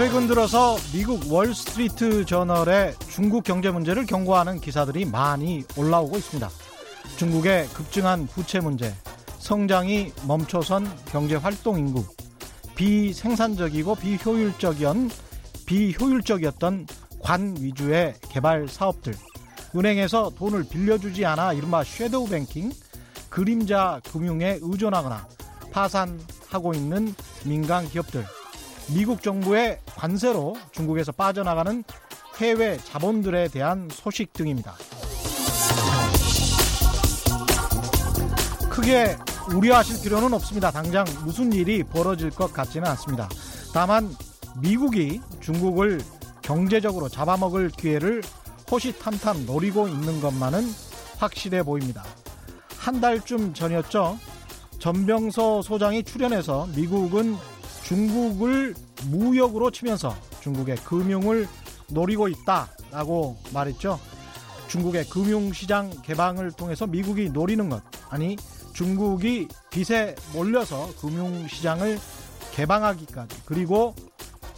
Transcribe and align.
최근 0.00 0.26
들어서 0.26 0.78
미국 0.94 1.30
월스트리트 1.30 2.24
저널에 2.24 2.94
중국 3.10 3.44
경제 3.44 3.70
문제를 3.70 4.06
경고하는 4.06 4.58
기사들이 4.58 5.04
많이 5.04 5.62
올라오고 5.76 6.16
있습니다. 6.16 6.48
중국의 7.18 7.68
급증한 7.68 8.26
부채 8.26 8.60
문제, 8.60 8.94
성장이 9.40 10.10
멈춰선 10.26 10.90
경제 11.04 11.36
활동 11.36 11.78
인구, 11.78 12.02
비생산적이고 12.76 13.94
비효율적이었 13.96 14.96
비효율적이었던 15.66 16.86
관 17.22 17.56
위주의 17.60 18.14
개발 18.30 18.68
사업들, 18.68 19.12
은행에서 19.76 20.32
돈을 20.34 20.64
빌려주지 20.70 21.26
않아 21.26 21.52
이른바 21.52 21.84
섀도우 21.84 22.26
뱅킹, 22.30 22.72
그림자 23.28 24.00
금융에 24.10 24.60
의존하거나 24.62 25.28
파산하고 25.72 26.72
있는 26.72 27.14
민간 27.44 27.86
기업들, 27.86 28.24
미국 28.92 29.22
정부의 29.22 29.78
관세로 29.86 30.56
중국에서 30.72 31.12
빠져나가는 31.12 31.84
해외 32.38 32.76
자본들에 32.78 33.48
대한 33.48 33.88
소식 33.90 34.32
등입니다. 34.32 34.74
크게 38.68 39.16
우려하실 39.54 40.02
필요는 40.02 40.32
없습니다. 40.34 40.70
당장 40.70 41.04
무슨 41.24 41.52
일이 41.52 41.84
벌어질 41.84 42.30
것 42.30 42.52
같지는 42.52 42.88
않습니다. 42.90 43.28
다만 43.72 44.10
미국이 44.60 45.20
중국을 45.40 46.00
경제적으로 46.42 47.08
잡아먹을 47.08 47.70
기회를 47.70 48.22
호시탐탐 48.70 49.46
노리고 49.46 49.88
있는 49.88 50.20
것만은 50.20 50.64
확실해 51.18 51.62
보입니다. 51.62 52.04
한 52.76 53.00
달쯤 53.00 53.54
전이었죠. 53.54 54.18
전병서 54.78 55.62
소장이 55.62 56.02
출연해서 56.02 56.68
미국은 56.74 57.36
중국을 57.90 58.72
무역으로 59.06 59.72
치면서 59.72 60.16
중국의 60.42 60.76
금융을 60.76 61.48
노리고 61.88 62.28
있다라고 62.28 63.36
말했죠. 63.52 63.98
중국의 64.68 65.08
금융시장 65.08 65.90
개방을 66.02 66.52
통해서 66.52 66.86
미국이 66.86 67.30
노리는 67.30 67.68
것, 67.68 67.82
아니, 68.08 68.36
중국이 68.74 69.48
빚에 69.70 70.14
몰려서 70.32 70.88
금융시장을 71.00 71.98
개방하기까지, 72.52 73.42
그리고 73.44 73.96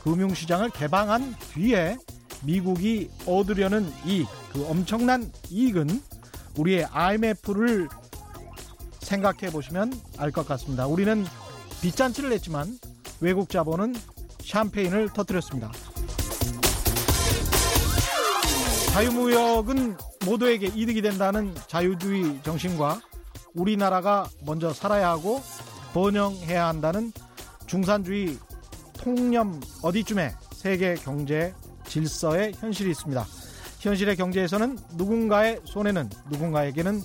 금융시장을 0.05 0.69
개방한 0.69 1.35
뒤에 1.55 1.97
미국이 2.45 3.09
얻으려는 3.25 3.91
이익, 4.05 4.29
그 4.53 4.69
엄청난 4.69 5.33
이익은 5.49 5.89
우리의 6.59 6.85
IMF를 6.85 7.89
생각해 9.01 9.51
보시면 9.51 9.99
알 10.19 10.31
것 10.33 10.47
같습니다. 10.47 10.87
우리는 10.87 11.25
빚잔치를 11.81 12.29
냈지만 12.29 12.79
외국 13.23 13.49
자본은 13.49 13.95
샴페인을 14.41 15.11
터뜨렸습니다. 15.11 15.71
자유무역은 18.93 19.97
모두에게 20.27 20.67
이득이 20.67 21.01
된다는 21.03 21.55
자유주의 21.69 22.41
정신과 22.43 23.01
우리나라가 23.55 24.29
먼저 24.45 24.73
살아야 24.73 25.11
하고 25.11 25.41
번영해야 25.95 26.67
한다는 26.67 27.13
중산주의 27.67 28.37
통념 28.99 29.61
어디쯤에 29.83 30.35
세계 30.53 30.95
경제 30.95 31.55
질서의 31.87 32.55
현실이 32.59 32.91
있습니다. 32.91 33.25
현실의 33.79 34.17
경제에서는 34.17 34.79
누군가의 34.97 35.61
손에는 35.65 36.11
누군가에게는 36.29 37.01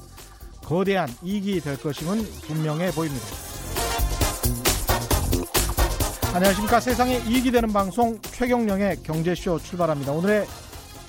거대한 0.63 1.09
이익이 1.21 1.61
될 1.61 1.79
것임은 1.79 2.23
분명해 2.41 2.91
보입니다. 2.91 3.46
안녕하십니까. 6.37 6.79
세상에 6.79 7.17
이익이 7.27 7.49
되는 7.49 7.73
방송 7.73 8.21
최경령의 8.21 9.01
경제쇼 9.01 9.57
출발합니다. 9.57 10.11
오늘의 10.11 10.45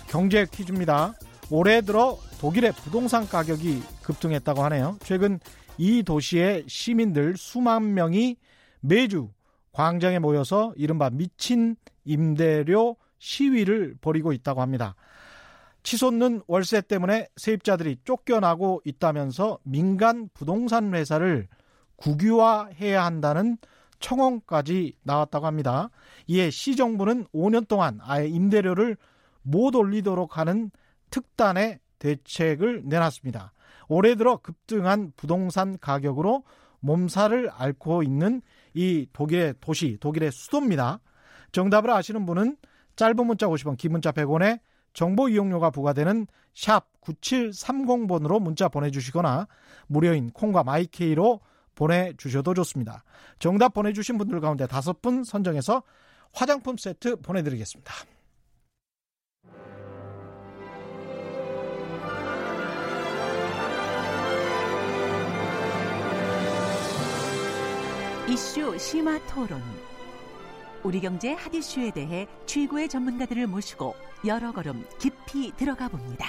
경제 0.09 0.47
퀴즈입니다. 0.51 1.13
올해 1.51 1.83
들어 1.83 2.17
독일의 2.41 2.73
부동산 2.73 3.29
가격이 3.29 3.83
급등했다고 4.03 4.65
하네요. 4.65 4.97
최근 5.03 5.39
이 5.77 6.03
도시의 6.03 6.65
시민들 6.67 7.35
수만 7.37 7.93
명이 7.93 8.39
매주 8.81 9.29
광장에 9.73 10.19
모여서 10.19 10.73
이른바 10.77 11.11
미친 11.11 11.77
임대료 12.07 12.97
시위를 13.19 13.97
벌이고 14.01 14.33
있다고 14.33 14.63
합니다. 14.63 14.95
치솟는 15.83 16.41
월세 16.47 16.81
때문에 16.81 17.29
세입자들이 17.37 17.99
쫓겨나고 18.03 18.81
있다면서 18.83 19.59
민간 19.63 20.31
부동산 20.33 20.95
회사를 20.95 21.49
국유화해야 21.97 23.05
한다는 23.05 23.59
청원까지 24.01 24.97
나왔다고 25.03 25.47
합니다. 25.47 25.91
이에 26.27 26.51
시정부는 26.51 27.27
5년 27.35 27.69
동안 27.69 27.99
아예 28.03 28.27
임대료를 28.27 28.97
못 29.43 29.75
올리도록 29.75 30.39
하는 30.39 30.71
특단의 31.11 31.81
대책을 31.99 32.83
내놨습니다. 32.85 33.53
올해 33.89 34.15
들어 34.15 34.37
급등한 34.37 35.13
부동산 35.17 35.79
가격으로 35.79 36.45
몸살을 36.81 37.51
앓고 37.53 38.03
있는 38.03 38.43
이 38.75 39.07
독일의 39.13 39.55
도시, 39.61 39.97
독일의 39.99 40.31
수도입니다. 40.31 41.01
정답을 41.53 41.91
아시는 41.91 42.27
분은 42.27 42.57
짧은 42.97 43.27
문자 43.27 43.47
50원, 43.47 43.77
긴 43.77 43.93
문자 43.93 44.13
100원에 44.13 44.61
정보 44.93 45.29
이용료가 45.29 45.71
부과되는 45.71 46.27
샵 46.55 46.87
9730번으로 47.03 48.41
문자 48.41 48.69
보내주시거나 48.69 49.47
무료인 49.87 50.31
콩과 50.31 50.65
마이케이로 50.65 51.41
보내주셔도 51.79 52.55
좋습니다. 52.55 53.05
정답 53.39 53.73
보내주신 53.73 54.19
분들 54.19 54.41
가운데 54.41 54.67
다섯 54.67 55.01
분 55.01 55.23
선정해서 55.23 55.85
화장품 56.33 56.77
세트 56.77 57.21
보내드리겠습니다. 57.21 57.95
이슈 68.29 68.77
심화 68.77 69.19
토론. 69.27 69.63
우리 70.83 71.01
경제 71.01 71.33
핫 71.33 71.55
이슈에 71.55 71.93
대해 71.93 72.27
최고의 72.47 72.89
전문가들을 72.89 73.47
모시고 73.47 73.95
여러 74.27 74.53
걸음 74.53 74.85
깊이 74.99 75.53
들어가 75.57 75.89
봅니다. 75.89 76.27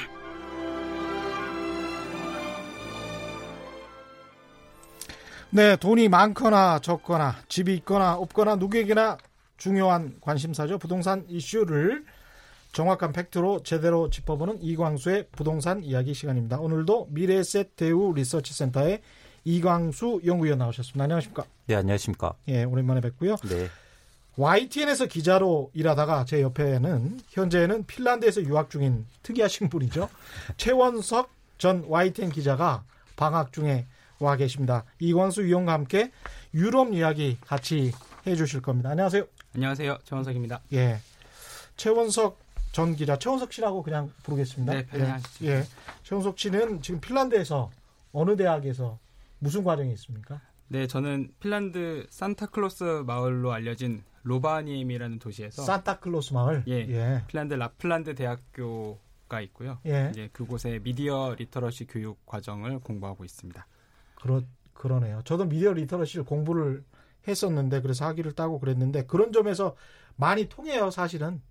네, 5.52 5.76
돈이 5.78 6.10
많거나 6.10 6.78
적거나 6.80 7.36
집이 7.48 7.74
있거나 7.78 8.14
없거나 8.16 8.56
누구에게나 8.58 9.18
중요한 9.58 10.16
관심사죠. 10.22 10.78
부동산 10.78 11.26
이슈를 11.28 12.06
정확한 12.72 13.14
팩트로 13.14 13.64
제대로 13.64 14.12
짚어보는 14.12 14.62
이광수의 14.62 15.26
부동산 15.32 15.84
이야기 15.84 16.14
시간입니다. 16.14 16.60
오늘도 16.60 17.08
미래셋 17.10 17.76
대우 17.76 18.14
리서치 18.14 18.54
센터의 18.54 19.02
이광수 19.44 20.22
연구위원 20.24 20.60
나오셨습니다. 20.60 21.04
안녕하십니까? 21.06 21.46
네, 21.66 21.76
안녕하십니까? 21.76 22.34
예, 22.48 22.64
오랜만에 22.64 23.02
뵙고요. 23.02 23.38
네. 23.50 23.70
YTN에서 24.38 25.08
기자로 25.08 25.72
일하다가 25.74 26.26
제 26.26 26.44
옆에는 26.44 27.20
현재는 27.30 27.86
핀란드에서 27.88 28.44
유학 28.44 28.70
중인 28.70 29.08
특이하신 29.24 29.70
분이죠. 29.70 30.10
최원석 30.58 31.32
전 31.58 31.84
YTN 31.88 32.30
기자가 32.30 32.84
방학 33.16 33.52
중에 33.52 33.88
와 34.20 34.36
계십니다. 34.36 34.84
이광수 35.00 35.44
위원과 35.44 35.72
함께 35.72 36.12
유럽 36.54 36.94
이야기 36.94 37.38
같이 37.42 37.92
해주실 38.28 38.62
겁니다. 38.62 38.90
안녕하세요. 38.90 39.26
안녕하세요. 39.56 40.00
최원석입니다. 40.04 40.62
예. 40.74 41.00
최원석 41.78 42.38
전 42.74 42.96
기자, 42.96 43.18
최원석 43.18 43.54
씨라고 43.54 43.82
그냥 43.82 44.12
부르겠습니다. 44.24 44.74
네, 44.74 44.86
편하시죠. 44.86 45.46
예. 45.46 45.50
예. 45.50 45.64
최원석 46.04 46.38
씨는 46.38 46.82
지금 46.82 47.00
핀란드에서 47.00 47.72
어느 48.12 48.36
대학에서 48.36 49.00
무슨 49.40 49.64
과정이 49.64 49.94
있습니까? 49.94 50.42
네, 50.68 50.86
저는 50.86 51.32
핀란드 51.40 52.06
산타클로스 52.10 53.04
마을로 53.08 53.54
알려진 53.54 54.04
로바니엠이라는 54.24 55.20
도시에서 55.20 55.64
산타클로스 55.64 56.34
마을. 56.34 56.64
예, 56.68 56.74
예. 56.74 57.24
핀란드 57.28 57.54
라플란드 57.54 58.16
대학교가 58.16 59.40
있고요. 59.44 59.80
예. 59.86 60.10
이제 60.12 60.30
그곳에 60.34 60.80
미디어 60.84 61.36
literacy 61.40 61.88
교육 61.88 62.24
과정을 62.26 62.80
공부하고 62.80 63.24
있습니다. 63.24 63.66
그렇 64.22 64.42
그러네요. 64.74 65.22
저도 65.26 65.46
미디어 65.46 65.74
literacy를 65.74 66.24
공부를 66.24 66.84
했었는데 67.28 67.82
그래서 67.82 68.06
학위를 68.06 68.32
따고 68.32 68.60
그랬는데 68.60 69.06
그런 69.06 69.32
점에서 69.34 69.76
많이 70.16 70.48
통해요, 70.48 70.90
사실은. 70.90 71.42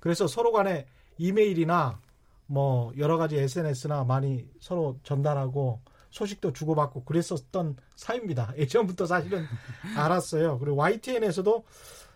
그래서 0.00 0.26
서로 0.26 0.52
간에 0.52 0.86
이메일이나 1.18 2.00
뭐 2.46 2.92
여러 2.96 3.18
가지 3.18 3.36
SNS나 3.36 4.04
많이 4.04 4.48
서로 4.60 4.98
전달하고 5.02 5.80
소식도 6.10 6.54
주고받고 6.54 7.04
그랬었던 7.04 7.76
사이입니다. 7.94 8.54
예전부터 8.56 9.06
사실은 9.06 9.44
알았어요. 9.96 10.58
그리고 10.58 10.76
YTN에서도 10.76 11.64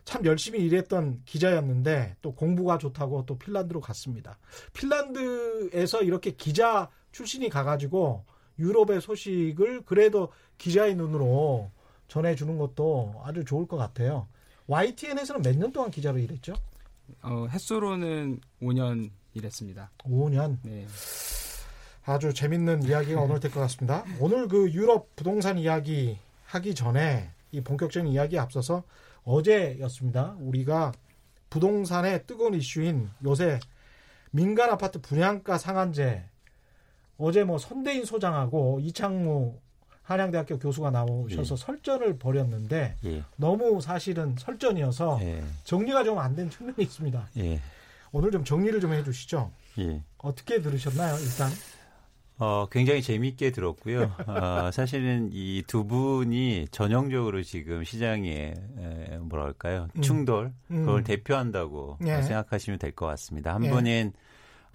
참 0.05 0.25
열심히 0.25 0.61
일했던 0.61 1.23
기자였는데 1.27 2.17
또 2.23 2.35
공부가 2.35 2.79
좋다고 2.79 3.27
또 3.27 3.39
핀란드로 3.39 3.81
갔습니다. 3.81 4.39
핀란드에서 4.73 6.03
이렇게 6.03 6.33
기자 6.33 6.89
출신이 7.13 7.51
가가지고 7.51 8.25
유럽의 8.63 9.01
소식을 9.01 9.83
그래도 9.85 10.33
기자의 10.59 10.95
눈으로 10.95 11.71
전해주는 12.09 12.57
것도 12.59 13.21
아주 13.25 13.45
좋을 13.45 13.67
것 13.67 13.77
같아요. 13.77 14.29
YTN에서는 14.69 15.43
몇 15.43 15.57
년 15.57 15.73
동안 15.73 15.91
기자로 15.91 16.19
일했죠? 16.19 16.55
어, 17.23 17.47
횟수로는 17.51 18.41
5년 18.63 19.11
일했습니다. 19.35 19.91
5년. 20.05 20.59
네. 20.63 20.87
아주 22.05 22.33
재밌는 22.33 22.85
이야기가 22.85 23.21
오늘 23.21 23.41
될 23.41 23.51
것 23.51 23.61
같습니다. 23.61 24.05
오늘 24.21 24.49
그 24.49 24.71
유럽 24.73 25.15
부동산 25.17 25.59
이야기 25.59 26.19
하기 26.47 26.75
전에 26.75 27.31
이 27.51 27.61
본격적인 27.61 28.11
이야기에 28.11 28.39
앞서서 28.39 28.83
어제였습니다. 29.25 30.37
우리가 30.41 30.93
부동산의 31.51 32.27
뜨거운 32.27 32.55
이슈인 32.55 33.11
요새 33.25 33.59
민간 34.31 34.71
아파트 34.71 35.01
분양가 35.01 35.59
상한제 35.59 36.25
어제 37.23 37.45
뭐 37.45 37.57
선대인 37.59 38.05
소장하고 38.05 38.81
이창무 38.83 39.55
한양대학교 40.03 40.59
교수가 40.59 40.91
나오셔서 40.91 41.55
예. 41.55 41.57
설전을 41.57 42.19
벌였는데 42.19 42.97
예. 43.05 43.23
너무 43.37 43.81
사실은 43.81 44.35
설전이어서 44.39 45.21
예. 45.23 45.45
정리가 45.65 46.03
좀 46.03 46.19
안 46.19 46.35
된 46.35 46.51
측면이 46.51 46.77
있습니다. 46.81 47.29
예. 47.39 47.61
오늘 48.11 48.31
좀 48.33 48.45
정리를 48.45 48.81
좀 48.81 48.93
해주시죠. 48.93 49.51
예. 49.79 50.03
어떻게 50.19 50.61
들으셨나요? 50.61 51.15
일단 51.19 51.49
어, 52.39 52.67
굉장히 52.73 53.01
재미있게 53.03 53.53
들었고요. 53.53 54.13
어, 54.27 54.71
사실은 54.73 55.31
이 55.33 55.63
두 55.69 55.85
분이 55.87 56.67
전형적으로 56.73 57.43
지금 57.45 57.85
시장에 57.85 58.55
에, 58.79 59.19
뭐랄까요 59.19 59.89
음. 59.95 60.03
충돌 60.03 60.53
음. 60.73 60.85
그걸 60.85 61.05
대표한다고 61.05 61.99
예. 62.05 62.21
생각하시면 62.23 62.81
될 62.81 62.91
것 62.93 63.07
같습니다. 63.07 63.55
한 63.55 63.65
예. 63.65 63.71
분은 63.71 64.13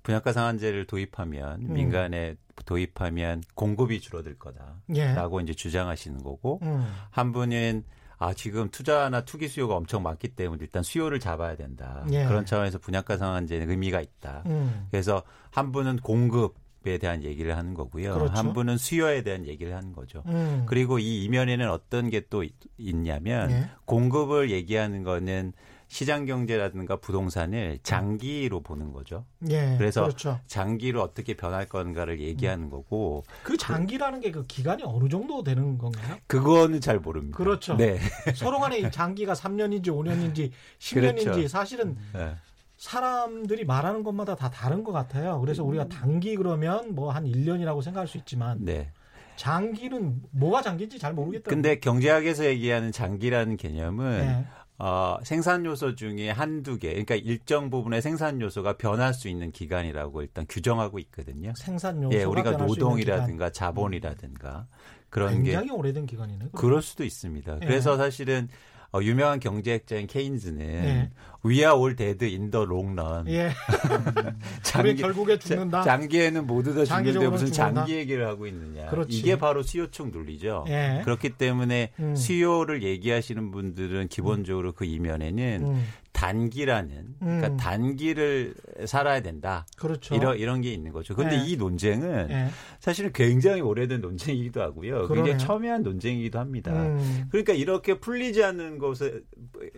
분양가 0.04 0.32
상한제를 0.34 0.86
도입하면 0.86 1.62
음. 1.64 1.74
민간에 1.74 2.36
도입하면 2.66 3.44
공급이 3.56 4.00
줄어들 4.02 4.38
거다라고 4.38 5.40
예. 5.40 5.44
이제 5.44 5.54
주장하시는 5.54 6.24
거고 6.24 6.60
음. 6.64 6.88
한 7.10 7.32
분은 7.32 7.84
아 8.20 8.34
지금 8.34 8.70
투자나 8.70 9.22
투기 9.22 9.48
수요가 9.48 9.76
엄청 9.76 10.02
많기 10.02 10.30
때문에 10.30 10.60
일단 10.64 10.82
수요를 10.82 11.20
잡아야 11.20 11.56
된다. 11.56 12.06
예. 12.12 12.26
그런 12.26 12.46
차원에서 12.46 12.80
분양가 12.80 13.18
상한제는 13.18 13.70
의미가 13.70 14.02
있다. 14.02 14.44
음. 14.48 14.88
그래서 14.90 15.24
한 15.52 15.72
분은 15.72 15.98
공급 15.98 16.56
에 16.86 17.00
대한 17.00 17.24
얘기를 17.24 17.58
하는 17.58 17.74
거고요. 17.74 18.14
그렇죠. 18.14 18.34
한 18.34 18.54
분은 18.54 18.78
수요에 18.78 19.22
대한 19.22 19.46
얘기를 19.46 19.76
하는 19.76 19.92
거죠. 19.92 20.24
음. 20.28 20.64
그리고 20.68 21.00
이 21.00 21.24
이면에는 21.26 21.70
어떤 21.70 22.10
게 22.10 22.22
또 22.30 22.46
있냐면 22.78 23.52
예. 23.52 23.70
공급을 23.86 24.52
얘기하는 24.52 25.04
거는 25.04 25.54
시장 25.90 26.26
경제라든가 26.26 26.98
부동산을 26.98 27.80
장기로 27.84 28.62
보는 28.62 28.92
거죠. 28.92 29.26
예. 29.50 29.76
그래서 29.78 30.04
그렇죠. 30.04 30.40
장기로 30.48 31.02
어떻게 31.02 31.34
변할 31.36 31.66
건가를 31.66 32.20
얘기하는 32.20 32.66
음. 32.66 32.70
거고 32.70 33.24
그 33.44 33.58
장기라는 33.58 34.20
게 34.20 34.32
그 34.32 34.46
기간이 34.46 34.84
어느 34.86 35.08
정도 35.10 35.42
되는 35.44 35.78
건가요? 35.78 36.18
그거는 36.28 36.82
잘 36.82 37.00
모릅니다. 37.00 37.38
그렇죠. 37.38 37.76
네. 37.78 37.98
서로 38.36 38.60
간에 38.60 38.80
이 38.80 38.92
장기가 38.92 39.34
3년인지 39.34 39.88
5년인지 39.88 40.52
10년인지 40.80 41.24
그렇죠. 41.24 41.48
사실은 41.48 41.98
네. 42.14 42.36
사람들이 42.78 43.66
말하는 43.66 44.04
것마다 44.04 44.36
다 44.36 44.50
다른 44.50 44.84
것 44.84 44.92
같아요. 44.92 45.40
그래서 45.40 45.64
우리가 45.64 45.88
단기 45.88 46.36
그러면 46.36 46.94
뭐 46.94 47.12
한 47.12 47.24
1년이라고 47.26 47.82
생각할 47.82 48.08
수 48.08 48.18
있지만 48.18 48.58
네. 48.62 48.92
장기는 49.38 50.22
뭐가 50.32 50.62
장기인지 50.62 51.00
잘 51.00 51.14
모르겠다. 51.14 51.50
근데 51.50 51.80
경제학에서 51.80 52.46
얘기하는 52.46 52.92
장기라는 52.92 53.56
개념은 53.58 54.20
예. 54.20 54.46
어, 54.80 55.18
생산 55.24 55.66
요소 55.66 55.96
중에 55.96 56.30
한두 56.30 56.78
개, 56.78 56.90
그러니까 56.90 57.16
일정 57.16 57.70
부분의 57.70 58.02
생산 58.02 58.40
요소가 58.40 58.78
변할 58.78 59.14
수 59.14 59.28
있는 59.28 59.52
기간이라고 59.52 60.22
일단 60.22 60.46
규정하고 60.48 61.00
있거든요. 61.00 61.54
생산 61.58 62.04
요소가 62.04 62.20
예, 62.20 62.24
우리가 62.24 62.52
노동이라든가 62.52 63.50
자본이라든가. 63.52 64.68
그런 65.10 65.44
게 65.44 65.52
굉장히 65.52 65.72
오래된 65.72 66.06
기간이네. 66.06 66.38
그럼. 66.38 66.52
그럴 66.52 66.82
수도 66.82 67.04
있습니다. 67.04 67.60
예. 67.62 67.66
그래서 67.66 67.98
사실은 67.98 68.50
어, 68.94 69.02
유명한 69.02 69.40
경제학자인 69.40 70.08
케인즈는 70.08 70.62
예. 70.62 71.12
We 71.46 71.58
are 71.60 71.74
all 71.78 71.96
dead 71.96 72.24
in 72.26 72.52
the 72.52 72.66
long 72.66 73.00
run. 73.00 73.28
예. 73.28 73.52
장기, 74.64 74.96
결국에 74.96 75.38
죽는다. 75.38 75.84
자- 75.84 75.98
장기에는 75.98 76.46
모두 76.48 76.74
다 76.74 76.84
죽는데 76.86 77.28
무슨 77.30 77.48
죽는다. 77.48 77.74
장기 77.82 77.96
얘기를 77.96 78.28
하고 78.28 78.48
있느냐. 78.48 78.88
그렇지. 78.88 79.18
이게 79.18 79.38
바로 79.38 79.64
수요층 79.64 80.12
논리죠. 80.12 80.66
예. 80.68 81.02
그렇기 81.06 81.32
때문에 81.38 81.92
음. 82.00 82.16
수요를 82.16 82.84
얘기하시는 82.84 83.52
분들은 83.52 84.08
기본적으로 84.10 84.74
그 84.74 84.86
이면에는 84.86 85.62
음, 85.64 85.86
단기라는 86.12 87.16
그러니까 87.20 87.48
음. 87.50 87.58
단기를 87.58 88.56
살아야 88.86 89.22
된다. 89.22 89.66
그렇죠. 89.78 90.16
이런 90.16 90.38
이런 90.38 90.62
게 90.62 90.74
있는 90.74 90.92
거죠. 90.92 91.16
근데 91.16 91.36
예. 91.38 91.46
이 91.46 91.56
논쟁은 91.58 92.28
예. 92.32 92.48
사실은 92.80 93.12
굉장히 93.14 93.62
오래된 93.62 94.02
논쟁이기도 94.02 94.62
하고요. 94.62 95.08
그러네요. 95.08 95.24
굉장히 95.26 95.38
첨예한 95.46 95.84
논쟁이기도 95.84 96.40
합니다. 96.40 96.72
음, 96.74 97.26
그러니까 97.30 97.54
이렇게 97.54 98.00
풀리지 98.00 98.44
않는 98.44 98.80
것을 98.80 99.24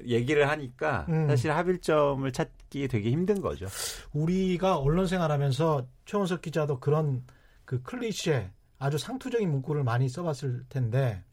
얘기를 0.08 0.48
하니까 0.50 1.06
음. 1.10 1.28
사실 1.50 1.52
합일점을 1.52 2.32
찾기 2.32 2.88
되게 2.88 3.12
힘든 3.12 3.42
거죠. 3.42 3.68
우리가 4.14 4.78
언론 4.78 5.08
생활하면서 5.08 5.88
최원석 6.06 6.42
기자도 6.42 6.80
그런 6.80 7.24
그 7.66 7.82
클리셰 7.82 8.52
아주 8.78 8.98
상투적인 8.98 9.50
문구를 9.50 9.84
많이 9.84 10.08
써봤을 10.08 10.66
텐데 10.70 11.24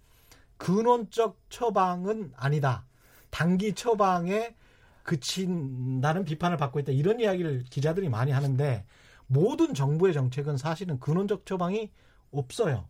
근원적 0.56 1.38
처방은 1.50 2.32
아니다. 2.36 2.86
단기 3.30 3.74
처방에 3.74 4.54
그친다는 5.02 6.24
비판을 6.24 6.56
받고 6.56 6.80
있다. 6.80 6.92
이런 6.92 7.20
이야기를 7.20 7.64
기자들이 7.70 8.08
많이 8.08 8.32
하는데 8.32 8.84
모든 9.26 9.74
정부의 9.74 10.14
정책은 10.14 10.56
사실은 10.56 10.98
근원적 10.98 11.46
처방이 11.46 11.90
없어요. 12.32 12.88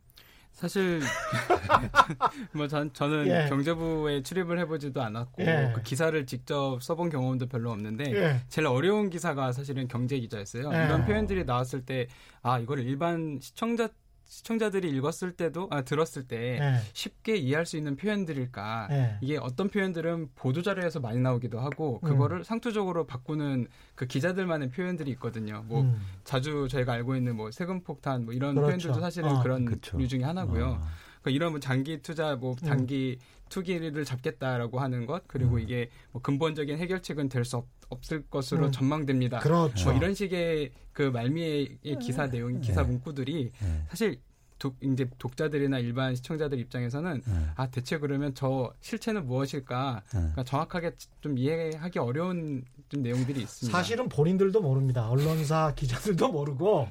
사실 0.56 1.00
뭐 2.52 2.66
전, 2.66 2.90
저는 2.92 3.26
예. 3.28 3.46
경제부에 3.48 4.22
출입을 4.22 4.58
해보지도 4.60 5.02
않았고 5.02 5.42
예. 5.42 5.72
그 5.74 5.82
기사를 5.82 6.24
직접 6.24 6.82
써본 6.82 7.10
경험도 7.10 7.46
별로 7.46 7.70
없는데 7.70 8.04
예. 8.14 8.40
제일 8.48 8.66
어려운 8.66 9.10
기사가 9.10 9.52
사실은 9.52 9.86
경제 9.86 10.18
기자였어요. 10.18 10.72
예. 10.72 10.86
이런 10.86 11.04
표현들이 11.04 11.44
나왔을 11.44 11.84
때 11.84 12.08
아 12.46 12.60
이거를 12.60 12.84
일반 12.84 13.38
시청자 13.40 13.88
시청자들이 14.26 14.88
읽었을 14.90 15.32
때도 15.32 15.68
아 15.70 15.82
들었을 15.82 16.26
때 16.26 16.58
예. 16.60 16.80
쉽게 16.92 17.36
이해할 17.36 17.64
수 17.64 17.76
있는 17.76 17.96
표현들일까? 17.96 18.88
예. 18.90 19.18
이게 19.20 19.38
어떤 19.38 19.68
표현들은 19.68 20.30
보도 20.34 20.62
자료에서 20.62 21.00
많이 21.00 21.18
나오기도 21.18 21.60
하고 21.60 22.00
그거를 22.00 22.44
상투적으로 22.44 23.06
바꾸는 23.06 23.68
그 23.94 24.06
기자들만의 24.06 24.70
표현들이 24.70 25.10
있거든요. 25.12 25.64
뭐 25.66 25.82
음. 25.82 26.00
자주 26.24 26.68
저희가 26.68 26.92
알고 26.92 27.16
있는 27.16 27.36
뭐 27.36 27.50
세금 27.50 27.82
폭탄 27.82 28.24
뭐 28.24 28.34
이런 28.34 28.54
그렇죠. 28.54 28.66
표현들도 28.66 29.00
사실은 29.00 29.30
어. 29.30 29.42
그런 29.42 29.64
그쵸. 29.64 29.96
류 29.96 30.08
중에 30.08 30.22
하나고요. 30.22 30.78
어. 30.80 30.86
그러니까 31.26 31.30
이런 31.30 31.50
뭐 31.52 31.60
장기 31.60 31.98
투자, 31.98 32.36
뭐 32.36 32.52
음. 32.62 32.68
단기 32.68 33.18
투기를 33.48 34.04
잡겠다라고 34.04 34.80
하는 34.80 35.06
것 35.06 35.26
그리고 35.26 35.58
이게 35.58 35.88
뭐 36.12 36.22
근본적인 36.22 36.78
해결책은 36.78 37.28
될 37.28 37.44
수 37.44 37.64
없을 37.88 38.22
것으로 38.28 38.66
음. 38.66 38.72
전망됩니다. 38.72 39.38
그렇죠. 39.38 39.88
뭐 39.90 39.96
이런 39.96 40.14
식의 40.14 40.72
그 40.92 41.02
말미의 41.02 41.78
기사 42.00 42.28
내용, 42.28 42.60
기사 42.60 42.82
네. 42.82 42.88
문구들이 42.88 43.52
네. 43.60 43.82
사실 43.88 44.20
독, 44.58 44.76
이제 44.80 45.08
독자들이나 45.18 45.78
일반 45.78 46.14
시청자들 46.14 46.58
입장에서는 46.58 47.22
네. 47.24 47.46
아 47.56 47.66
대체 47.68 47.98
그러면 47.98 48.34
저 48.34 48.72
실체는 48.80 49.26
무엇일까? 49.26 50.02
네. 50.04 50.10
그러니까 50.18 50.44
정확하게 50.44 50.92
좀 51.20 51.36
이해하기 51.38 51.98
어려운 51.98 52.64
좀 52.88 53.02
내용들이 53.02 53.40
있습니다. 53.40 53.76
사실은 53.76 54.08
본인들도 54.08 54.60
모릅니다. 54.60 55.08
언론사 55.08 55.74
기자들도 55.76 56.28
모르고 56.28 56.88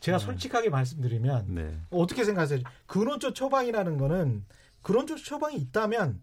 제가 0.00 0.18
솔직하게 0.18 0.70
말씀드리면 0.70 1.46
네. 1.48 1.76
어떻게 1.90 2.24
생각하세요? 2.24 2.60
근원적 2.86 3.34
처방이라는 3.34 3.98
거는 3.98 4.44
근원적 4.82 5.22
처방이 5.24 5.56
있다면 5.56 6.20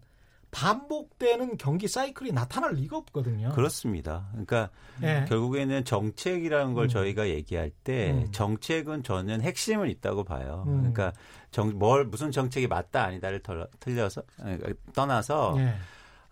반복되는 0.54 1.56
경기 1.56 1.88
사이클이 1.88 2.30
나타날 2.32 2.74
리가 2.74 2.96
없거든요. 2.98 3.50
그렇습니다. 3.54 4.28
그러니까 4.30 4.70
예. 5.02 5.24
결국에는 5.28 5.84
정책이라는 5.84 6.74
걸 6.74 6.84
음. 6.84 6.88
저희가 6.88 7.28
얘기할 7.28 7.70
때 7.82 8.12
음. 8.12 8.28
정책은 8.30 9.02
저는 9.02 9.40
핵심은 9.42 9.90
있다고 9.90 10.22
봐요. 10.22 10.62
음. 10.68 10.76
그러니까 10.78 11.12
정, 11.50 11.76
뭘 11.76 12.04
무슨 12.04 12.30
정책이 12.30 12.68
맞다 12.68 13.02
아니다를 13.02 13.40
털- 13.42 13.68
틀려서 13.80 14.22
아니, 14.40 14.58
떠나서 14.94 15.56
예. 15.58 15.74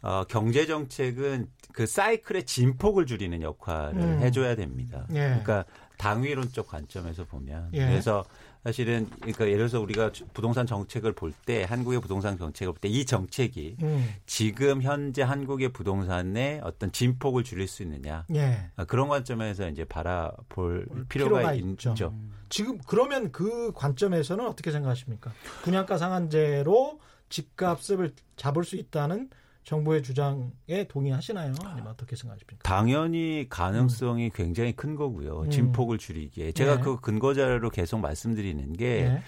어, 0.02 0.24
경제 0.28 0.66
정책은 0.66 1.48
그 1.72 1.86
사이클의 1.86 2.46
진폭을 2.46 3.06
줄이는 3.06 3.42
역할을 3.42 4.00
음. 4.00 4.20
해줘야 4.20 4.54
됩니다. 4.54 5.04
예. 5.10 5.14
그러니까 5.14 5.64
당위론적 5.98 6.68
관점에서 6.68 7.24
보면 7.24 7.70
예. 7.74 7.86
그래서 7.86 8.24
사실은 8.64 9.08
그러니까 9.16 9.46
예를 9.46 9.58
들어서 9.58 9.80
우리가 9.80 10.12
주- 10.12 10.24
부동산 10.32 10.66
정책을 10.66 11.12
볼 11.12 11.32
때 11.44 11.64
한국의 11.64 12.00
부동산 12.00 12.38
정책을 12.38 12.74
볼 12.74 12.80
때 12.80 12.88
이 12.88 13.04
정책이 13.04 13.76
음. 13.82 14.14
지금 14.26 14.82
현재 14.82 15.22
한국의 15.22 15.72
부동산의 15.72 16.60
어떤 16.62 16.92
진폭을 16.92 17.42
줄일 17.42 17.66
수 17.66 17.82
있느냐 17.82 18.24
예. 18.34 18.70
아, 18.76 18.84
그런 18.84 19.08
관점에서 19.08 19.68
이제 19.68 19.84
바라볼 19.84 20.86
필요가 21.08 21.38
필요가, 21.40 21.54
있죠. 21.54 21.90
있죠. 21.90 22.14
지금 22.48 22.78
그러면 22.86 23.32
그 23.32 23.72
관점에서는 23.74 24.46
어떻게 24.46 24.70
생각하십니까? 24.70 25.32
분양가 25.62 25.98
상한제로 25.98 27.00
집값을 27.30 28.12
잡을 28.36 28.62
수 28.64 28.76
있다는 28.76 29.30
정부의 29.64 30.02
주장에 30.02 30.84
동의하시나요? 30.88 31.54
아니면 31.64 31.88
어떻게 31.92 32.16
생각하십니까? 32.16 32.62
당연히 32.62 33.46
가능성이 33.48 34.30
굉장히 34.30 34.72
큰 34.72 34.96
거고요. 34.96 35.42
음. 35.42 35.50
진폭을 35.50 35.98
줄이기에. 35.98 36.52
제가 36.52 36.74
예. 36.74 36.80
그 36.80 37.00
근거 37.00 37.34
자료로 37.34 37.70
계속 37.70 38.00
말씀드리는 38.00 38.72
게 38.72 38.86
예. 38.86 39.22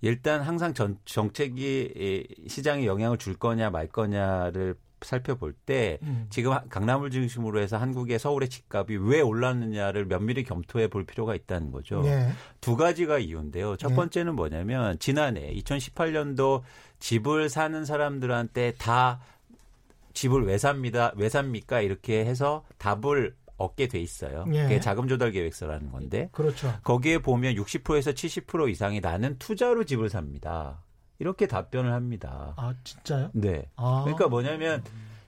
일단 0.00 0.42
항상 0.42 0.74
전, 0.74 0.98
정책이 1.04 2.26
이 2.38 2.48
시장에 2.48 2.84
영향을 2.84 3.16
줄 3.18 3.34
거냐 3.34 3.70
말 3.70 3.86
거냐를 3.86 4.74
살펴볼 5.02 5.52
때 5.52 5.98
음. 6.02 6.26
지금 6.30 6.56
강남을 6.68 7.10
중심으로 7.10 7.60
해서 7.60 7.76
한국의 7.76 8.18
서울의 8.18 8.48
집값이 8.48 8.96
왜 8.96 9.20
올랐느냐를 9.20 10.06
면밀히 10.06 10.42
검토해 10.42 10.88
볼 10.88 11.04
필요가 11.04 11.34
있다는 11.34 11.70
거죠. 11.70 12.02
예. 12.06 12.28
두 12.60 12.76
가지가 12.76 13.18
이유인데요. 13.18 13.76
첫 13.76 13.90
네. 13.90 13.94
번째는 13.94 14.34
뭐냐면 14.34 14.98
지난해 14.98 15.54
2018년도 15.54 16.62
집을 16.98 17.48
사는 17.50 17.84
사람들한테 17.84 18.72
다 18.78 19.20
집을 20.16 20.46
왜 20.46 20.58
삽니다, 20.58 21.12
왜 21.16 21.28
삽니까 21.28 21.82
이렇게 21.82 22.24
해서 22.24 22.64
답을 22.78 23.36
얻게 23.58 23.86
돼 23.86 24.00
있어요. 24.00 24.44
예. 24.52 24.62
그게 24.62 24.80
자금 24.80 25.08
조달 25.08 25.30
계획서라는 25.30 25.92
건데 25.92 26.28
그렇죠. 26.32 26.74
거기에 26.82 27.18
보면 27.18 27.54
60%에서 27.54 28.12
70% 28.12 28.70
이상이 28.70 29.00
나는 29.00 29.38
투자로 29.38 29.84
집을 29.84 30.08
삽니다. 30.08 30.82
이렇게 31.18 31.46
답변을 31.46 31.92
합니다. 31.92 32.54
아 32.56 32.74
진짜요? 32.82 33.30
네. 33.34 33.70
아. 33.76 34.02
그러니까 34.04 34.28
뭐냐면 34.28 34.82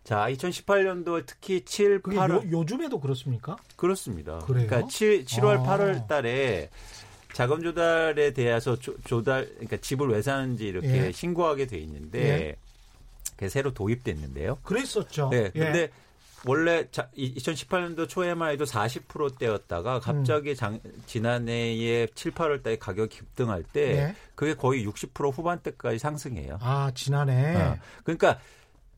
자 0.04 0.26
2018년도 0.28 1.24
특히 1.26 1.64
7, 1.64 2.02
그게 2.02 2.16
8월 2.16 2.50
요, 2.50 2.58
요즘에도 2.58 2.98
그렇습니까? 2.98 3.56
그렇습니다. 3.76 4.38
그래요? 4.40 4.66
그러니까 4.66 4.88
7, 4.88 5.24
7월 5.24 5.60
아. 5.60 5.64
8월 5.64 6.06
달에 6.06 6.70
자금 7.34 7.62
조달에 7.62 8.32
대해서 8.32 8.76
조, 8.76 8.96
조달 9.02 9.48
그러니까 9.54 9.76
집을 9.78 10.08
왜 10.08 10.22
사는지 10.22 10.66
이렇게 10.66 11.06
예. 11.06 11.12
신고하게 11.12 11.66
돼 11.66 11.78
있는데 11.78 12.20
예. 12.20 12.56
그게 13.38 13.48
새로 13.48 13.72
도입됐는데요. 13.72 14.58
그랬었죠. 14.64 15.28
네. 15.30 15.52
예. 15.54 15.58
근데 15.58 15.90
원래 16.44 16.88
자, 16.90 17.08
2018년도 17.16 18.08
초에만 18.08 18.50
해도 18.50 18.64
40%대였다가 18.64 20.00
갑자기 20.00 20.56
장, 20.56 20.80
지난해에 21.06 22.08
7, 22.14 22.32
8월 22.32 22.62
달에 22.62 22.78
가격이 22.78 23.16
급등할 23.16 23.62
때 23.62 23.96
예. 23.96 24.14
그게 24.34 24.54
거의 24.54 24.84
60% 24.84 25.32
후반대까지 25.32 25.98
상승해요. 26.00 26.58
아 26.60 26.90
지난해. 26.94 27.54
어. 27.54 27.76
그러니까 28.02 28.40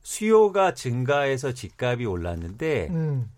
수요가 0.02 0.72
증가해서 0.72 1.52
집값이 1.52 2.06
올랐는데 2.06 2.88
음 2.90 3.30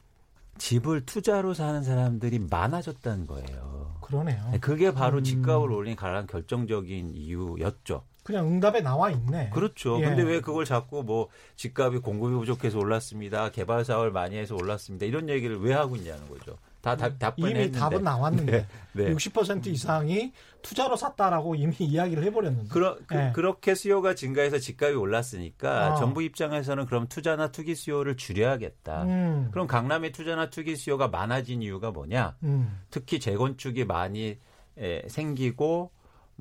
집을 0.58 1.04
투자로 1.04 1.54
사는 1.54 1.82
사람들이 1.82 2.38
많아졌다는 2.48 3.26
거예요. 3.26 3.96
그러네요. 4.00 4.50
네, 4.52 4.58
그게 4.60 4.92
바로 4.92 5.18
음. 5.18 5.24
집값을 5.24 5.72
올린 5.72 5.96
가장 5.96 6.26
결정적인 6.28 7.14
이유였죠. 7.16 8.04
그냥 8.22 8.46
응답에 8.46 8.80
나와 8.80 9.10
있네. 9.10 9.50
그렇죠. 9.50 9.98
예. 10.00 10.04
근데 10.04 10.22
왜 10.22 10.40
그걸 10.40 10.64
자꾸 10.64 11.02
뭐 11.02 11.28
집값이 11.56 11.98
공급이 11.98 12.34
부족해서 12.36 12.78
올랐습니다. 12.78 13.50
개발 13.50 13.84
사업을 13.84 14.12
많이 14.12 14.36
해서 14.36 14.54
올랐습니다. 14.54 15.06
이런 15.06 15.28
얘기를 15.28 15.60
왜 15.60 15.72
하고 15.72 15.96
있냐는 15.96 16.28
거죠. 16.28 16.56
다 16.82 16.96
답, 16.96 17.18
답변 17.18 17.50
이미 17.50 17.60
했는데. 17.60 17.78
답은 17.78 18.02
나왔는데 18.02 18.66
네. 18.92 19.04
네. 19.04 19.14
60% 19.14 19.68
이상이 19.68 20.32
투자로 20.62 20.96
샀다라고 20.96 21.54
이미 21.54 21.74
이야기를 21.78 22.24
해버렸는데. 22.24 22.68
그러, 22.68 22.98
그, 23.06 23.14
예. 23.14 23.32
렇게 23.34 23.74
수요가 23.74 24.14
증가해서 24.14 24.58
집값이 24.58 24.96
올랐으니까 24.96 25.92
아. 25.92 25.94
정부 25.96 26.22
입장에서는 26.22 26.86
그럼 26.86 27.06
투자나 27.08 27.52
투기 27.52 27.74
수요를 27.74 28.16
줄여야겠다. 28.16 29.02
음, 29.04 29.48
그럼 29.52 29.66
강남의 29.66 30.12
투자나 30.12 30.50
투기 30.50 30.76
수요가 30.76 31.08
많아진 31.08 31.62
이유가 31.62 31.90
뭐냐? 31.92 32.36
음, 32.42 32.80
특히 32.90 33.20
재건축이 33.20 33.84
많이 33.84 34.38
에, 34.76 35.08
생기고 35.08 35.90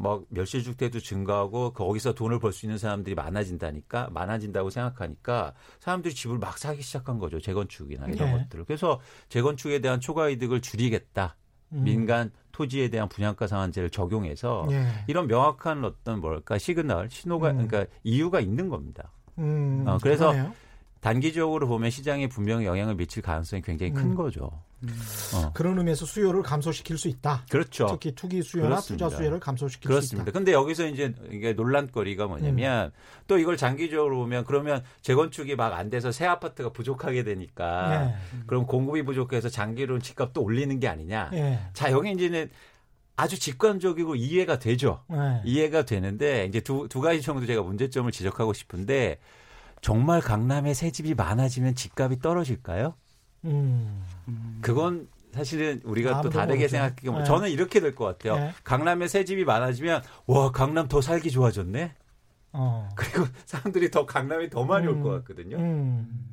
뭐 0.01 0.25
멸실주택도 0.29 1.00
증가하고 1.00 1.74
거기서 1.74 2.13
돈을 2.13 2.39
벌 2.39 2.51
수 2.51 2.65
있는 2.65 2.77
사람들이 2.77 3.15
많아진다니까 3.15 4.10
많아진다고 4.12 4.70
생각하니까 4.70 5.53
사람들이 5.79 6.13
집을 6.13 6.38
막 6.38 6.58
사기 6.58 6.81
시작한 6.81 7.17
거죠 7.20 7.39
재건축이나 7.39 8.08
이런 8.08 8.31
네. 8.34 8.38
것들을 8.43 8.65
그래서 8.65 9.00
재건축에 9.29 9.79
대한 9.79 10.00
초과 10.01 10.29
이득을 10.29 10.62
줄이겠다 10.62 11.36
음. 11.74 11.84
민간 11.84 12.31
토지에 12.51 12.89
대한 12.89 13.08
분양가 13.08 13.48
상한제를 13.48 13.89
적용해서 13.91 14.67
예. 14.72 14.86
이런 15.08 15.27
명확한 15.27 15.86
어떤 15.86 16.20
뭘까 16.20 16.58
시그널 16.58 17.10
신호가 17.10 17.51
음. 17.51 17.67
그러니까 17.67 17.86
이유가 18.03 18.39
있는 18.41 18.67
겁니다 18.67 19.12
음, 19.38 19.86
어, 19.88 19.98
그래서 20.01 20.31
그러네요. 20.31 20.53
단기적으로 21.00 21.67
보면 21.67 21.89
시장에 21.89 22.27
분명히 22.27 22.65
영향을 22.65 22.96
미칠 22.96 23.24
가능성이 23.24 23.62
굉장히 23.62 23.93
큰 23.93 24.12
음. 24.12 24.15
거죠 24.15 24.51
어. 25.35 25.51
그런 25.53 25.77
의미에서 25.77 26.05
수요를 26.05 26.43
감소시킬 26.43 26.97
수 26.97 27.07
있다. 27.07 27.45
그렇죠 27.50 27.88
특히 27.91 28.13
투기 28.13 28.41
수요나 28.43 28.69
그렇습니다. 28.69 29.05
투자 29.07 29.17
수요를 29.17 29.39
감소시킬 29.39 29.88
그렇습니다. 29.89 30.23
수 30.23 30.29
있다. 30.29 30.38
근데 30.38 30.53
여기서 30.53 30.88
이제 30.88 31.13
이게 31.31 31.53
논란거리가 31.53 32.27
뭐냐면 32.27 32.88
음. 32.88 32.91
또 33.27 33.38
이걸 33.38 33.57
장기적으로 33.57 34.17
보면 34.17 34.45
그러면 34.45 34.83
재건축이 35.01 35.55
막 35.55 35.71
안 35.71 35.89
돼서 35.89 36.11
새 36.11 36.25
아파트가 36.25 36.69
부족하게 36.69 37.23
되니까 37.23 38.13
예. 38.33 38.41
그럼 38.45 38.65
공급이 38.65 39.03
부족해서 39.03 39.47
장기로는 39.47 40.01
집값 40.01 40.33
또 40.33 40.43
올리는 40.43 40.79
게 40.79 40.88
아니냐. 40.89 41.29
예. 41.33 41.59
자, 41.73 41.91
여기 41.91 42.11
이제는 42.11 42.50
아주 43.15 43.39
직관적이고 43.39 44.15
이해가 44.15 44.59
되죠. 44.59 45.03
예. 45.13 45.41
이해가 45.45 45.85
되는데 45.85 46.45
이제 46.45 46.59
두, 46.59 46.88
두 46.89 47.00
가지 47.00 47.21
정도 47.21 47.45
제가 47.45 47.61
문제점을 47.61 48.11
지적하고 48.11 48.51
싶은데 48.51 49.19
정말 49.81 50.19
강남에 50.21 50.73
새 50.73 50.91
집이 50.91 51.13
많아지면 51.15 51.75
집값이 51.75 52.19
떨어질까요? 52.19 52.95
음. 53.45 54.03
그건 54.62 55.07
사실은 55.33 55.81
우리가 55.83 56.21
또 56.21 56.29
다르게 56.29 56.60
모르죠. 56.60 56.67
생각해 56.69 56.95
보면 57.05 57.19
네. 57.21 57.25
저는 57.25 57.50
이렇게 57.50 57.79
될 57.79 57.95
것 57.95 58.05
같아요. 58.05 58.36
네. 58.38 58.53
강남에 58.63 59.07
새 59.07 59.24
집이 59.25 59.45
많아지면 59.45 60.03
와 60.27 60.51
강남 60.51 60.88
더 60.88 61.01
살기 61.01 61.31
좋아졌네. 61.31 61.93
어. 62.53 62.89
그리고 62.95 63.25
사람들이 63.45 63.89
더 63.91 64.05
강남에 64.05 64.50
더 64.50 64.63
많이 64.65 64.88
올 64.88 64.95
음. 64.95 65.03
것 65.03 65.10
같거든요. 65.19 65.57
음. 65.57 66.27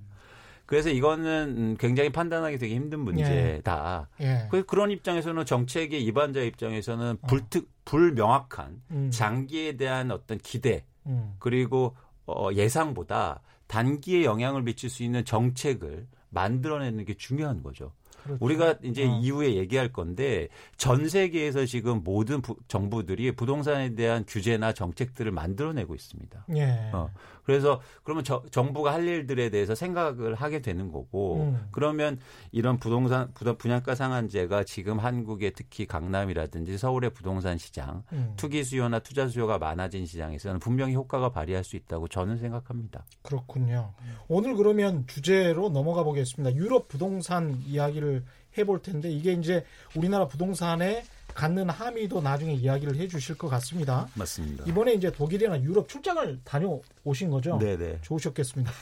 그래서 0.66 0.90
이거는 0.90 1.54
음, 1.56 1.76
굉장히 1.78 2.10
판단하기 2.10 2.58
되게 2.58 2.74
힘든 2.74 3.00
문제다. 3.00 4.08
예. 4.20 4.48
그 4.50 4.66
그런 4.66 4.90
입장에서는 4.90 5.46
정책의 5.46 6.04
입안자 6.04 6.40
입장에서는 6.42 7.16
어. 7.22 7.26
불특 7.26 7.70
불명확한 7.86 8.82
음. 8.90 9.10
장기에 9.10 9.78
대한 9.78 10.10
어떤 10.10 10.36
기대 10.38 10.84
음. 11.06 11.34
그리고 11.38 11.96
어, 12.26 12.50
예상보다 12.52 13.40
단기에 13.66 14.24
영향을 14.24 14.62
미칠 14.62 14.90
수 14.90 15.02
있는 15.02 15.24
정책을 15.24 16.06
만들어내는 16.30 17.04
게 17.04 17.14
중요한 17.14 17.62
거죠. 17.62 17.92
그렇죠. 18.22 18.44
우리가 18.44 18.76
이제 18.82 19.06
어. 19.06 19.20
이후에 19.22 19.54
얘기할 19.54 19.92
건데 19.92 20.48
전 20.76 21.08
세계에서 21.08 21.64
지금 21.66 22.02
모든 22.04 22.42
부- 22.42 22.56
정부들이 22.68 23.32
부동산에 23.32 23.94
대한 23.94 24.24
규제나 24.26 24.72
정책들을 24.72 25.30
만들어내고 25.32 25.94
있습니다. 25.94 26.46
예. 26.56 26.90
어. 26.92 27.10
그래서 27.48 27.80
그러면 28.04 28.24
저- 28.24 28.42
정부가 28.50 28.92
할 28.92 29.06
일들에 29.08 29.48
대해서 29.48 29.74
생각을 29.74 30.34
하게 30.34 30.60
되는 30.60 30.92
거고 30.92 31.44
음. 31.44 31.66
그러면 31.72 32.18
이런 32.52 32.78
부동산 32.78 33.32
부동- 33.32 33.56
분양가 33.56 33.94
상한제가 33.94 34.64
지금 34.64 34.98
한국의 34.98 35.52
특히 35.56 35.86
강남이라든지 35.86 36.76
서울의 36.76 37.14
부동산 37.14 37.56
시장 37.56 38.02
음. 38.12 38.34
투기 38.36 38.62
수요나 38.64 38.98
투자 38.98 39.28
수요가 39.28 39.56
많아진 39.56 40.04
시장에서는 40.04 40.58
분명히 40.60 40.94
효과가 40.94 41.30
발휘할 41.30 41.64
수 41.64 41.76
있다고 41.76 42.08
저는 42.08 42.36
생각합니다. 42.36 43.06
그렇군요. 43.22 43.94
오늘 44.28 44.54
그러면 44.54 45.06
주제로 45.06 45.70
넘어가 45.70 46.02
보겠습니다. 46.04 46.54
유럽 46.54 46.86
부동산 46.88 47.58
이야기를 47.66 48.24
해볼 48.58 48.82
텐데 48.82 49.08
이게 49.10 49.32
이제 49.32 49.64
우리나라 49.96 50.28
부동산에 50.28 51.02
갖는 51.38 51.70
함의도 51.70 52.20
나중에 52.20 52.52
이야기를 52.52 52.96
해주실 52.96 53.38
것 53.38 53.48
같습니다. 53.48 54.08
맞습니다. 54.14 54.64
이번에 54.66 54.94
이제 54.94 55.12
독일이나 55.12 55.62
유럽 55.62 55.88
출장을 55.88 56.40
다녀오신 56.42 57.30
거죠? 57.30 57.56
네네. 57.58 58.00
좋으셨겠습니다. 58.02 58.72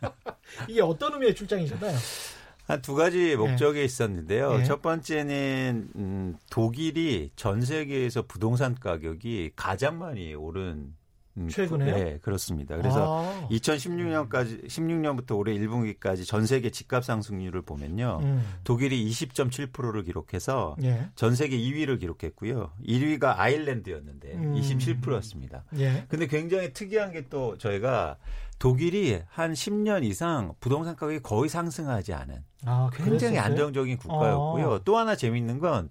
이게 0.66 0.80
어떤 0.80 1.12
의미의 1.12 1.34
출장이셨나요? 1.34 1.94
한두 2.66 2.94
가지 2.94 3.36
목적이 3.36 3.84
있었는데요. 3.84 4.60
예. 4.60 4.64
첫 4.64 4.80
번째는 4.80 5.90
음, 5.96 6.36
독일이 6.48 7.32
전 7.36 7.60
세계에서 7.60 8.22
부동산 8.22 8.74
가격이 8.74 9.50
가장 9.54 9.98
많이 9.98 10.34
오른 10.34 10.62
음, 10.62 10.96
최근에요? 11.50 11.94
네, 11.94 12.18
그렇습니다. 12.22 12.76
그래서 12.76 13.22
아, 13.22 13.48
2016년까지 13.50 14.66
16년부터 14.66 15.36
올해 15.36 15.52
1분기까지 15.58 16.26
전 16.26 16.46
세계 16.46 16.70
집값 16.70 17.04
상승률을 17.04 17.62
보면요. 17.62 18.20
음, 18.22 18.42
독일이 18.64 19.08
20.7%를 19.10 20.04
기록해서 20.04 20.76
예, 20.82 21.10
전 21.14 21.34
세계 21.34 21.58
2위를 21.58 22.00
기록했고요. 22.00 22.72
1위가 22.86 23.34
아일랜드였는데 23.38 24.32
음. 24.32 24.54
27%였습니다. 24.54 25.64
예, 25.78 26.06
근데 26.08 26.26
굉장히 26.26 26.72
특이한 26.72 27.12
게 27.12 27.26
또 27.28 27.56
저희가 27.58 28.16
독일이 28.58 29.20
한 29.28 29.52
10년 29.52 30.04
이상 30.04 30.54
부동산 30.60 30.96
가격이 30.96 31.20
거의 31.20 31.48
상승하지 31.48 32.14
않은 32.14 32.42
아, 32.64 32.88
굉장히 32.92 33.18
그랬었어요? 33.18 33.40
안정적인 33.40 33.98
국가였고요. 33.98 34.70
어. 34.70 34.78
또 34.84 34.96
하나 34.96 35.14
재밌는 35.14 35.58
건 35.58 35.90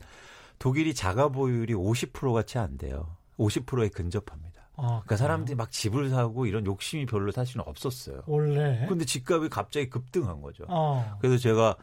독일이 0.57 0.93
자가 0.93 1.29
보유율이 1.29 1.73
50% 1.73 2.33
같이 2.33 2.57
안 2.57 2.77
돼요. 2.77 3.17
50%에 3.37 3.89
근접합니다. 3.89 4.44
아, 4.77 4.87
그러니까 5.03 5.15
사람들이 5.17 5.55
막 5.55 5.71
집을 5.71 6.09
사고 6.09 6.45
이런 6.45 6.65
욕심이 6.65 7.05
별로 7.05 7.31
사실은 7.31 7.63
없었어요. 7.65 8.23
원래 8.25 8.85
근데 8.87 9.05
집값이 9.05 9.49
갑자기 9.49 9.89
급등한 9.89 10.41
거죠. 10.41 10.65
어. 10.67 11.17
그래서 11.19 11.37
제가 11.37 11.75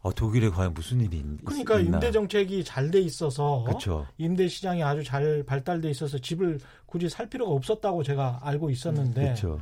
어, 0.00 0.12
독일에 0.12 0.50
과연 0.50 0.74
무슨 0.74 1.00
일이 1.00 1.18
있, 1.18 1.44
그러니까 1.44 1.78
있나. 1.80 1.96
임대 1.96 2.10
정책이 2.12 2.62
잘 2.64 2.90
돼 2.90 3.00
있어서 3.00 3.62
그렇죠. 3.66 4.06
임대 4.18 4.48
시장이 4.48 4.82
아주 4.82 5.02
잘 5.02 5.42
발달돼 5.46 5.88
있어서 5.90 6.18
집을 6.18 6.60
굳이 6.84 7.08
살 7.08 7.28
필요가 7.30 7.52
없었다고 7.52 8.02
제가 8.02 8.40
알고 8.42 8.68
있었는데 8.68 9.22
그렇죠. 9.22 9.60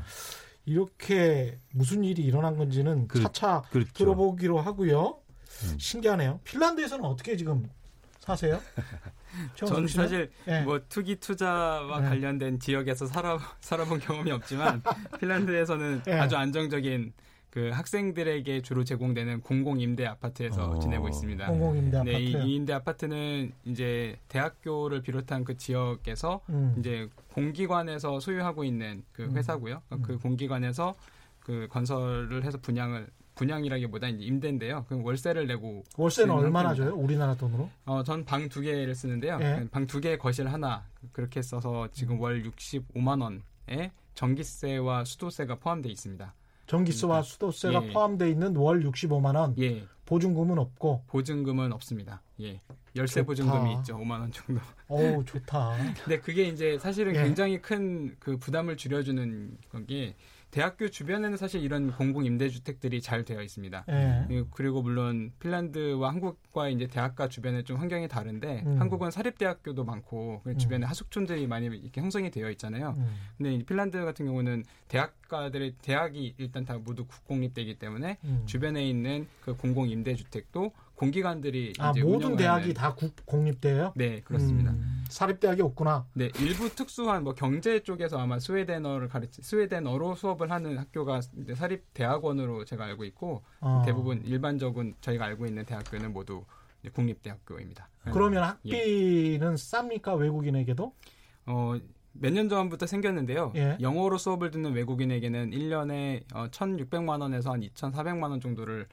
이렇게 0.64 1.59
무슨 1.73 2.02
일이 2.05 2.23
일어난 2.23 2.57
건지는 2.57 3.07
그- 3.07 3.23
차차 3.23 3.62
그렇죠. 3.71 3.93
들어보기로 3.95 4.61
하고요. 4.61 5.19
음. 5.64 5.79
신기하네요. 5.79 6.41
핀란드에서는 6.45 7.05
어떻게 7.05 7.37
지금 7.37 7.69
사세요? 8.19 8.59
저는 9.54 9.88
사실 9.88 10.30
네. 10.44 10.62
뭐 10.62 10.80
투기 10.88 11.16
투자와 11.16 12.00
네. 12.00 12.08
관련된 12.08 12.58
지역에서 12.58 13.06
살아 13.06 13.38
살아본 13.60 14.00
경험이 14.00 14.30
없지만 14.32 14.82
핀란드에서는 15.20 16.02
네. 16.04 16.18
아주 16.18 16.36
안정적인 16.36 17.12
그 17.52 17.68
학생들에게 17.68 18.62
주로 18.62 18.82
제공되는 18.82 19.42
공공 19.42 19.78
임대 19.78 20.06
아파트에서 20.06 20.70
어. 20.70 20.78
지내고 20.78 21.08
있습니다. 21.08 21.46
공공 21.48 21.76
임대 21.76 21.98
아파트. 21.98 22.10
네, 22.10 22.18
이, 22.18 22.32
이 22.32 22.54
임대 22.54 22.72
아파트는 22.72 23.52
이제 23.66 24.16
대학교를 24.28 25.02
비롯한 25.02 25.44
그 25.44 25.58
지역에서 25.58 26.40
음. 26.48 26.74
이제 26.78 27.10
공기관에서 27.34 28.20
소유하고 28.20 28.64
있는 28.64 29.04
그 29.12 29.24
음. 29.24 29.36
회사고요. 29.36 29.82
음. 29.92 30.00
그 30.00 30.18
공기관에서 30.18 30.94
그 31.40 31.68
건설을 31.70 32.42
해서 32.44 32.56
분양을 32.56 33.06
분양이라기보다 33.46 34.08
이제 34.08 34.25
임대인데요. 34.25 34.84
그 34.88 35.00
월세를 35.02 35.46
내고 35.49 35.82
월세는 35.96 36.32
얼마나. 36.32 36.75
줘요? 36.75 36.94
우리나라 36.94 37.34
돈으로? 37.34 37.68
어, 37.84 38.02
전 38.04 38.25
방 38.25 38.49
두 38.49 38.61
개를 38.61 38.94
쓰는데요. 38.94 39.38
예. 39.40 39.66
방두 39.70 40.00
개 40.00 40.16
거실 40.16 40.46
하나 40.49 40.87
그렇게 41.12 41.42
써서 41.42 41.88
지금 41.92 42.20
월 42.20 42.42
65만 42.44 43.20
원에 43.20 43.90
전기세와 44.14 45.04
수도세가 45.04 45.56
포함되어 45.56 45.90
있습니다. 45.90 46.34
전기세와 46.66 47.22
수도세가 47.22 47.84
예. 47.88 47.92
포함되어 47.92 48.28
있는 48.28 48.56
월 48.56 48.80
65만 48.84 49.34
원. 49.37 49.54
예, 49.58 49.84
보증금은 50.06 50.58
없고. 50.58 51.04
보증금은 51.08 51.72
없습니다. 51.72 52.22
예, 52.40 52.61
열세 52.94 53.20
좋다. 53.20 53.26
보증금이 53.26 53.75
있죠, 53.78 53.99
5만 53.99 54.20
원 54.20 54.30
정도. 54.32 54.61
어우, 54.88 55.25
좋다. 55.25 55.76
근데 56.04 56.20
그게 56.20 56.44
이제 56.49 56.78
사실은 56.78 57.14
예. 57.16 57.22
굉장히 57.25 57.61
큰 57.61 58.14
그 58.20 58.37
부담을 58.38 58.76
줄여주는 58.76 59.58
건게 59.70 60.14
대학교 60.52 60.90
주변에는 60.90 61.38
사실 61.38 61.62
이런 61.62 61.90
공공 61.92 62.26
임대주택들이 62.26 63.00
잘 63.00 63.25
되어 63.25 63.40
있습니다. 63.40 63.87
예. 63.88 64.26
예, 64.30 64.44
그리고 64.50 64.82
물론 64.82 65.32
핀란드와 65.40 66.11
한국과 66.11 66.68
이제 66.68 66.87
대학가 66.87 67.26
주변에 67.26 67.64
좀 67.64 67.78
환경이 67.78 68.06
다른데 68.06 68.64
음. 68.66 68.78
한국은 68.78 69.11
사립대학교도 69.11 69.85
많고 69.85 70.42
그 70.44 70.50
음. 70.50 70.59
주변에 70.59 70.85
하숙촌들이 70.85 71.47
많이 71.47 71.66
이렇게 71.68 72.02
형성이 72.02 72.30
되어 72.30 72.50
있잖아요. 72.50 72.94
음. 72.99 73.14
근데 73.38 73.54
이 73.54 73.64
핀란드 73.64 74.04
같은 74.04 74.26
경우는 74.26 74.64
대학가들의 74.88 75.76
대학이 75.80 76.35
일단 76.37 76.66
다 76.66 76.76
모두 76.76 77.06
국공립되기 77.06 77.78
때문에 77.78 78.18
음. 78.25 78.42
주변에 78.44 78.87
있는 78.87 79.26
그 79.40 79.56
공공 79.56 79.88
임대주택도 79.88 80.71
공기관들이 81.06 81.73
아, 81.78 81.92
모든 82.02 82.37
대학이 82.37 82.75
다 82.75 82.94
국, 82.94 83.14
공립대예요? 83.26 83.92
네 83.97 84.21
그렇습니다. 84.21 84.71
음, 84.71 85.04
사립대학이 85.09 85.61
없구나. 85.62 86.06
네, 86.14 86.30
일부 86.38 86.68
특수한 86.75 87.25
뭐 87.25 87.35
경제 87.35 87.80
쪽에서 87.80 88.18
아마 88.18 88.38
스웨덴어를 88.38 89.09
가르치 89.09 89.42
스웨덴어로 89.42 90.14
수업을 90.14 90.50
하는 90.50 90.78
학교가 90.78 91.21
이제 91.42 91.54
사립 91.54 91.92
대학원으로 91.92 92.64
제가 92.64 92.85
알고 92.85 93.04
있고 93.06 93.42
어. 93.61 93.82
대부분 93.85 94.23
일반적인 94.25 94.94
저희가 95.00 95.25
알고 95.25 95.47
있는 95.47 95.64
대학교는 95.64 96.12
모두 96.12 96.44
국립대학교입니다. 96.92 97.88
그러면 98.12 98.42
학비는 98.44 99.54
쌉니까 99.54 100.16
외국인에게도? 100.18 100.92
어, 101.47 101.75
몇 102.14 102.30
년 102.32 102.49
전부터 102.49 102.87
생겼는데요. 102.87 103.52
예. 103.56 103.78
영어로 103.80 104.18
수업을 104.18 104.50
듣는 104.50 104.73
외국인에게는 104.75 105.50
1년에 105.50 106.23
어, 106.35 106.47
1,600만 106.50 107.21
원에서 107.23 107.52
한 107.52 107.61
2,400만 107.62 108.30
원 108.30 108.40
정도를 108.40 108.87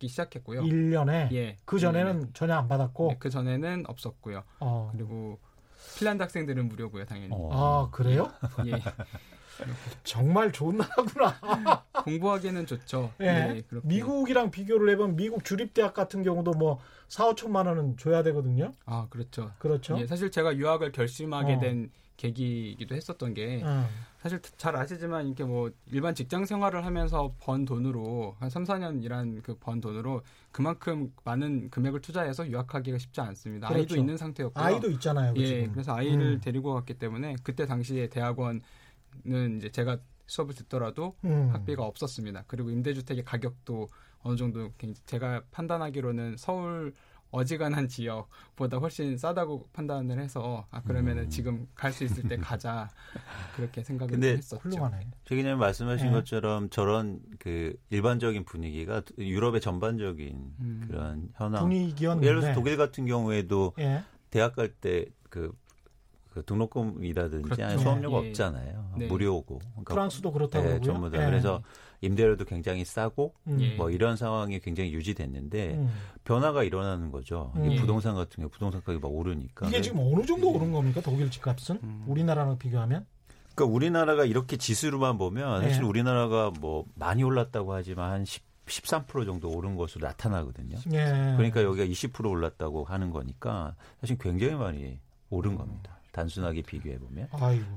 받기 0.00 0.08
시작했고요. 0.08 0.62
1년에 0.62 1.30
예. 1.32 1.58
그 1.64 1.78
전에는 1.78 2.30
전혀 2.32 2.54
안 2.54 2.66
받았고. 2.66 3.08
네, 3.10 3.16
그 3.20 3.30
전에는 3.30 3.84
없었고요. 3.86 4.42
어. 4.58 4.90
그리고 4.92 5.38
핀란드 5.98 6.22
학생들은 6.22 6.68
무료고요, 6.68 7.04
당연히. 7.04 7.28
어. 7.32 7.50
아 7.52 7.90
그래요? 7.90 8.32
예. 8.66 8.72
정말 10.04 10.50
좋은 10.52 10.78
나라구나. 10.78 11.84
공부하기에는 12.04 12.66
좋죠. 12.66 13.12
예. 13.20 13.24
네, 13.24 13.62
그렇게. 13.68 13.86
미국이랑 13.86 14.50
비교를 14.50 14.90
해보면 14.92 15.16
미국 15.16 15.44
주립대학 15.44 15.92
같은 15.92 16.22
경우도 16.22 16.52
뭐 16.52 16.80
4, 17.08 17.32
5천만 17.32 17.66
원은 17.66 17.98
줘야 17.98 18.22
되거든요. 18.22 18.72
아, 18.86 19.06
그렇죠. 19.10 19.52
그렇죠? 19.58 19.98
예, 20.00 20.06
사실 20.06 20.30
제가 20.30 20.56
유학을 20.56 20.92
결심하게 20.92 21.54
어. 21.54 21.60
된 21.60 21.90
계기이기도 22.20 22.94
했었던 22.94 23.32
게 23.34 23.62
어. 23.64 23.86
사실 24.20 24.40
잘 24.58 24.76
아시지만 24.76 25.26
이렇게 25.26 25.44
뭐 25.44 25.70
일반 25.90 26.14
직장 26.14 26.44
생활을 26.44 26.84
하면서 26.84 27.34
번 27.40 27.64
돈으로 27.64 28.36
한 28.38 28.50
3, 28.50 28.64
4년 28.64 29.02
일한 29.02 29.40
그 29.42 29.54
번 29.58 29.80
돈으로 29.80 30.22
그만큼 30.52 31.12
많은 31.24 31.70
금액을 31.70 32.00
투자해서 32.02 32.46
유학하기가 32.48 32.98
쉽지 32.98 33.20
않습니다. 33.22 33.68
그렇죠. 33.68 33.80
아이도 33.80 33.96
있는 33.96 34.16
상태였고요. 34.18 34.62
아이도 34.64 34.90
있잖아요. 34.92 35.32
예, 35.36 35.46
지금. 35.46 35.72
그래서 35.72 35.94
아이를 35.94 36.34
음. 36.34 36.40
데리고 36.40 36.74
갔기 36.74 36.94
때문에 36.94 37.36
그때 37.42 37.64
당시에 37.66 38.08
대학원은 38.08 38.60
이제 39.56 39.70
제가 39.70 39.98
수업을 40.26 40.54
듣더라도 40.54 41.16
음. 41.24 41.48
학비가 41.52 41.84
없었습니다. 41.84 42.44
그리고 42.46 42.70
임대주택의 42.70 43.24
가격도 43.24 43.88
어느 44.22 44.36
정도 44.36 44.70
굉- 44.78 44.94
제가 45.06 45.42
판단하기로는 45.50 46.36
서울 46.36 46.92
어지간한 47.30 47.88
지역보다 47.88 48.78
훨씬 48.78 49.16
싸다고 49.16 49.68
판단을 49.72 50.18
해서 50.20 50.66
아 50.70 50.82
그러면은 50.82 51.24
음. 51.24 51.30
지금 51.30 51.68
갈 51.74 51.92
수 51.92 52.04
있을 52.04 52.28
때 52.28 52.36
가자 52.36 52.88
그렇게 53.56 53.82
생각을 53.82 54.12
근데 54.12 54.32
했었죠. 54.36 54.60
훌륭하네. 54.62 55.08
최 55.24 55.36
기자님 55.36 55.58
말씀하신 55.58 56.08
예. 56.08 56.10
것처럼 56.12 56.70
저런 56.70 57.20
그 57.38 57.74
일반적인 57.90 58.44
분위기가 58.44 59.02
유럽의 59.18 59.60
전반적인 59.60 60.54
음. 60.60 60.84
그런 60.88 61.28
현황. 61.34 61.62
분위기였는데. 61.62 62.26
예를 62.26 62.40
들어서 62.40 62.58
독일 62.58 62.76
같은 62.76 63.06
경우에도 63.06 63.72
예. 63.78 64.02
대학 64.30 64.54
갈 64.56 64.68
때그 64.68 65.52
그 66.30 66.44
등록금이라든지 66.44 67.42
그렇죠. 67.42 67.64
아니 67.64 67.78
수업료가 67.82 68.24
예. 68.24 68.28
없잖아요. 68.28 68.92
네. 68.98 69.06
무료고. 69.08 69.58
그러니까 69.58 69.94
프랑스도 69.94 70.30
그렇다고 70.32 70.68
네. 70.68 70.80
전부 70.80 71.10
다. 71.10 71.20
예. 71.20 71.26
그래서 71.26 71.62
임대료도 72.02 72.44
굉장히 72.44 72.84
싸고 72.84 73.34
음. 73.46 73.60
예. 73.60 73.74
뭐 73.76 73.90
이런 73.90 74.16
상황이 74.16 74.58
굉장히 74.60 74.92
유지됐는데 74.92 75.74
음. 75.74 75.90
변화가 76.24 76.62
일어나는 76.64 77.10
거죠. 77.10 77.52
음. 77.56 77.76
부동산 77.76 78.14
같은 78.14 78.36
경우 78.36 78.48
부동산 78.48 78.80
가격이 78.80 79.00
막 79.02 79.08
오르니까. 79.08 79.68
이게 79.68 79.80
지금 79.80 80.00
어느 80.00 80.24
정도 80.24 80.48
예. 80.50 80.54
오른 80.54 80.72
겁니까? 80.72 81.00
독일 81.02 81.30
집값은? 81.30 81.80
음. 81.82 82.04
우리나라랑 82.06 82.58
비교하면? 82.58 83.06
그러니까 83.54 83.74
우리나라가 83.74 84.24
이렇게 84.24 84.56
지수로만 84.56 85.18
보면 85.18 85.62
사실 85.62 85.82
네. 85.82 85.88
우리나라가 85.88 86.50
뭐 86.60 86.86
많이 86.94 87.22
올랐다고 87.22 87.74
하지만 87.74 88.10
한 88.10 88.24
10, 88.24 88.42
13% 88.66 89.26
정도 89.26 89.50
오른 89.50 89.76
것으로 89.76 90.06
나타나거든요. 90.06 90.78
예. 90.92 91.34
그러니까 91.36 91.62
여기가 91.62 91.84
20% 91.84 92.30
올랐다고 92.30 92.84
하는 92.84 93.10
거니까 93.10 93.74
사실 94.00 94.16
굉장히 94.18 94.54
많이 94.54 94.98
오른 95.28 95.56
겁니다. 95.56 95.99
단순하게 96.12 96.62
비교해 96.62 96.98
보면. 96.98 97.28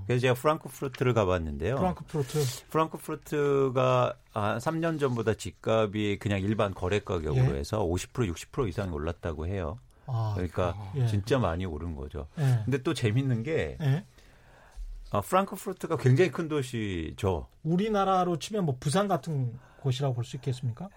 그래서 0.08 0.22
제가 0.22 0.34
프랑크푸르트를 0.34 1.14
가봤는데요. 1.14 1.76
프랑크푸르트. 1.76 2.40
프랑크푸르트가 2.70 4.16
한 4.32 4.58
3년 4.58 5.00
전보다 5.00 5.34
집값이 5.36 6.18
그냥 6.20 6.40
일반 6.42 6.74
거래 6.74 7.00
가격으로 7.00 7.56
예. 7.56 7.60
해서 7.60 7.80
50% 7.86 8.34
60% 8.34 8.68
이상이 8.70 8.92
올랐다고 8.92 9.46
해요. 9.48 9.78
아. 10.08 10.34
그러니까 10.36 10.76
예. 10.96 11.06
진짜 11.08 11.38
많이 11.40 11.66
오른 11.66 11.96
거죠. 11.96 12.28
예. 12.40 12.62
근데 12.66 12.82
또 12.82 12.94
재밌는 12.94 13.44
게 13.44 13.78
예. 13.82 14.04
아, 15.12 15.22
프랑크푸르트가 15.22 15.98
굉장히 15.98 16.32
큰 16.32 16.48
도시죠. 16.48 17.48
우리나라로 17.64 18.40
치면 18.40 18.66
뭐 18.66 18.76
부산 18.80 19.08
같은 19.08 19.60
곳이라고 19.82 20.16
볼 20.16 20.24
수 20.26 20.36
있겠습니까? 20.38 20.90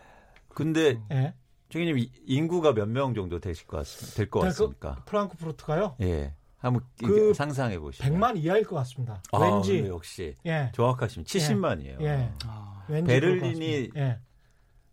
근데 0.49 0.99
예. 1.13 1.35
총님 1.69 1.99
인구가 2.25 2.73
몇 2.73 2.89
명 2.89 3.13
정도 3.15 3.39
되실 3.41 3.67
것 3.67 3.79
같, 3.79 4.15
될것 4.15 4.41
그 4.43 4.47
같습니까? 4.49 5.03
프랑크푸르트가요? 5.05 5.97
예. 6.01 6.33
한번 6.67 6.83
그 6.99 7.33
상상해 7.35 7.79
보시죠. 7.79 8.05
100만 8.05 8.37
이하일 8.37 8.65
것 8.65 8.77
같습니다. 8.77 9.23
아, 9.33 9.39
왠지 9.39 9.83
네, 9.83 9.89
역시 9.89 10.35
예. 10.47 10.71
정확하십니다. 10.75 11.29
70만이에요. 11.31 12.01
예. 12.03 12.31
아, 12.45 12.83
그럴 12.87 13.01
것 13.01 13.07
베를린이. 13.07 13.91
예. 13.97 14.19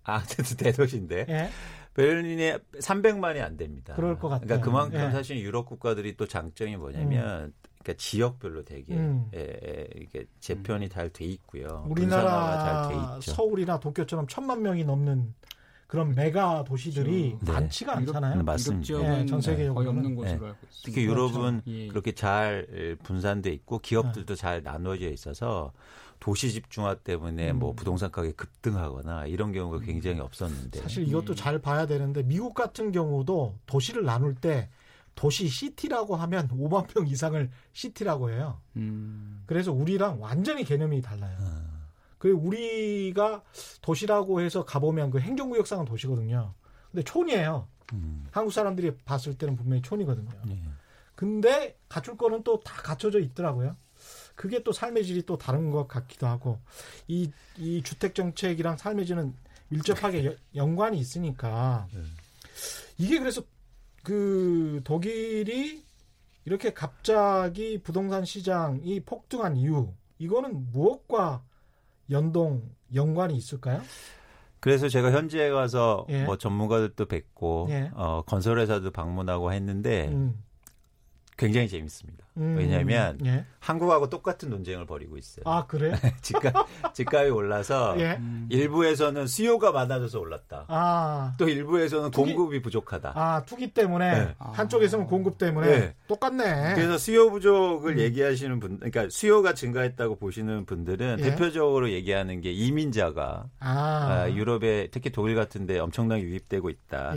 아, 0.04 0.22
대도시인데 0.58 1.26
예. 1.30 1.50
베를린에 1.94 2.58
300만이 2.80 3.42
안 3.42 3.58
됩니다. 3.58 3.94
그럴 3.96 4.18
것 4.18 4.30
같아요. 4.30 4.48
그러니까 4.48 4.66
그만큼 4.66 5.00
예. 5.00 5.12
사실 5.12 5.40
유럽 5.40 5.66
국가들이 5.66 6.16
또 6.18 6.28
장점이 6.28 6.78
뭐냐면 6.78 7.54
그러니까 7.84 7.94
지역별로 7.98 8.64
되게 8.64 8.96
음. 8.96 9.30
예, 9.36 9.40
예, 9.40 9.88
이게 9.96 10.26
재편이 10.40 10.90
잘 10.90 11.10
돼 11.10 11.26
있고요. 11.26 11.86
우리나라 11.90 12.88
잘돼 12.90 13.18
있죠. 13.18 13.32
서울이나 13.34 13.80
도쿄처럼 13.80 14.28
천만 14.28 14.62
명이 14.62 14.86
넘는 14.86 15.34
그런 15.88 16.16
메가 16.16 16.64
도시들이 16.64 17.38
네. 17.42 17.52
많지가 17.52 17.94
유럽- 18.02 18.16
않잖아요. 18.16 18.40
음, 18.40 18.46
맞습니다. 18.46 18.76
유럽 18.78 18.86
지역은 19.04 19.22
예, 19.22 19.26
전 19.26 19.42
세계적으로는. 19.42 19.76
거의 19.76 19.88
없는 19.88 20.16
곳으로 20.16 20.40
네. 20.40 20.46
알고 20.46 20.58
있습니다. 20.70 20.82
특히 20.86 21.04
유럽은 21.06 21.62
예. 21.68 21.88
그렇게 21.88 22.12
잘 22.14 22.98
분산돼 23.04 23.52
있고 23.52 23.80
기업들도 23.80 24.36
잘 24.36 24.64
나누어져 24.64 25.10
있어서 25.10 25.72
도시 26.20 26.52
집중화 26.52 26.96
때문에 26.96 27.52
음. 27.52 27.60
뭐 27.60 27.74
부동산 27.74 28.10
가격이 28.12 28.36
급등하거나 28.36 29.26
이런 29.28 29.52
경우가 29.52 29.80
굉장히 29.80 30.20
없었는데 30.22 30.80
사실 30.80 31.08
이것도 31.08 31.34
음. 31.34 31.36
잘 31.36 31.60
봐야 31.60 31.86
되는데 31.86 32.24
미국 32.24 32.54
같은 32.54 32.92
경우도 32.92 33.60
도시를 33.66 34.04
나눌 34.04 34.34
때 34.36 34.70
도시 35.16 35.48
시티라고 35.48 36.16
하면 36.16 36.48
5만 36.48 36.88
명 36.96 37.06
이상을 37.08 37.48
시티라고 37.74 38.32
해요. 38.32 38.60
음, 38.78 39.44
그래서 39.46 39.72
우리랑 39.72 40.20
완전히 40.20 40.64
개념이 40.64 41.02
달라요. 41.04 41.38
어, 41.40 41.53
그리고 42.24 42.40
우리가 42.40 43.44
도시라고 43.82 44.40
해서 44.40 44.64
가보면 44.64 45.12
그 45.12 45.20
행정구역상은 45.20 45.84
도시거든요. 45.84 46.54
근데 46.90 47.04
촌이에요. 47.04 47.68
음, 47.92 48.26
한국 48.32 48.52
사람들이 48.54 48.96
봤을 49.04 49.38
때는 49.38 49.58
분명히 49.58 49.82
촌이거든요. 49.82 50.30
예. 50.52 50.60
근데 51.16 51.78
갖출 51.90 52.16
거는 52.16 52.44
또 52.44 52.62
다 52.64 52.76
갖춰져 52.82 53.20
있더라고요. 53.20 53.76
그게 54.36 54.64
또 54.64 54.72
삶의 54.72 55.04
질이 55.04 55.24
또 55.24 55.38
다른 55.38 55.70
것 55.70 55.86
같기도 55.90 56.26
하고 56.28 56.60
이, 57.10 57.30
이 57.58 57.84
주택 57.84 58.16
정책이랑 58.16 58.78
삶의 58.78 59.06
질은 59.06 59.34
밀접하게 59.68 60.26
여- 60.26 60.36
연관이 60.56 61.00
있으니까 61.00 61.88
네. 61.94 62.00
이게 63.00 63.20
그래서 63.20 63.42
그 64.02 64.80
독일이 64.86 65.84
이렇게 66.46 66.72
갑자기 66.74 67.82
부동산 67.84 68.24
시장이 68.24 69.02
폭등한 69.02 69.58
이유 69.58 69.92
이거는 70.20 70.72
무엇과 70.72 71.44
연동이 72.10 72.62
연관이 72.94 73.36
있을까요? 73.36 73.82
그래서 74.60 74.88
제가 74.88 75.12
현지에 75.12 75.50
가서 75.50 76.06
예. 76.10 76.24
뭐 76.24 76.38
전문가들도 76.38 77.06
뵙고 77.06 77.68
예. 77.70 77.92
어, 77.96 78.22
건설회사도 78.26 78.92
방문하고 78.92 79.52
했는데 79.52 80.08
음. 80.08 80.42
굉장히 81.44 81.68
재밌습니다. 81.68 82.26
음. 82.38 82.56
왜냐하면 82.58 83.18
예. 83.26 83.46
한국하고 83.60 84.10
똑같은 84.10 84.50
논쟁을 84.50 84.86
벌이고 84.86 85.18
있어요. 85.18 85.44
아 85.46 85.66
그래? 85.68 85.92
집값 86.22 86.54
집값이 86.94 87.30
올라서 87.30 88.00
예. 88.00 88.18
일부에서는 88.50 89.28
수요가 89.28 89.72
많아져서 89.72 90.20
올랐다. 90.20 90.66
아. 90.70 91.34
또 91.38 91.48
일부에서는 91.50 92.12
투기- 92.12 92.34
공급이 92.34 92.62
부족하다. 92.62 93.12
아 93.16 93.44
투기 93.46 93.74
때문에 93.74 94.12
네. 94.26 94.36
한쪽에서는 94.40 95.06
공급 95.06 95.38
때문에 95.38 95.68
네. 95.68 95.96
똑같네. 96.08 96.76
그래서 96.76 96.98
수요 96.98 97.30
부족을 97.30 97.94
음. 97.94 98.00
얘기하시는 98.00 98.60
분, 98.60 98.78
그러니까 98.80 99.08
수요가 99.10 99.54
증가했다고 99.54 100.16
보시는 100.16 100.66
분들은 100.66 101.18
예. 101.20 101.24
대표적으로 101.24 101.92
얘기하는 101.92 102.42
게 102.42 102.52
이민자가 102.52 103.46
아, 103.60 103.70
아, 103.70 104.32
유럽에 104.32 104.88
특히 104.92 105.12
독일 105.12 105.36
같은데 105.36 105.78
엄청나게 105.80 106.24
유입되고 106.24 106.70
있다. 106.70 107.14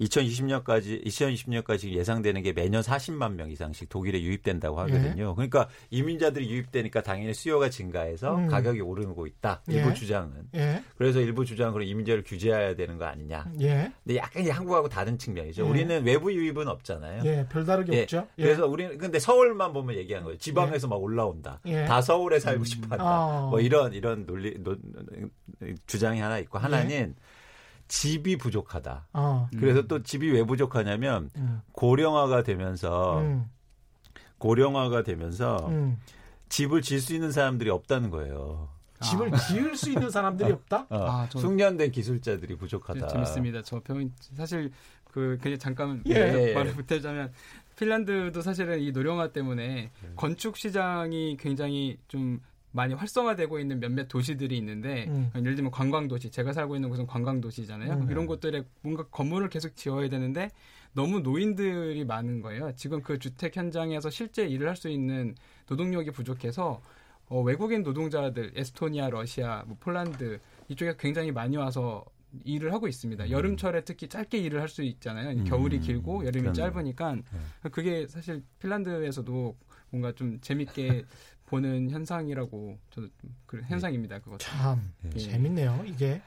예. 0.00 0.04
2020년까지 0.04 1.04
2020년까지 1.06 1.90
예상되는 1.90 2.42
게 2.42 2.52
매년 2.52 2.82
40만 2.82 3.34
명 3.34 3.50
이상씩 3.50 3.88
독일에 3.88 4.20
유입된다고 4.20 4.78
하거든요. 4.80 5.34
그러니까 5.34 5.68
이민자들이 5.90 6.50
유입되니까 6.50 7.02
당연히 7.02 7.34
수요가 7.34 7.70
증가해서 7.70 8.36
음. 8.36 8.46
가격이 8.48 8.80
오르고 8.80 9.26
있다. 9.26 9.62
일부 9.68 9.90
예. 9.90 9.94
주장은. 9.94 10.48
예. 10.54 10.82
그래서 10.96 11.20
일부 11.20 11.44
주장으로 11.44 11.82
이민자를 11.82 12.24
규제해야 12.24 12.74
되는 12.74 12.98
거 12.98 13.06
아니냐. 13.06 13.50
예. 13.60 13.92
근데 14.04 14.16
약간 14.18 14.42
이제 14.42 14.50
한국하고 14.50 14.88
다른 14.88 15.18
측면이죠. 15.18 15.64
예. 15.64 15.68
우리는 15.68 16.04
외부 16.04 16.32
유입은 16.32 16.68
없잖아요. 16.68 17.22
예. 17.24 17.46
별다르게 17.50 17.92
예. 17.96 18.02
없죠. 18.02 18.26
예. 18.38 18.42
그래서 18.42 18.66
우리는 18.66 18.98
근데 18.98 19.18
서울만 19.18 19.72
보면 19.72 19.96
얘기한 19.96 20.24
거예요. 20.24 20.38
지방에서 20.38 20.88
막 20.88 21.02
올라온다. 21.02 21.60
예. 21.66 21.84
다 21.84 22.02
서울에 22.02 22.38
살고 22.38 22.64
싶어한다. 22.64 23.04
아. 23.04 23.48
뭐 23.50 23.60
이런 23.60 23.92
이런 23.92 24.26
논리 24.26 24.54
논, 24.62 24.80
주장이 25.86 26.20
하나 26.20 26.38
있고 26.38 26.58
하나는 26.58 27.14
집이 27.88 28.36
부족하다. 28.36 29.06
어. 29.12 29.48
그래서 29.58 29.82
또 29.82 30.02
집이 30.02 30.30
왜 30.30 30.42
부족하냐면 30.44 31.30
음. 31.36 31.60
고령화가 31.72 32.42
되면서 32.42 33.20
음. 33.20 33.48
고령화가 34.38 35.02
되면서 35.02 35.68
음. 35.68 35.98
집을 36.48 36.82
질 36.82 37.00
수 37.00 37.14
있는 37.14 37.32
사람들이 37.32 37.70
없다는 37.70 38.10
거예요. 38.10 38.68
집을 39.02 39.30
지을 39.48 39.76
수 39.76 39.90
있는 39.90 40.10
사람들이 40.10 40.50
없다? 40.52 40.86
어, 40.88 40.96
아, 41.06 41.28
저- 41.28 41.38
숙련된 41.38 41.90
기술자들이 41.90 42.56
부족하다. 42.56 43.08
재밌습니다. 43.08 43.62
저병 43.62 44.10
사실 44.34 44.70
그 45.04 45.38
그냥 45.42 45.58
잠깐 45.58 46.02
예. 46.06 46.14
예, 46.14 46.48
예. 46.50 46.54
말을 46.54 46.72
보태자면 46.74 47.32
핀란드도 47.78 48.40
사실은 48.40 48.80
이 48.80 48.92
노령화 48.92 49.32
때문에 49.32 49.64
네. 49.64 50.12
건축 50.16 50.56
시장이 50.56 51.36
굉장히 51.38 51.98
좀 52.08 52.40
많이 52.76 52.94
활성화되고 52.94 53.58
있는 53.58 53.80
몇몇 53.80 54.06
도시들이 54.06 54.56
있는데 54.58 55.06
음. 55.08 55.30
예를 55.34 55.56
들면 55.56 55.70
관광 55.72 56.06
도시 56.06 56.30
제가 56.30 56.52
살고 56.52 56.76
있는 56.76 56.88
곳은 56.90 57.06
관광 57.06 57.40
도시잖아요. 57.40 57.92
음. 57.94 58.10
이런 58.10 58.26
곳들에 58.26 58.62
뭔가 58.82 59.04
건물을 59.08 59.48
계속 59.48 59.74
지어야 59.74 60.08
되는데 60.08 60.50
너무 60.92 61.20
노인들이 61.20 62.04
많은 62.04 62.40
거예요. 62.40 62.72
지금 62.76 63.02
그 63.02 63.18
주택 63.18 63.56
현장에서 63.56 64.10
실제 64.10 64.46
일을 64.46 64.68
할 64.68 64.76
수 64.76 64.88
있는 64.88 65.34
노동력이 65.68 66.10
부족해서 66.12 66.80
어, 67.28 67.40
외국인 67.42 67.82
노동자들 67.82 68.52
에스토니아, 68.54 69.10
러시아, 69.10 69.64
뭐 69.66 69.76
폴란드 69.80 70.38
이쪽에 70.68 70.94
굉장히 70.98 71.32
많이 71.32 71.56
와서 71.56 72.04
일을 72.44 72.72
하고 72.72 72.86
있습니다. 72.86 73.30
여름철에 73.30 73.82
특히 73.84 74.06
짧게 74.08 74.38
일을 74.38 74.60
할 74.60 74.68
수 74.68 74.82
있잖아요. 74.82 75.30
음. 75.30 75.44
겨울이 75.44 75.80
길고 75.80 76.24
여름이 76.26 76.42
그러네요. 76.42 76.52
짧으니까 76.52 77.16
그게 77.72 78.06
사실 78.06 78.42
핀란드에서도 78.60 79.56
뭔가 79.90 80.12
좀 80.12 80.38
재밌게 80.40 81.04
보는 81.46 81.90
현상이라고 81.90 82.78
저도 82.90 83.08
그 83.46 83.62
현상입니다. 83.62 84.18
그것도. 84.18 84.38
참 84.38 84.92
예. 85.14 85.18
재밌네요. 85.18 85.84
이게 85.86 86.20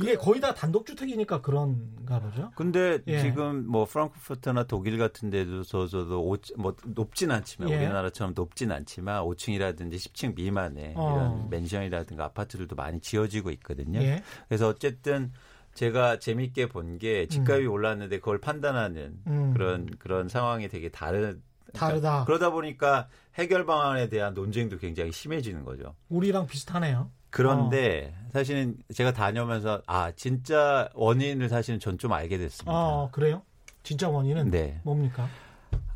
이게 0.00 0.16
거의 0.16 0.40
다 0.40 0.52
단독주택이니까 0.52 1.40
그런가 1.40 2.20
보죠. 2.20 2.50
근데 2.56 2.98
예. 3.06 3.20
지금 3.20 3.66
뭐 3.66 3.84
프랑크푸르트나 3.84 4.64
독일 4.64 4.98
같은 4.98 5.30
데서도 5.30 6.20
오, 6.22 6.36
뭐 6.56 6.74
높진 6.84 7.30
않지만 7.30 7.70
예. 7.70 7.76
우리나라처럼 7.76 8.34
높진 8.36 8.72
않지만 8.72 9.22
5층이라든지 9.22 9.94
10층 9.94 10.34
미만의 10.34 10.94
어. 10.96 11.14
이런 11.16 11.50
맨션이라든가 11.50 12.24
아파트들도 12.24 12.74
많이 12.74 13.00
지어지고 13.00 13.50
있거든요. 13.52 14.00
예. 14.00 14.22
그래서 14.48 14.68
어쨌든 14.68 15.32
제가 15.74 16.18
재밌게 16.18 16.68
본 16.68 16.98
게 16.98 17.26
집값이 17.26 17.66
올랐는데 17.66 18.18
그걸 18.18 18.38
판단하는 18.38 19.18
음. 19.26 19.52
그런 19.52 19.86
그런 19.98 20.28
상황이 20.28 20.68
되게 20.68 20.88
다른 20.88 21.42
다르다. 21.74 22.24
그러다 22.24 22.50
보니까 22.50 23.08
해결 23.34 23.66
방안에 23.66 24.08
대한 24.08 24.32
논쟁도 24.34 24.78
굉장히 24.78 25.12
심해지는 25.12 25.64
거죠. 25.64 25.94
우리랑 26.08 26.46
비슷하네요. 26.46 27.10
그런데 27.30 28.14
어. 28.26 28.28
사실은 28.32 28.76
제가 28.94 29.12
다녀오면서 29.12 29.82
아 29.86 30.12
진짜 30.12 30.88
원인을 30.94 31.48
사실은 31.48 31.80
전 31.80 31.98
좀 31.98 32.12
알게 32.12 32.38
됐습니다. 32.38 32.72
아 32.72 33.08
그래요? 33.12 33.42
진짜 33.82 34.08
원인은 34.08 34.50
네. 34.50 34.80
뭡니까? 34.84 35.28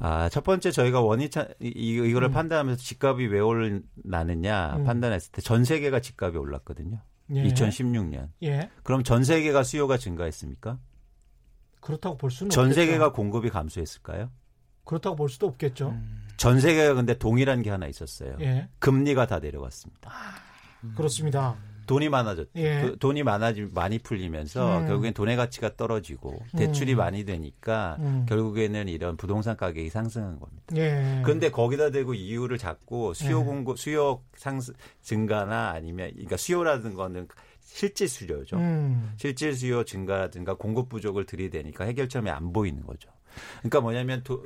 아, 0.01 0.29
첫 0.29 0.43
번째 0.45 0.71
저희가 0.73 1.01
원인 1.01 1.31
차, 1.31 1.47
이, 1.61 1.69
이- 1.75 2.09
이거를 2.11 2.29
음. 2.29 2.33
판단하면서 2.33 2.81
집값이 2.83 3.27
왜 3.27 3.41
올라느냐 3.41 4.77
음. 4.77 4.85
판단했을 4.85 5.33
때 5.33 5.41
전 5.43 5.64
세계가 5.64 6.01
집값이 6.01 6.37
올랐거든요. 6.37 7.01
예. 7.35 7.43
2016년. 7.45 8.29
예. 8.43 8.71
그럼 8.83 9.03
전 9.05 9.23
세계가 9.25 9.62
수요가 9.62 9.97
증가했습니까? 9.97 10.79
그렇다고 11.81 12.17
볼 12.17 12.31
수는 12.31 12.51
전 12.51 12.64
없겠죠. 12.67 12.81
세계가 12.81 13.12
공급이 13.12 13.51
감소했을까요? 13.51 14.31
그렇다고 14.88 15.16
볼 15.16 15.29
수도 15.29 15.46
없겠죠. 15.46 15.94
전 16.38 16.61
세계가 16.61 16.94
근데 16.94 17.12
동일한 17.18 17.62
게 17.62 17.68
하나 17.68 17.87
있었어요. 17.87 18.37
예. 18.40 18.68
금리가 18.79 19.27
다 19.27 19.38
내려갔습니다. 19.38 20.11
그렇습니다. 20.96 21.57
돈이 21.87 22.09
많아졌. 22.09 22.48
예. 22.57 22.81
그 22.81 22.98
돈이 22.98 23.22
많아지 23.22 23.68
많이 23.74 23.98
풀리면서 23.98 24.81
음. 24.81 24.87
결국엔 24.87 25.12
돈의 25.12 25.37
가치가 25.37 25.77
떨어지고 25.77 26.42
대출이 26.57 26.94
음. 26.94 26.98
많이 26.98 27.24
되니까 27.24 27.96
음. 28.01 28.24
결국에는 28.27 28.88
이런 28.88 29.18
부동산 29.18 29.59
가격이 29.59 29.90
상승한 29.90 30.40
겁니다. 30.40 30.64
예. 30.77 31.20
그런데 31.22 31.51
거기다 31.51 31.90
대고 31.90 32.14
이유를 32.14 32.57
잡고 32.57 33.12
수요 33.12 33.40
네. 33.40 33.44
공급 33.44 33.79
수요 33.79 34.22
상승 34.37 34.72
증가나 35.03 35.70
아니면 35.70 36.11
그러니까 36.12 36.38
수요라든 36.38 36.94
거는 36.94 37.29
실질 37.61 38.09
수요죠. 38.09 38.57
음. 38.57 39.12
실질 39.18 39.55
수요 39.55 39.85
증가라든가 39.85 40.55
공급 40.55 40.88
부족을 40.88 41.27
들이대니까 41.27 41.85
해결점이 41.85 42.31
안 42.31 42.55
보이는 42.55 42.87
거죠. 42.87 43.11
그러니까 43.61 43.81
뭐냐면 43.81 44.22
도, 44.24 44.44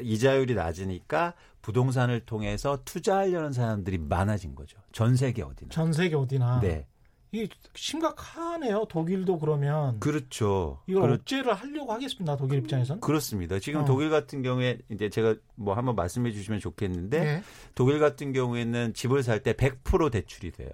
이자율이 0.00 0.54
낮으니까 0.54 1.34
부동산을 1.60 2.20
통해서 2.20 2.78
투자하려는 2.84 3.52
사람들이 3.52 3.98
많아진 3.98 4.54
거죠. 4.54 4.78
전 4.92 5.16
세계 5.16 5.42
어디나. 5.42 5.70
전 5.70 5.92
세계 5.92 6.16
어디나. 6.16 6.60
네. 6.60 6.86
이게 7.34 7.48
심각하네요. 7.74 8.84
독일도 8.90 9.38
그러면 9.38 9.98
그렇죠. 10.00 10.80
이걸 10.86 11.02
그렇, 11.02 11.14
억제를 11.14 11.54
하려고 11.54 11.90
하겠습니다. 11.92 12.36
독일 12.36 12.58
입장에선. 12.58 13.00
그렇습니다. 13.00 13.58
지금 13.58 13.80
어. 13.80 13.84
독일 13.86 14.10
같은 14.10 14.42
경우에 14.42 14.78
이제 14.90 15.08
제가 15.08 15.36
뭐 15.54 15.74
한번 15.74 15.94
말씀해 15.96 16.30
주시면 16.32 16.60
좋겠는데 16.60 17.18
예. 17.26 17.42
독일 17.74 18.00
같은 18.00 18.34
경우에는 18.34 18.92
집을 18.92 19.22
살 19.22 19.42
때 19.42 19.54
100% 19.54 20.12
대출이 20.12 20.50
돼요. 20.50 20.68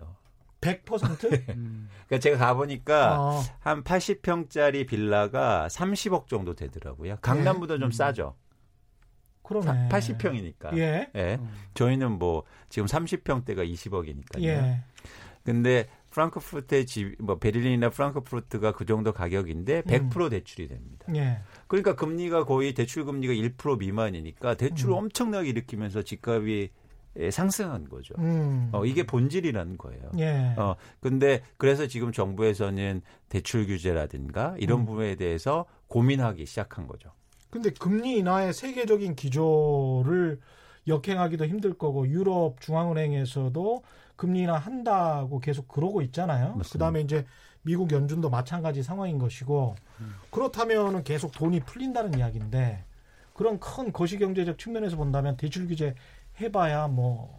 100%? 0.60 0.84
그러니까 1.46 2.18
제가 2.20 2.36
가 2.38 2.54
보니까 2.54 3.20
어. 3.20 3.42
한 3.60 3.84
80평짜리 3.84 4.88
빌라가 4.88 5.68
30억 5.70 6.26
정도 6.26 6.54
되더라고요. 6.54 7.18
강남보다 7.22 7.78
좀 7.78 7.92
싸죠. 7.92 8.34
그러네. 9.48 9.88
80평이니까. 9.88 10.76
예. 10.76 11.10
예. 11.16 11.40
저희는 11.74 12.18
뭐 12.18 12.44
지금 12.68 12.86
30평대가 12.86 13.68
20억이니까요. 13.72 14.42
예. 14.44 14.82
근데 15.42 15.88
프랑크푸르트의 16.10 16.84
집, 16.84 17.16
뭐 17.18 17.38
베를린이나 17.38 17.88
프랑크푸르트가 17.88 18.72
그 18.72 18.84
정도 18.84 19.12
가격인데 19.12 19.82
100% 19.82 20.30
대출이 20.30 20.68
됩니다. 20.68 21.06
예. 21.14 21.38
그러니까 21.66 21.94
금리가 21.94 22.44
거의 22.44 22.74
대출 22.74 23.06
금리가 23.06 23.32
1% 23.32 23.78
미만이니까 23.78 24.54
대출을 24.54 24.92
음. 24.92 24.98
엄청나게 24.98 25.48
일으키면서 25.48 26.02
집값이 26.02 26.70
예, 27.18 27.30
상승한 27.30 27.88
거죠. 27.88 28.14
음. 28.18 28.68
어, 28.72 28.84
이게 28.84 29.04
본질이라는 29.04 29.78
거예요. 29.78 30.10
예. 30.18 30.54
어, 30.56 30.76
근데 31.00 31.42
그래서 31.56 31.86
지금 31.86 32.12
정부에서는 32.12 33.00
대출 33.28 33.66
규제라든가 33.66 34.54
이런 34.58 34.80
음. 34.80 34.86
부분에 34.86 35.16
대해서 35.16 35.64
고민하기 35.88 36.44
시작한 36.46 36.86
거죠. 36.86 37.10
근데 37.50 37.70
금리 37.70 38.18
인하의 38.18 38.52
세계적인 38.52 39.16
기조를 39.16 40.40
역행하기도 40.86 41.46
힘들 41.46 41.74
거고 41.74 42.06
유럽 42.08 42.60
중앙은행에서도 42.60 43.82
금리 44.16 44.42
인하 44.42 44.56
한다고 44.56 45.38
계속 45.38 45.68
그러고 45.68 46.02
있잖아요. 46.02 46.56
맞습니다. 46.56 46.72
그다음에 46.72 47.00
이제 47.00 47.24
미국 47.62 47.92
연준도 47.92 48.30
마찬가지 48.30 48.82
상황인 48.82 49.18
것이고 49.18 49.76
그렇다면은 50.30 51.04
계속 51.04 51.32
돈이 51.32 51.60
풀린다는 51.60 52.18
이야기인데 52.18 52.84
그런 53.34 53.60
큰 53.60 53.92
거시경제적 53.92 54.58
측면에서 54.58 54.96
본다면 54.96 55.36
대출 55.36 55.68
규제 55.68 55.94
해봐야 56.40 56.88
뭐 56.88 57.37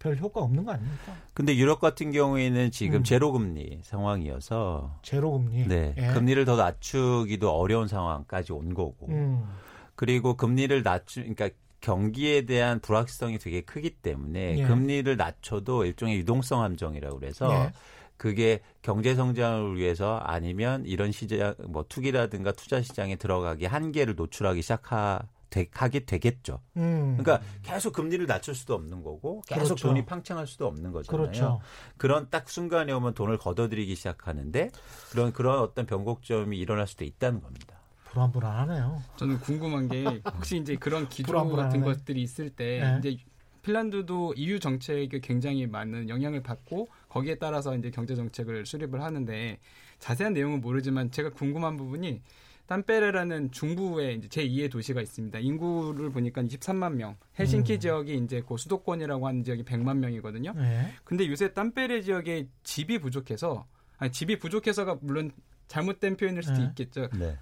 별 0.00 0.16
효과 0.16 0.40
없는 0.40 0.64
거 0.64 0.72
아닙니까? 0.72 1.14
근데 1.34 1.54
유럽 1.56 1.78
같은 1.78 2.10
경우에는 2.10 2.70
지금 2.72 3.00
음. 3.00 3.04
제로 3.04 3.30
금리 3.32 3.80
상황이어서 3.82 4.98
제로 5.02 5.32
금리. 5.32 5.68
네, 5.68 5.94
예. 5.96 6.06
금리를 6.08 6.42
더 6.46 6.56
낮추기도 6.56 7.52
어려운 7.52 7.86
상황까지 7.86 8.52
온 8.52 8.74
거고. 8.74 9.06
음. 9.10 9.46
그리고 9.94 10.34
금리를 10.34 10.82
낮추 10.82 11.20
그러니까 11.20 11.50
경기에 11.82 12.46
대한 12.46 12.80
불확실성이 12.80 13.38
되게 13.38 13.60
크기 13.60 13.90
때문에 13.90 14.58
예. 14.58 14.66
금리를 14.66 15.14
낮춰도 15.16 15.84
일종의 15.84 16.16
유동성 16.16 16.62
함정이라고 16.62 17.18
그래서 17.18 17.52
예. 17.52 17.72
그게 18.16 18.60
경제 18.80 19.14
성장을 19.14 19.76
위해서 19.76 20.16
아니면 20.16 20.84
이런 20.86 21.12
시장 21.12 21.54
뭐 21.68 21.84
투기라든가 21.86 22.52
투자 22.52 22.80
시장에 22.80 23.16
들어가기 23.16 23.66
한계를 23.66 24.14
노출하기 24.14 24.62
시작하 24.62 25.20
되, 25.50 25.66
하게 25.72 26.00
되겠죠. 26.00 26.60
음. 26.76 27.16
그러니까 27.18 27.44
계속 27.62 27.92
금리를 27.92 28.24
낮출 28.26 28.54
수도 28.54 28.74
없는 28.74 29.02
거고 29.02 29.42
계속 29.46 29.64
그렇죠. 29.64 29.88
돈이 29.88 30.06
팡창할 30.06 30.46
수도 30.46 30.66
없는 30.66 30.92
거잖아요. 30.92 31.22
그렇죠. 31.22 31.60
그런 31.96 32.28
딱 32.30 32.48
순간에 32.48 32.92
오면 32.92 33.14
돈을 33.14 33.36
걷어들이기 33.38 33.94
시작하는데 33.94 34.70
그런 35.10 35.32
그런 35.32 35.58
어떤 35.58 35.86
변곡점이 35.86 36.56
일어날 36.58 36.86
수도 36.86 37.04
있다는 37.04 37.40
겁니다. 37.40 37.80
불안불안하네요. 38.04 39.02
저는 39.16 39.40
궁금한 39.40 39.88
게 39.88 40.04
혹시 40.34 40.56
이제 40.58 40.76
그런 40.76 41.08
기조. 41.08 41.32
같은 41.50 41.82
것들이 41.82 42.22
있을 42.22 42.50
때 42.50 42.80
네. 42.80 42.98
이제 42.98 43.24
핀란드도 43.62 44.34
EU 44.36 44.58
정책에 44.58 45.20
굉장히 45.20 45.66
많은 45.66 46.08
영향을 46.08 46.42
받고 46.42 46.88
거기에 47.08 47.36
따라서 47.36 47.76
이제 47.76 47.90
경제 47.90 48.14
정책을 48.14 48.66
수립을 48.66 49.02
하는데 49.02 49.58
자세한 49.98 50.32
내용은 50.32 50.60
모르지만 50.60 51.10
제가 51.10 51.30
궁금한 51.30 51.76
부분이 51.76 52.22
땀페레라는 52.70 53.50
중부의 53.50 54.18
이제 54.18 54.28
제2의 54.28 54.70
도시가 54.70 55.00
있습니다. 55.00 55.40
인구를 55.40 56.10
보니까 56.10 56.40
23만 56.40 56.94
명. 56.94 57.16
헬싱키 57.36 57.74
음. 57.74 57.80
지역이 57.80 58.16
이제 58.18 58.42
그 58.46 58.56
수도권이라고 58.56 59.26
하는 59.26 59.42
지역이 59.42 59.64
100만 59.64 59.96
명이거든요. 59.98 60.52
네. 60.52 60.92
근데 61.02 61.26
요새 61.26 61.52
땀페레 61.52 62.02
지역에 62.02 62.46
집이 62.62 63.00
부족해서 63.00 63.66
아니 63.98 64.12
집이 64.12 64.38
부족해서가 64.38 64.98
물론 65.00 65.32
잘못된 65.66 66.16
표현일 66.16 66.44
수도 66.44 66.58
네. 66.58 66.66
있겠죠. 66.66 67.08
네. 67.18 67.36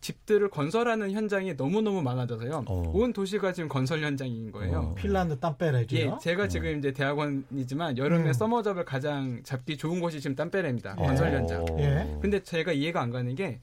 집들을 0.00 0.48
건설하는 0.48 1.12
현장이 1.12 1.54
너무너무 1.54 2.02
많아져서요. 2.02 2.64
어. 2.66 2.82
온 2.94 3.12
도시가 3.12 3.52
지금 3.52 3.68
건설 3.68 4.02
현장인 4.02 4.50
거예요. 4.50 4.78
어. 4.78 4.94
핀란드 4.94 5.38
땀빼레죠. 5.38 5.96
예, 5.96 6.10
제가 6.20 6.48
지금 6.48 6.78
이제 6.78 6.92
대학원이지만 6.92 7.98
여름에 7.98 8.28
음. 8.28 8.32
서머잡을 8.32 8.84
가장 8.84 9.42
잡기 9.44 9.76
좋은 9.76 10.00
곳이 10.00 10.20
지금 10.20 10.34
땀페레입니다. 10.34 10.94
어. 10.96 11.02
건설 11.04 11.32
현장. 11.32 11.64
예. 11.78 12.18
근데 12.20 12.42
제가 12.42 12.72
이해가 12.72 13.00
안 13.02 13.10
가는 13.10 13.32
게 13.34 13.60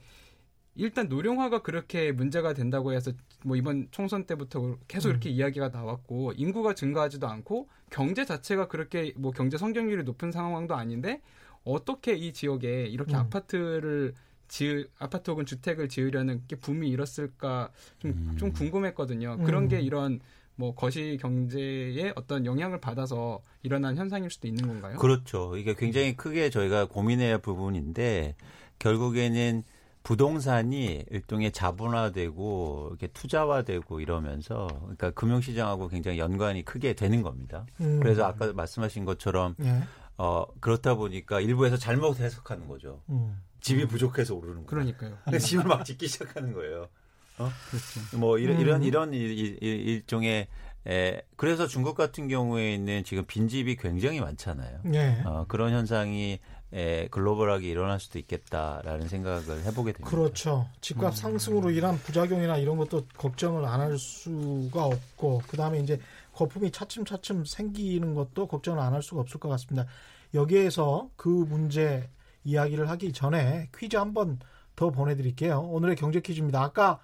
일단 0.80 1.08
노령화가 1.08 1.60
그렇게 1.60 2.10
문제가 2.10 2.54
된다고 2.54 2.92
해서 2.92 3.12
뭐 3.44 3.54
이번 3.54 3.88
총선 3.90 4.24
때부터 4.24 4.78
계속 4.88 5.08
음. 5.08 5.10
이렇게 5.10 5.28
이야기가 5.28 5.68
나왔고 5.68 6.32
인구가 6.36 6.74
증가하지도 6.74 7.26
않고 7.26 7.68
경제 7.90 8.24
자체가 8.24 8.66
그렇게 8.68 9.12
뭐 9.16 9.30
경제 9.30 9.58
성장률이 9.58 10.04
높은 10.04 10.32
상황도 10.32 10.74
아닌데 10.74 11.20
어떻게 11.64 12.14
이 12.14 12.32
지역에 12.32 12.86
이렇게 12.86 13.12
음. 13.12 13.20
아파트를 13.20 14.14
지으 14.48 14.86
아파트 14.98 15.30
혹은 15.30 15.44
주택을 15.44 15.90
지으려는 15.90 16.42
게 16.48 16.56
붐이 16.56 16.88
일었을까 16.88 17.70
좀, 17.98 18.36
좀 18.38 18.52
궁금했거든요. 18.52 19.38
그런 19.44 19.64
음. 19.64 19.68
게 19.68 19.80
이런 19.80 20.20
뭐 20.56 20.74
거시 20.74 21.18
경제에 21.20 22.12
어떤 22.16 22.46
영향을 22.46 22.80
받아서 22.80 23.42
일어난 23.62 23.98
현상일 23.98 24.30
수도 24.30 24.48
있는 24.48 24.66
건가요? 24.66 24.96
그렇죠. 24.96 25.58
이게 25.58 25.74
굉장히 25.74 26.16
크게 26.16 26.48
저희가 26.48 26.86
고민해야 26.86 27.32
할 27.32 27.38
부분인데 27.42 28.34
결국에는 28.78 29.62
부동산이 30.02 31.04
일종의 31.10 31.52
자본화되고 31.52 32.86
이렇게 32.90 33.06
투자화되고 33.08 34.00
이러면서 34.00 34.66
그러니까 34.80 35.10
금융시장하고 35.10 35.88
굉장히 35.88 36.18
연관이 36.18 36.64
크게 36.64 36.94
되는 36.94 37.22
겁니다. 37.22 37.66
음. 37.80 38.00
그래서 38.00 38.24
아까 38.24 38.52
말씀하신 38.52 39.04
것처럼 39.04 39.54
예. 39.62 39.82
어 40.16 40.44
그렇다 40.60 40.94
보니까 40.94 41.40
일부에서 41.40 41.76
잘못 41.76 42.18
해석하는 42.20 42.66
거죠. 42.68 43.02
음. 43.10 43.40
집이 43.60 43.86
부족해서 43.86 44.34
오르는 44.34 44.62
거. 44.62 44.66
그러니까요. 44.66 45.18
근데 45.24 45.38
집을 45.38 45.64
막 45.64 45.84
짓기 45.84 46.08
시작하는 46.08 46.52
거예요. 46.54 46.88
그렇죠. 47.36 48.18
뭐 48.18 48.38
이런 48.38 48.56
음. 48.56 48.60
이런 48.60 48.82
이런 48.82 49.14
일, 49.14 49.30
일, 49.38 49.58
일- 49.62 49.88
일 49.88 50.06
종의 50.06 50.48
에, 50.86 51.20
그래서 51.36 51.66
중국 51.66 51.94
같은 51.94 52.26
경우에 52.26 52.72
있는 52.74 53.04
지금 53.04 53.24
빈집이 53.26 53.76
굉장히 53.76 54.20
많잖아요. 54.20 54.80
예. 54.94 55.22
어, 55.26 55.44
그런 55.46 55.72
현상이 55.72 56.38
에, 56.72 57.08
글로벌하게 57.08 57.68
일어날 57.68 57.98
수도 57.98 58.18
있겠다라는 58.18 59.08
생각을 59.08 59.64
해보게 59.64 59.92
됩니다. 59.92 60.08
그렇죠. 60.08 60.68
집값 60.80 61.16
상승으로 61.16 61.70
인한 61.70 61.96
부작용이나 61.98 62.58
이런 62.58 62.76
것도 62.76 63.06
걱정을 63.16 63.64
안 63.64 63.80
할 63.80 63.98
수가 63.98 64.84
없고 64.84 65.42
그 65.48 65.56
다음에 65.56 65.80
이제 65.80 65.98
거품이 66.32 66.70
차츰차츰 66.70 67.44
생기는 67.44 68.14
것도 68.14 68.46
걱정을 68.46 68.80
안 68.80 68.92
할 68.92 69.02
수가 69.02 69.20
없을 69.22 69.40
것 69.40 69.48
같습니다. 69.48 69.86
여기에서 70.34 71.10
그 71.16 71.28
문제 71.28 72.08
이야기를 72.44 72.88
하기 72.90 73.12
전에 73.12 73.68
퀴즈 73.76 73.96
한 73.96 74.14
번 74.14 74.38
더 74.76 74.90
보내드릴게요. 74.90 75.60
오늘의 75.60 75.96
경제 75.96 76.20
퀴즈입니다. 76.20 76.62
아까 76.62 77.00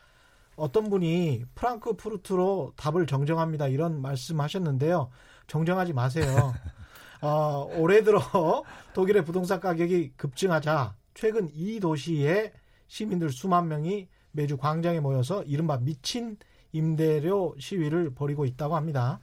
어떤 0.55 0.89
분이 0.89 1.45
프랑크푸르트로 1.57 2.73
답을 2.77 3.07
정정합니다. 3.07 3.67
이런 3.69 4.01
말씀하셨는데요. 4.01 5.11
정정하지 5.47 5.93
마세요. 5.93 6.55
어, 7.23 7.69
올해 7.77 8.03
들어 8.03 8.21
독일의 8.95 9.25
부동산 9.25 9.61
가격이 9.61 10.13
급증하자 10.17 10.95
최근 11.15 11.49
이 11.55 11.81
도시의 11.81 12.53
시민들 12.89 13.31
수만 13.31 13.69
명이 13.69 14.09
매주 14.33 14.57
광장에 14.57 15.01
모여서 15.01 15.43
이른바 15.45 15.79
미친 15.79 16.37
임대료 16.73 17.55
시위를 17.59 18.15
벌이고 18.15 18.45
있다고 18.45 18.77
합니다. 18.77 19.19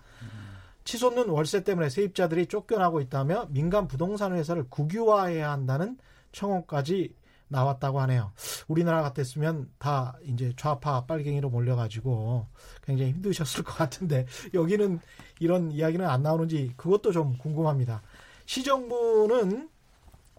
치솟는 0.86 1.29
월세 1.29 1.63
때문에 1.63 1.89
세입자들이 1.89 2.47
쫓겨나고 2.47 2.99
있다며 2.99 3.47
민간 3.49 3.88
부동산 3.88 4.34
회사를 4.34 4.65
국유화해야 4.69 5.51
한다는 5.51 5.97
청원까지 6.32 7.13
나왔다고 7.54 8.02
하네요. 8.02 8.34
우리나라 8.68 9.02
같았으면 9.04 9.70
다 9.78 10.18
이제 10.26 10.52
좌파 10.58 11.06
빨갱이로 11.06 11.50
몰려가지고 11.50 12.48
굉장히 12.84 13.12
힘드셨을 13.12 13.63
것 13.63 13.74
같은데 13.76 14.26
여기는 14.54 15.00
이런 15.39 15.72
이야기는 15.72 16.06
안 16.06 16.24
나오는지 16.24 16.74
그것도 16.76 17.13
좀 17.13 17.38
궁금합니다. 17.38 18.02
시정부는 18.46 19.70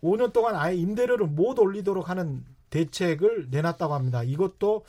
5년 0.03 0.33
동안 0.33 0.57
아예 0.57 0.75
임대료를 0.75 1.27
못 1.27 1.59
올리도록 1.59 2.11
하는 2.11 2.45
대책을 2.69 3.49
내놨다고 3.51 3.95
합니다. 3.95 4.23
이것도 4.23 4.85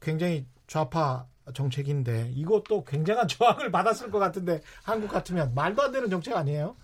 굉장히 0.00 0.46
좌파 0.66 1.26
정책인데 1.54 2.30
이것도 2.34 2.84
굉장한 2.84 3.26
저항을 3.28 3.72
받았을 3.72 4.10
것 4.10 4.18
같은데 4.18 4.60
한국 4.82 5.10
같으면 5.10 5.54
말도 5.54 5.82
안 5.82 5.92
되는 5.92 6.08
정책 6.10 6.36
아니에요? 6.36 6.76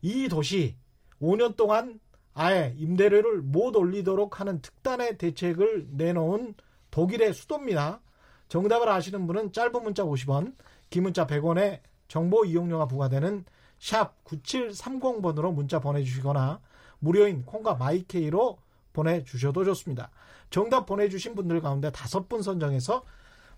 이 0.00 0.28
도시 0.28 0.76
5년 1.20 1.56
동안 1.56 2.00
아예 2.40 2.72
임대료를 2.78 3.42
못 3.42 3.74
올리도록 3.74 4.38
하는 4.38 4.62
특단의 4.62 5.18
대책을 5.18 5.88
내놓은 5.90 6.54
독일의 6.92 7.34
수도입니다. 7.34 8.00
정답을 8.46 8.88
아시는 8.88 9.26
분은 9.26 9.50
짧은 9.50 9.82
문자 9.82 10.04
50원, 10.04 10.54
긴 10.88 11.02
문자 11.02 11.26
100원에 11.26 11.80
정보 12.06 12.44
이용료가 12.44 12.86
부과되는 12.86 13.44
샵 13.80 14.22
9730번으로 14.22 15.52
문자 15.52 15.80
보내주시거나 15.80 16.60
무료인 17.00 17.44
콩과 17.44 17.74
마이케이로 17.74 18.58
보내주셔도 18.92 19.64
좋습니다. 19.64 20.12
정답 20.48 20.86
보내주신 20.86 21.34
분들 21.34 21.60
가운데 21.60 21.90
다섯 21.90 22.28
분 22.28 22.42
선정해서 22.42 23.02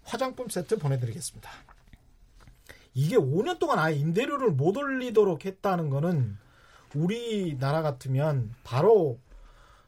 화장품 0.05 0.49
세트 0.49 0.79
보내드리겠습니다. 0.79 1.51
이게 2.95 3.17
5년 3.17 3.59
동안 3.59 3.79
아예 3.79 3.95
임대료를 3.97 4.53
못 4.53 4.79
올리도록 4.79 5.45
했다는 5.45 5.91
거는 5.91 6.39
우리나라 6.95 7.83
같으면 7.83 8.51
바로 8.65 9.19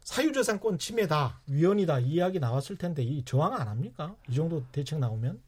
사유재산권 0.03 0.79
침해다, 0.79 1.41
위헌이다 1.47 2.01
이 2.01 2.09
이야기 2.15 2.41
나왔을 2.41 2.77
텐데 2.77 3.03
이 3.03 3.25
저항 3.25 3.55
안 3.55 3.69
합니까? 3.69 4.15
이 4.29 4.35
정도 4.35 4.63
대책 4.73 4.99
나오면 4.99 5.41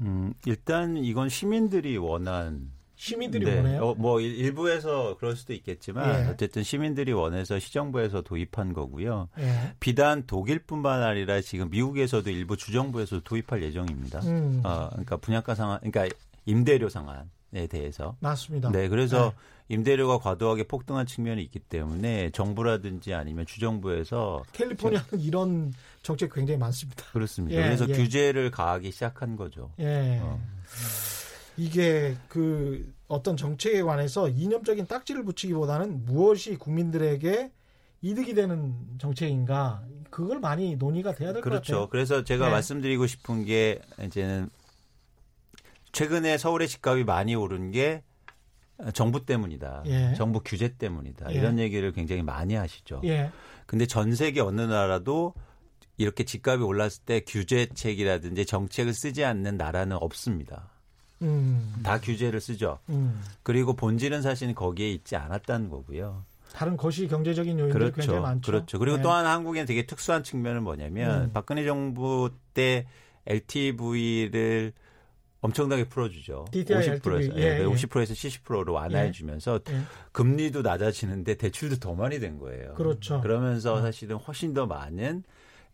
음, 0.00 0.34
일단 0.46 0.96
이건 0.96 1.28
시민들이 1.28 1.96
원한 1.96 2.70
시민들이 2.96 3.46
네, 3.46 3.56
원해요. 3.56 3.82
어, 3.82 3.94
뭐 3.94 4.20
일- 4.20 4.36
일부에서 4.36 5.16
그럴 5.18 5.34
수도 5.36 5.54
있겠지만 5.54 6.26
예. 6.26 6.28
어쨌든 6.28 6.62
시민들이 6.62 7.12
원해서 7.12 7.58
시정부에서 7.58 8.20
도입한 8.22 8.74
거고요. 8.74 9.28
예. 9.38 9.74
비단 9.80 10.26
독일뿐만 10.26 11.02
아니라 11.02 11.40
지금 11.40 11.70
미국에서도 11.70 12.28
일부 12.30 12.56
주정부에서 12.58 13.20
도입할 13.20 13.62
예정입니다. 13.62 14.20
음, 14.20 14.60
어, 14.64 14.88
그러니까 14.90 15.16
분양가 15.16 15.54
상한, 15.54 15.78
그러니까 15.80 16.14
임대료 16.44 16.90
상한에 16.90 17.66
대해서. 17.70 18.16
맞습니다. 18.20 18.70
네, 18.70 18.88
그래서 18.88 19.32
임대료가 19.70 20.18
과도하게 20.18 20.64
폭등한 20.64 21.06
측면이 21.06 21.40
있기 21.44 21.60
때문에 21.60 22.30
정부라든지 22.30 23.14
아니면 23.14 23.46
주정부에서 23.46 24.42
캘리포니아는 24.52 25.20
이런 25.20 25.72
정책 26.02 26.34
굉장히 26.34 26.58
많습니다. 26.58 27.04
그렇습니다. 27.12 27.56
예, 27.56 27.62
그래서 27.62 27.88
예. 27.88 27.92
규제를 27.92 28.50
가하기 28.50 28.90
시작한 28.90 29.36
거죠. 29.36 29.70
예. 29.78 30.18
어. 30.20 30.40
이게 31.56 32.16
그 32.28 32.92
어떤 33.06 33.36
정책에 33.36 33.82
관해서 33.82 34.28
이념적인 34.28 34.88
딱지를 34.88 35.24
붙이기보다는 35.24 36.04
무엇이 36.04 36.56
국민들에게 36.56 37.52
이득이 38.02 38.34
되는 38.34 38.74
정책인가 38.98 39.84
그걸 40.10 40.40
많이 40.40 40.74
논의가 40.74 41.14
돼야 41.14 41.32
될것 41.32 41.44
그렇죠. 41.44 41.72
같아요. 41.72 41.88
그래서 41.90 42.24
제가 42.24 42.46
네. 42.46 42.50
말씀드리고 42.50 43.06
싶은 43.06 43.44
게 43.44 43.80
이제는 44.04 44.50
최근에 45.92 46.38
서울의 46.38 46.66
집값이 46.66 47.04
많이 47.04 47.36
오른 47.36 47.70
게 47.70 48.02
정부 48.94 49.24
때문이다. 49.24 49.84
예. 49.86 50.14
정부 50.16 50.40
규제 50.44 50.76
때문이다. 50.76 51.32
예. 51.32 51.34
이런 51.34 51.58
얘기를 51.58 51.92
굉장히 51.92 52.22
많이 52.22 52.54
하시죠. 52.54 53.00
예. 53.04 53.30
근데 53.66 53.86
전 53.86 54.14
세계 54.14 54.40
어느 54.40 54.60
나라도 54.60 55.34
이렇게 55.96 56.24
집값이 56.24 56.62
올랐을 56.62 56.90
때 57.04 57.20
규제책이라든지 57.20 58.46
정책을 58.46 58.94
쓰지 58.94 59.24
않는 59.24 59.56
나라는 59.56 59.96
없습니다. 60.00 60.70
음. 61.22 61.74
다 61.82 62.00
규제를 62.00 62.40
쓰죠. 62.40 62.78
음. 62.88 63.20
그리고 63.42 63.74
본질은 63.74 64.22
사실은 64.22 64.54
거기에 64.54 64.90
있지 64.90 65.16
않았다는 65.16 65.68
거고요. 65.68 66.24
다른 66.52 66.76
거시 66.76 67.06
경제적인 67.06 67.58
요인들이 67.58 67.84
굉장히 67.92 68.06
그렇죠. 68.06 68.22
많죠. 68.22 68.52
그렇죠. 68.52 68.78
그리고 68.78 68.96
네. 68.96 69.02
또 69.02 69.10
하나 69.10 69.32
한국엔 69.32 69.66
되게 69.66 69.86
특수한 69.86 70.24
측면은 70.24 70.62
뭐냐면 70.62 71.24
음. 71.24 71.30
박근혜 71.32 71.64
정부 71.64 72.30
때 72.54 72.86
LTV를 73.26 74.72
엄청나게 75.40 75.88
풀어주죠. 75.88 76.46
DTI 76.50 77.00
50%에서 77.00 77.14
LTV. 77.16 77.42
예, 77.42 77.60
예. 77.60 77.64
50%에서 77.64 78.14
70%로 78.14 78.72
완화해주면서 78.72 79.60
예. 79.70 79.80
금리도 80.12 80.62
낮아지는데 80.62 81.36
대출도 81.36 81.76
더 81.76 81.94
많이 81.94 82.20
된 82.20 82.38
거예요. 82.38 82.74
그렇죠. 82.74 83.20
그러면서 83.20 83.80
사실은 83.80 84.16
훨씬 84.16 84.52
더 84.52 84.66
많은 84.66 85.22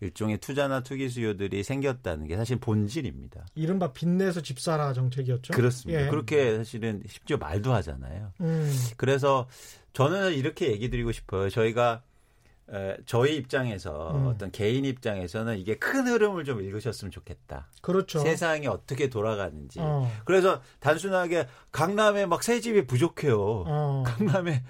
일종의 0.01 0.39
투자나 0.39 0.83
투기 0.83 1.09
수요들이 1.09 1.63
생겼다는 1.63 2.27
게 2.27 2.37
사실 2.37 2.59
본질입니다. 2.59 3.47
이른바 3.55 3.93
빚내서 3.93 4.43
집 4.43 4.61
사라 4.61 4.93
정책이었죠. 4.93 5.55
그렇습니다. 5.55 6.05
예. 6.05 6.09
그렇게 6.09 6.57
사실은 6.59 7.03
심지어 7.09 7.37
말도 7.39 7.73
하잖아요. 7.75 8.33
음, 8.43 8.71
그래서 8.97 9.49
저는 9.95 10.35
이렇게 10.35 10.71
얘기 10.71 10.91
드리고 10.91 11.13
싶어요. 11.13 11.49
저희가 11.49 12.03
에, 12.03 12.06
저희 13.07 13.37
입장에서 13.37 14.11
음. 14.17 14.27
어떤 14.27 14.51
개인 14.51 14.85
입장에서는 14.85 15.57
이게 15.59 15.77
큰 15.77 16.07
흐름을 16.07 16.45
좀 16.45 16.61
읽으셨으면 16.63 17.11
좋겠다. 17.13 17.69
그렇죠. 17.81 18.19
세상이 18.19 18.67
어떻게 18.67 19.09
돌아가는지. 19.09 19.79
어, 19.81 20.11
그래서 20.25 20.61
단순하게 20.81 21.47
강남에 21.73 22.27
막 22.27 22.43
새 22.43 22.61
집이 22.61 22.87
부족해요. 22.87 23.65
어. 23.67 24.03
강남에 24.07 24.65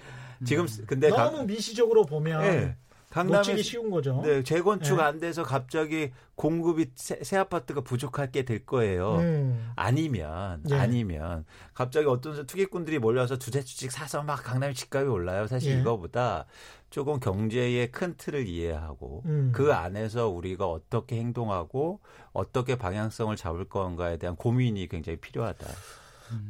지금 0.45 0.67
근데 0.85 1.09
강- 1.09 1.31
너무 1.33 1.45
미시적으로 1.45 2.05
보면 2.05 2.43
예. 2.43 2.75
강남에 3.17 3.37
놓치기 3.37 3.63
쉬운 3.63 3.89
거죠. 3.89 4.21
네, 4.23 4.43
재건축 4.43 4.99
예. 4.99 5.01
안 5.01 5.19
돼서 5.19 5.43
갑자기 5.43 6.11
공급이 6.35 6.91
새, 6.95 7.23
새 7.23 7.37
아파트가 7.37 7.81
부족할 7.81 8.31
게될 8.31 8.65
거예요. 8.65 9.15
음, 9.15 9.71
아니면 9.75 10.61
예. 10.69 10.75
아니면 10.75 11.45
갑자기 11.73 12.05
어떤 12.07 12.45
투기꾼들이 12.45 12.99
몰려서 12.99 13.37
두 13.37 13.49
채주씩 13.49 13.91
사서 13.91 14.21
막 14.21 14.43
강남 14.43 14.73
집값이 14.73 15.07
올라요. 15.07 15.47
사실 15.47 15.75
예. 15.75 15.81
이거보다 15.81 16.45
조금 16.91 17.19
경제의 17.19 17.91
큰 17.91 18.15
틀을 18.17 18.47
이해하고 18.47 19.23
음. 19.25 19.51
그 19.53 19.73
안에서 19.73 20.29
우리가 20.29 20.67
어떻게 20.67 21.17
행동하고 21.17 21.99
어떻게 22.33 22.77
방향성을 22.77 23.35
잡을 23.35 23.65
건가에 23.65 24.17
대한 24.17 24.35
고민이 24.35 24.87
굉장히 24.87 25.17
필요하다. 25.19 25.65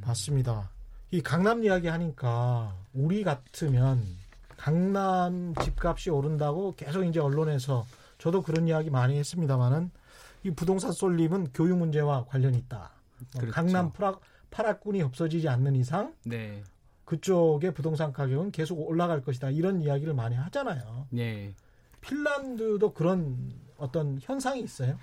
맞습니다. 0.06 0.70
이 1.12 1.22
강남 1.22 1.64
이야기 1.64 1.88
하니까 1.88 2.76
우리 2.94 3.24
같으면 3.24 4.04
강남 4.58 5.54
집값이 5.56 6.10
오른다고 6.10 6.74
계속 6.76 7.04
이제 7.04 7.20
언론에서 7.20 7.86
저도 8.18 8.42
그런 8.42 8.68
이야기 8.68 8.90
많이 8.90 9.18
했습니다만은 9.18 9.92
이 10.44 10.52
부동산 10.52 10.92
쏠림은 10.92 11.54
교육 11.54 11.78
문제와 11.78 12.26
관련이 12.26 12.58
있다. 12.58 12.92
뭐 13.34 13.42
그렇죠. 13.42 13.54
강남 13.54 13.92
파락, 13.94 14.22
파락군이 14.50 15.02
없어지지 15.02 15.48
않는 15.48 15.76
이상 15.76 16.14
네. 16.26 16.64
그쪽의 17.06 17.74
부동산 17.74 18.12
가격은 18.12 18.52
계속 18.52 18.80
올라갈 18.80 19.22
것이다. 19.22 19.50
이런 19.52 19.82
이야기를 19.82 20.14
많이 20.14 20.36
하잖아요. 20.36 21.08
네. 21.10 21.54
핀란드도 22.02 22.94
그런 22.94 23.54
어떤 23.78 24.20
현상이 24.22 24.62
있어요. 24.62 24.98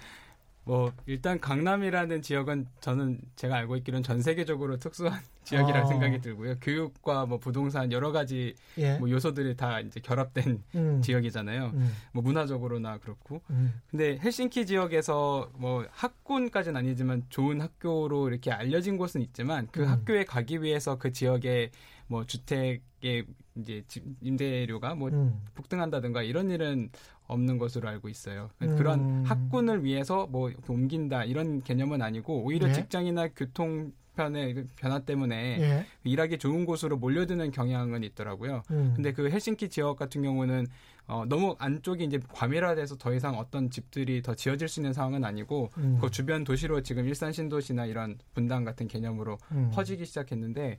뭐 0.64 0.92
일단 1.06 1.40
강남이라는 1.40 2.22
지역은 2.22 2.66
저는 2.80 3.20
제가 3.36 3.56
알고 3.56 3.76
있기로는 3.76 4.02
전 4.02 4.22
세계적으로 4.22 4.78
특수한 4.78 5.20
지역이라는 5.44 5.82
아. 5.82 5.86
생각이 5.86 6.20
들고요. 6.20 6.56
교육과 6.60 7.26
뭐 7.26 7.38
부동산 7.38 7.92
여러 7.92 8.12
가지 8.12 8.54
예. 8.78 8.98
뭐 8.98 9.10
요소들이 9.10 9.56
다 9.56 9.80
이제 9.80 10.00
결합된 10.00 10.62
음, 10.74 11.02
지역이잖아요. 11.02 11.70
음, 11.74 11.92
뭐 12.12 12.22
문화적으로나 12.22 12.98
그렇고. 12.98 13.42
음, 13.50 13.74
근데 13.90 14.18
헬싱키 14.22 14.66
지역에서 14.66 15.50
뭐 15.54 15.86
학군까지는 15.90 16.76
아니지만 16.76 17.24
좋은 17.28 17.60
학교로 17.60 18.28
이렇게 18.28 18.50
알려진 18.50 18.96
곳은 18.96 19.20
있지만 19.22 19.68
그 19.70 19.82
음. 19.82 19.88
학교에 19.88 20.24
가기 20.24 20.62
위해서 20.62 20.98
그 20.98 21.12
지역에 21.12 21.70
뭐 22.06 22.26
주택의 22.26 23.26
이제 23.56 23.84
집 23.86 24.04
임대료가 24.20 24.94
뭐 24.94 25.10
음. 25.10 25.40
폭등한다든가 25.54 26.22
이런 26.22 26.50
일은 26.50 26.90
없는 27.26 27.58
것으로 27.58 27.88
알고 27.88 28.08
있어요. 28.08 28.50
음. 28.62 28.76
그런 28.76 29.24
학군을 29.24 29.84
위해서 29.84 30.26
뭐 30.26 30.50
옮긴다 30.68 31.24
이런 31.24 31.62
개념은 31.62 32.02
아니고 32.02 32.44
오히려 32.44 32.66
네. 32.66 32.72
직장이나 32.74 33.28
교통 33.28 33.92
편의 34.14 34.54
그 34.54 34.68
변화 34.76 34.98
때문에 35.00 35.58
예. 35.60 35.86
일하기 36.04 36.38
좋은 36.38 36.64
곳으로 36.64 36.96
몰려드는 36.96 37.50
경향은 37.50 38.02
있더라고요. 38.04 38.62
음. 38.70 38.92
근데 38.94 39.12
그 39.12 39.30
헬싱키 39.30 39.68
지역 39.68 39.96
같은 39.96 40.22
경우는 40.22 40.66
어, 41.06 41.24
너무 41.28 41.54
안쪽이 41.58 42.04
이제 42.04 42.18
과밀화돼서 42.32 42.96
더 42.96 43.12
이상 43.12 43.36
어떤 43.38 43.70
집들이 43.70 44.22
더 44.22 44.34
지어질 44.34 44.68
수 44.68 44.80
있는 44.80 44.92
상황은 44.92 45.24
아니고 45.24 45.70
음. 45.76 45.98
그 46.00 46.10
주변 46.10 46.44
도시로 46.44 46.82
지금 46.82 47.06
일산 47.06 47.32
신도시나 47.32 47.86
이런 47.86 48.18
분당 48.32 48.64
같은 48.64 48.88
개념으로 48.88 49.36
음. 49.52 49.70
퍼지기 49.74 50.06
시작했는데 50.06 50.78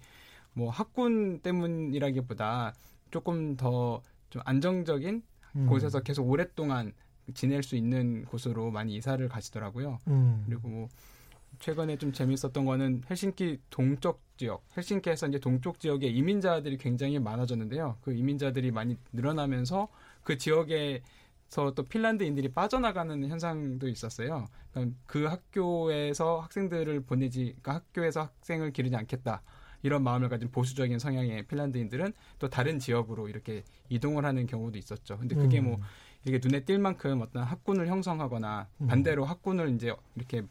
뭐 0.54 0.70
학군 0.72 1.40
때문이라기보다 1.42 2.74
조금 3.12 3.56
더 3.56 4.02
좀 4.36 4.42
안정적인 4.46 5.24
음. 5.56 5.68
곳에서 5.68 6.02
계속 6.02 6.30
오랫동안 6.30 6.92
지낼 7.34 7.64
수 7.64 7.78
있는 7.78 8.26
곳으로 8.26 8.70
많이 8.70 8.94
이사를 8.96 9.26
가시더라고요. 9.30 9.98
음. 10.10 10.44
그리고 10.46 10.68
뭐 10.68 10.90
최근에 11.60 11.98
좀 11.98 12.12
재밌었던 12.12 12.66
거는 12.66 13.04
헬싱키 13.10 13.60
동쪽 13.70 14.22
지역, 14.38 14.64
헬싱키에서 14.76 15.28
이제 15.28 15.40
동쪽 15.40 15.80
지역에 15.80 16.08
이민자들이 16.08 16.78
굉장히 16.78 17.20
많아졌는데요. 17.20 17.98
그 18.02 18.14
이민자들이 18.14 18.72
많이 18.72 18.98
늘어나면서 19.14 19.88
그 20.24 20.38
지역에 20.38 21.02
서 21.48 21.72
또 21.76 21.84
핀란드인들이 21.84 22.50
빠져나가는 22.50 23.28
현상도 23.28 23.88
있었어요. 23.88 24.48
그러니까 24.72 24.98
그 25.06 25.26
학교에서 25.26 26.40
학생들을 26.40 27.02
보내지, 27.02 27.56
그 27.62 27.72
학교에서 27.72 28.22
학생을 28.24 28.72
기르지 28.72 28.96
않겠다. 28.96 29.42
이런 29.84 30.04
마음을 30.04 30.30
가진 30.30 30.50
보수적인 30.50 30.98
성향의 31.00 31.44
핀란드인들은 31.48 32.14
또 32.40 32.50
다른 32.50 32.80
지역으로 32.80 33.30
이렇게 33.30 33.64
이동을 33.90 34.26
하는 34.26 34.48
경우도 34.48 34.78
있었죠. 34.78 35.18
근데 35.20 35.36
그게 35.36 35.60
음. 35.60 35.66
뭐 35.66 35.80
이게 36.26 36.40
눈에 36.44 36.62
띌 36.62 36.80
만큼 36.80 37.22
어떤 37.22 37.44
학군을 37.44 37.88
형성하거나 37.88 38.68
음. 38.82 38.88
반대로 38.88 39.26
학군을 39.26 39.76
이제 39.76 39.94
이렇게 40.16 40.42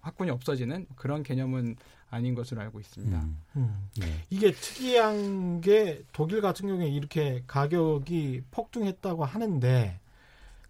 학군이 0.00 0.30
없어지는 0.30 0.86
그런 0.96 1.22
개념은 1.22 1.76
아닌 2.10 2.34
것으로 2.34 2.60
알고 2.62 2.80
있습니다. 2.80 3.18
음. 3.18 3.38
음. 3.56 3.88
네. 3.98 4.24
이게 4.30 4.52
특이한 4.52 5.60
게 5.60 6.02
독일 6.12 6.40
같은 6.40 6.68
경우에 6.68 6.88
이렇게 6.88 7.42
가격이 7.46 8.42
폭등했다고 8.50 9.24
하는데 9.24 10.00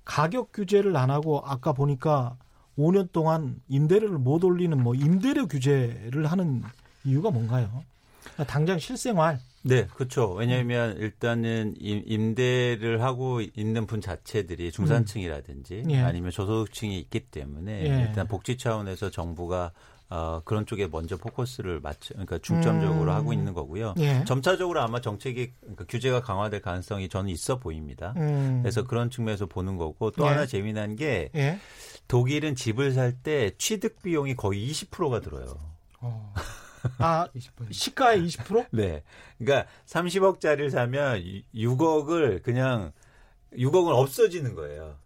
가격 0.05 0.53
규제를 0.53 0.97
안 0.97 1.11
하고 1.11 1.43
아까 1.45 1.73
보니까 1.73 2.37
5년 2.79 3.13
동안 3.13 3.61
임대료를 3.69 4.19
못 4.19 4.43
올리는 4.45 4.81
뭐 4.83 4.95
임대료 4.95 5.47
규제를 5.47 6.27
하는 6.27 6.63
이유가 7.05 7.31
뭔가요? 7.31 7.85
당장 8.47 8.79
실생활. 8.79 9.41
네, 9.63 9.87
그렇죠. 9.95 10.33
왜냐하면 10.33 10.97
일단은 10.99 11.75
임- 11.79 12.03
임대를 12.07 13.03
하고 13.03 13.41
있는 13.41 13.87
분 13.87 14.01
자체들이 14.01 14.71
중산층이라든지 14.73 15.85
예. 15.91 15.99
아니면 15.99 16.31
저소득층이 16.31 16.99
있기 17.01 17.21
때문에 17.31 17.83
예. 17.85 18.03
일단 18.09 18.27
복지 18.29 18.57
차원에서 18.57 19.11
정부가 19.11 19.73
어, 20.11 20.41
그런 20.47 20.65
쪽에 20.65 20.87
먼저 20.87 21.19
포커스를 21.19 21.81
맞춰, 21.81 22.15
그러니까 22.15 22.39
중점적으로 22.39 23.11
음. 23.11 23.15
하고 23.15 23.35
있는 23.35 23.53
거고요. 23.53 23.93
예. 23.99 24.25
점차적으로 24.25 24.81
아마 24.81 25.03
정책이 25.03 25.53
그러니까 25.61 25.85
규제가 25.87 26.23
강화될 26.23 26.63
가능성이 26.63 27.11
저는 27.11 27.29
있어 27.31 27.59
보입니다. 27.59 28.15
음. 28.17 28.61
그래서 28.63 28.85
그런 28.85 29.11
측면에서 29.11 29.45
보는 29.45 29.77
거고 29.77 30.11
또 30.13 30.25
예. 30.25 30.29
하나 30.29 30.47
재미난 30.47 30.97
게 30.97 31.29
예. 31.35 31.59
독일은 32.07 32.55
집을 32.55 32.93
살 32.93 33.13
때 33.23 33.51
취득 33.59 34.01
비용이 34.03 34.35
거의 34.35 34.67
20%가 34.71 35.21
들어요. 35.21 35.59
어, 36.01 36.33
아 36.99 37.29
20%. 37.35 37.73
시가의 37.73 38.27
20%? 38.27 38.67
네. 38.71 39.03
그러니까 39.39 39.71
30억짜리를 39.87 40.71
사면 40.71 41.23
6억을 41.55 42.43
그냥 42.43 42.93
6억은 43.53 43.93
없어지는 43.93 44.55
거예요. 44.55 44.97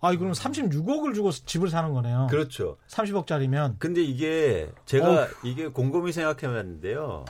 아, 0.00 0.14
그럼 0.14 0.32
36억을 0.32 1.14
주고 1.14 1.30
집을 1.30 1.70
사는 1.70 1.92
거네요. 1.92 2.26
그렇죠. 2.30 2.76
30억짜리면. 2.88 3.78
근데 3.78 4.02
이게 4.02 4.70
제가 4.84 5.28
이게 5.42 5.68
곰곰이 5.68 6.12
생각해 6.12 6.42
봤는데요. 6.42 7.24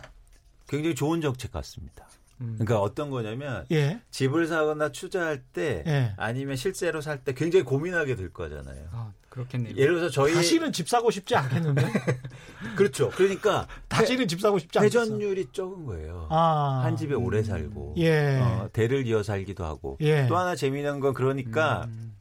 굉장히 0.69 0.95
좋은 0.95 1.21
정책 1.21 1.53
같습니다. 1.53 2.09
음. 2.41 2.57
그러니까 2.59 2.81
어떤 2.81 3.11
거냐면 3.11 3.65
예. 3.71 4.01
집을 4.11 4.47
사거나 4.47 4.91
투자할 4.91 5.43
때 5.53 5.83
예. 5.87 6.13
아니면 6.17 6.57
실제로 6.57 7.01
살 7.01 7.19
때 7.25 7.33
굉장히 7.33 7.65
고민하게 7.65 8.15
될 8.15 8.33
거잖아요. 8.33 8.89
아, 8.93 9.13
그렇겠네요. 9.31 9.75
예를 9.77 9.95
들어서 9.97 10.11
저희 10.11 10.35
다시는 10.35 10.73
집 10.73 10.89
사고 10.89 11.11
싶지 11.11 11.35
않겠는데. 11.35 11.83
그렇죠. 12.77 13.09
그러니까 13.11 13.67
다시는 13.89 14.29
집 14.29 14.41
사고 14.41 14.59
싶지 14.59 14.79
않겠어. 14.79 15.01
회전율이 15.01 15.47
적은 15.53 15.87
거예요. 15.87 16.27
아. 16.31 16.83
한 16.85 16.97
집에 16.97 17.15
오래 17.15 17.43
살고 17.43 17.95
예. 17.99 18.39
어, 18.39 18.69
대를 18.73 19.07
이어 19.07 19.23
살기도 19.23 19.65
하고 19.65 19.97
예. 20.03 20.27
또 20.27 20.37
하나 20.37 20.55
재미난 20.55 21.01
건 21.01 21.15
그러니까 21.15 21.85
음. 21.89 22.13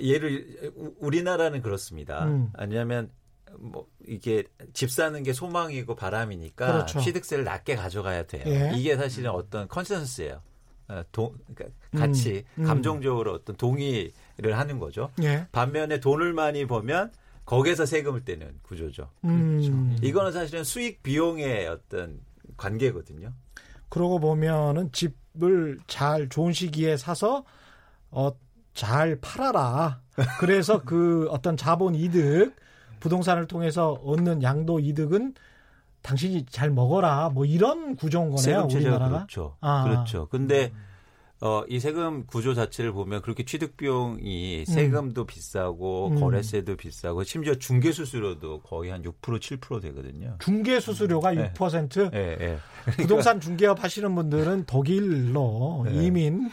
예를 0.00 0.72
우- 0.76 0.94
우리나라는 1.00 1.60
그렇습니다. 1.62 2.24
음. 2.24 2.48
아니면 2.54 3.10
뭐 3.58 3.86
이게 4.06 4.44
집 4.72 4.90
사는 4.90 5.22
게 5.22 5.32
소망이고 5.32 5.94
바람이니까 5.94 6.66
그렇죠. 6.72 7.00
취득세를 7.00 7.44
낮게 7.44 7.76
가져가야 7.76 8.24
돼요. 8.24 8.44
예. 8.46 8.72
이게 8.74 8.96
사실은 8.96 9.30
어떤 9.30 9.68
컨센서스예요. 9.68 10.42
어, 10.88 11.02
동, 11.12 11.34
그러니까 11.54 11.78
같이 11.96 12.44
음. 12.58 12.64
감정적으로 12.64 13.32
어떤 13.32 13.56
동의를 13.56 14.58
하는 14.58 14.78
거죠. 14.78 15.10
예. 15.22 15.46
반면에 15.52 16.00
돈을 16.00 16.32
많이 16.32 16.66
벌면 16.66 17.12
거기에서 17.44 17.86
세금을 17.86 18.24
떼는 18.24 18.60
구조죠. 18.62 19.10
음. 19.24 19.96
이거는 20.02 20.32
사실은 20.32 20.64
수익 20.64 21.02
비용의 21.02 21.68
어떤 21.68 22.20
관계거든요. 22.56 23.32
그러고 23.88 24.18
보면은 24.20 24.90
집을 24.92 25.78
잘 25.86 26.28
좋은 26.28 26.52
시기에 26.52 26.96
사서 26.96 27.44
어, 28.10 28.32
잘 28.74 29.18
팔아라. 29.20 30.00
그래서 30.40 30.82
그 30.82 31.26
어떤 31.30 31.56
자본 31.56 31.94
이득, 31.94 32.54
부동산을 33.02 33.48
통해서 33.48 34.00
얻는 34.04 34.44
양도 34.44 34.78
이득은 34.78 35.34
당신이 36.02 36.46
잘 36.46 36.70
먹어라. 36.70 37.30
뭐 37.30 37.44
이런 37.44 37.96
구조인 37.96 38.30
거네요. 38.30 38.68
우리나라가. 38.70 39.08
그렇죠. 39.08 39.56
아. 39.60 39.82
그렇죠. 39.82 40.28
근데 40.30 40.72
어, 41.44 41.64
이 41.68 41.80
세금 41.80 42.24
구조 42.26 42.54
자체를 42.54 42.92
보면 42.92 43.20
그렇게 43.20 43.44
취득 43.44 43.76
비용이 43.76 44.64
세금도 44.64 45.26
비싸고 45.26 46.10
음. 46.10 46.20
거래세도 46.20 46.76
비싸고 46.76 47.24
심지어 47.24 47.56
중개 47.56 47.90
수수료도 47.90 48.60
거의 48.62 48.92
한 48.92 49.02
6% 49.02 49.12
7% 49.20 49.82
되거든요. 49.82 50.36
중개 50.38 50.78
수수료가 50.78 51.32
네. 51.32 51.52
6%. 51.52 52.14
예, 52.14 52.36
예. 52.40 52.58
부동산 52.96 53.40
중개업 53.40 53.82
하시는 53.82 54.14
분들은 54.14 54.66
독일로 54.66 55.86
네. 55.86 56.04
이민 56.06 56.48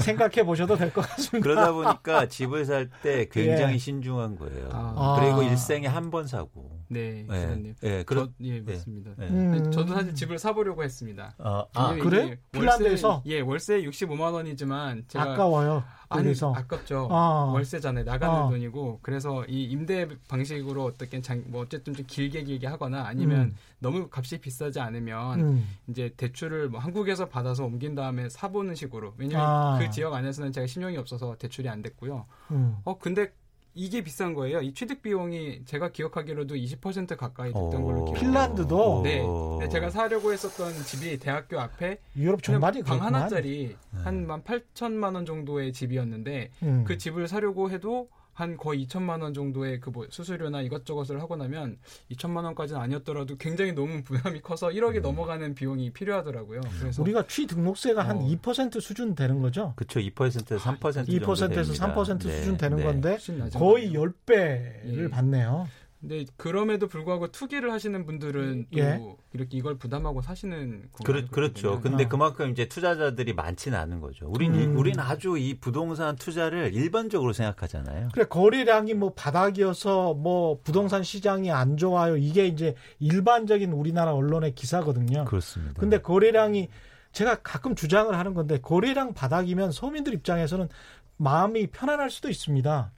생각해 0.00 0.44
보셔도 0.44 0.76
될 0.76 0.92
것 0.92 1.02
같습니다. 1.02 1.42
그러다 1.48 1.72
보니까 1.72 2.26
집을 2.26 2.64
살 2.64 2.90
때 3.02 3.28
굉장히 3.30 3.74
예. 3.74 3.78
신중한 3.78 4.36
거예요. 4.36 4.68
아. 4.72 5.16
그리고 5.20 5.40
아. 5.40 5.44
일생에 5.44 5.86
한 5.86 6.10
번 6.10 6.26
사고. 6.26 6.81
네, 6.92 7.18
예. 7.20 7.22
기자님. 7.22 7.74
예, 7.82 8.02
그렇 8.04 8.26
저, 8.26 8.32
예, 8.40 8.60
맞습니다. 8.60 9.10
예. 9.20 9.26
음. 9.26 9.70
저도 9.70 9.94
사실 9.94 10.14
집을 10.14 10.38
사보려고 10.38 10.82
했습니다. 10.82 11.34
어, 11.38 11.64
아, 11.74 11.92
이게- 11.92 12.02
그래? 12.02 12.38
핀란드에서? 12.52 13.08
월세, 13.08 13.22
예, 13.30 13.40
월세 13.40 13.82
65만 13.82 14.32
원이지만 14.32 15.04
제가 15.08 15.32
아까워요. 15.32 15.82
아니, 16.08 16.24
그래서 16.24 16.52
아깝죠. 16.54 17.08
아. 17.10 17.50
월세잖아요. 17.54 18.04
나가는 18.04 18.34
아. 18.34 18.48
돈이고. 18.50 19.00
그래서 19.02 19.44
이 19.46 19.64
임대 19.64 20.06
방식으로 20.28 20.84
어떻게 20.84 21.20
장, 21.22 21.42
뭐 21.46 21.62
어쨌든 21.62 21.94
좀 21.94 22.04
길게 22.06 22.44
길게 22.44 22.66
하거나 22.66 23.06
아니면 23.06 23.40
음. 23.40 23.56
너무 23.78 24.08
값이 24.10 24.38
비싸지 24.40 24.78
않으면 24.78 25.40
음. 25.40 25.68
이제 25.88 26.12
대출을 26.16 26.68
뭐 26.68 26.80
한국에서 26.80 27.28
받아서 27.28 27.64
옮긴 27.64 27.94
다음에 27.94 28.28
사보는 28.28 28.74
식으로. 28.74 29.14
왜냐면 29.16 29.46
아. 29.46 29.78
그 29.80 29.90
지역 29.90 30.12
안에서는 30.12 30.52
제가 30.52 30.66
신용이 30.66 30.96
없어서 30.98 31.34
대출이 31.38 31.68
안 31.68 31.80
됐고요. 31.80 32.26
음. 32.50 32.76
어, 32.84 32.98
근데 32.98 33.32
이게 33.74 34.02
비싼 34.02 34.34
거예요. 34.34 34.60
이 34.60 34.74
취득 34.74 35.00
비용이 35.02 35.64
제가 35.64 35.92
기억하기로도 35.92 36.54
20% 36.54 37.16
가까이 37.16 37.52
됐던 37.52 37.82
걸로 37.82 38.04
기억해요. 38.04 38.20
핀란드도? 38.20 39.00
네. 39.02 39.20
어. 39.24 39.56
근데 39.58 39.68
제가 39.70 39.90
사려고 39.90 40.32
했었던 40.32 40.72
집이 40.84 41.18
대학교 41.18 41.58
앞에 41.58 41.98
유럽 42.16 42.42
그냥 42.42 42.60
전반이 42.60 42.82
방 42.82 42.98
그렇구만. 42.98 43.14
하나짜리 43.14 43.76
한 44.04 44.26
18,000만 44.26 45.14
원 45.14 45.24
정도의 45.24 45.72
집이었는데 45.72 46.50
음. 46.62 46.84
그 46.86 46.98
집을 46.98 47.28
사려고 47.28 47.70
해도 47.70 48.08
한 48.34 48.56
거의 48.56 48.86
2천만 48.86 49.22
원 49.22 49.32
정도의 49.34 49.80
그 49.80 49.92
뭐 49.92 50.06
수수료나 50.08 50.62
이것저것을 50.62 51.20
하고 51.20 51.36
나면 51.36 51.76
2천만 52.10 52.44
원까지는 52.44 52.80
아니었더라도 52.80 53.36
굉장히 53.36 53.72
너무 53.72 54.02
부담이 54.02 54.40
커서 54.40 54.68
1억이 54.68 54.96
음. 54.96 55.02
넘어가는 55.02 55.54
비용이 55.54 55.90
필요하더라고요. 55.92 56.62
그래서 56.80 57.02
우리가 57.02 57.26
취등록세가 57.26 58.02
한 58.08 58.16
어. 58.16 58.20
2% 58.26 58.80
수준 58.80 59.14
되는 59.14 59.42
거죠. 59.42 59.74
그쵸 59.76 60.00
2%에서 60.00 60.56
3% 60.56 61.06
2%에서 61.06 61.72
3% 61.74 62.06
됩니다. 62.06 62.30
수준 62.30 62.52
네, 62.52 62.56
되는 62.56 62.76
네. 62.78 62.84
건데 62.84 63.18
거의 63.54 63.92
거예요. 63.92 64.12
10배를 64.26 65.04
예. 65.04 65.08
받네요. 65.10 65.68
근데 66.02 66.24
그럼에도 66.36 66.88
불구하고 66.88 67.28
투기를 67.28 67.72
하시는 67.72 68.04
분들은 68.04 68.66
또 68.72 68.78
예. 68.80 69.00
이렇게 69.32 69.56
이걸 69.56 69.78
부담하고 69.78 70.20
사시는 70.20 70.88
그렇, 71.04 71.24
그렇죠. 71.30 71.80
근데 71.80 72.04
어. 72.04 72.08
그만큼 72.08 72.50
이제 72.50 72.66
투자자들이 72.66 73.34
많지는 73.34 73.78
않은 73.78 74.00
거죠. 74.00 74.26
우린, 74.28 74.52
음. 74.52 74.76
우린 74.76 74.98
아주 74.98 75.38
이 75.38 75.54
부동산 75.54 76.16
투자를 76.16 76.74
일반적으로 76.74 77.32
생각하잖아요. 77.32 78.08
그래 78.12 78.24
거래량이 78.24 78.94
뭐 78.94 79.12
바닥이어서 79.14 80.14
뭐 80.14 80.58
부동산 80.64 81.04
시장이 81.04 81.52
안 81.52 81.76
좋아요. 81.76 82.16
이게 82.16 82.48
이제 82.48 82.74
일반적인 82.98 83.70
우리나라 83.70 84.12
언론의 84.12 84.56
기사거든요. 84.56 85.24
그렇습니다. 85.26 85.80
근데 85.80 85.98
거래량이 85.98 86.68
제가 87.12 87.42
가끔 87.42 87.76
주장을 87.76 88.12
하는 88.12 88.34
건데 88.34 88.58
거래량 88.60 89.14
바닥이면 89.14 89.70
서민들 89.70 90.14
입장에서는 90.14 90.68
마음이 91.16 91.68
편안할 91.68 92.10
수도 92.10 92.28
있습니다. 92.28 92.90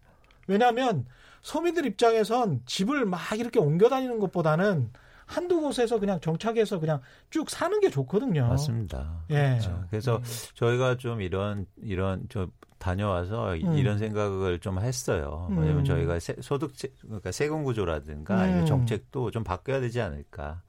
왜냐하면 0.46 1.04
서민들 1.44 1.84
입장에선 1.84 2.62
집을 2.64 3.04
막 3.04 3.20
이렇게 3.38 3.60
옮겨 3.60 3.90
다니는 3.90 4.18
것보다는 4.18 4.90
한두 5.26 5.60
곳에서 5.60 6.00
그냥 6.00 6.18
정착해서 6.20 6.80
그냥 6.80 7.00
쭉 7.30 7.48
사는 7.50 7.78
게 7.80 7.90
좋거든요. 7.90 8.48
맞습니다. 8.48 9.22
예. 9.30 9.50
그렇죠. 9.50 9.84
그래서 9.90 10.22
저희가 10.54 10.96
좀 10.96 11.20
이런 11.20 11.66
이런 11.82 12.24
좀 12.30 12.50
다녀와서 12.78 13.56
이- 13.56 13.64
음. 13.64 13.74
이런 13.76 13.98
생각을 13.98 14.58
좀 14.58 14.78
했어요. 14.80 15.46
음. 15.50 15.58
왜냐면 15.58 15.84
저희가 15.84 16.18
세, 16.18 16.34
소득 16.40 16.72
그러니까 17.02 17.30
세금 17.30 17.62
구조라든가 17.64 18.38
아니면 18.40 18.62
음. 18.62 18.66
정책도 18.66 19.30
좀 19.30 19.44
바뀌어야 19.44 19.80
되지 19.80 20.00
않을까. 20.00 20.62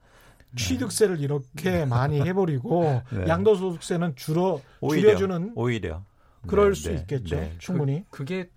취득세를 0.56 1.20
이렇게 1.20 1.84
많이 1.86 2.20
해버리고 2.20 3.02
네. 3.12 3.28
양도소득세는 3.28 4.14
줄어 4.16 4.60
오히려 4.80 5.08
줄여주는 5.16 5.52
오히려 5.54 6.02
그럴 6.46 6.74
네, 6.74 6.80
수 6.80 6.88
네, 6.90 6.94
있겠죠. 7.00 7.36
네. 7.36 7.54
충분히. 7.58 8.04
그 8.10 8.24
게 8.24 8.48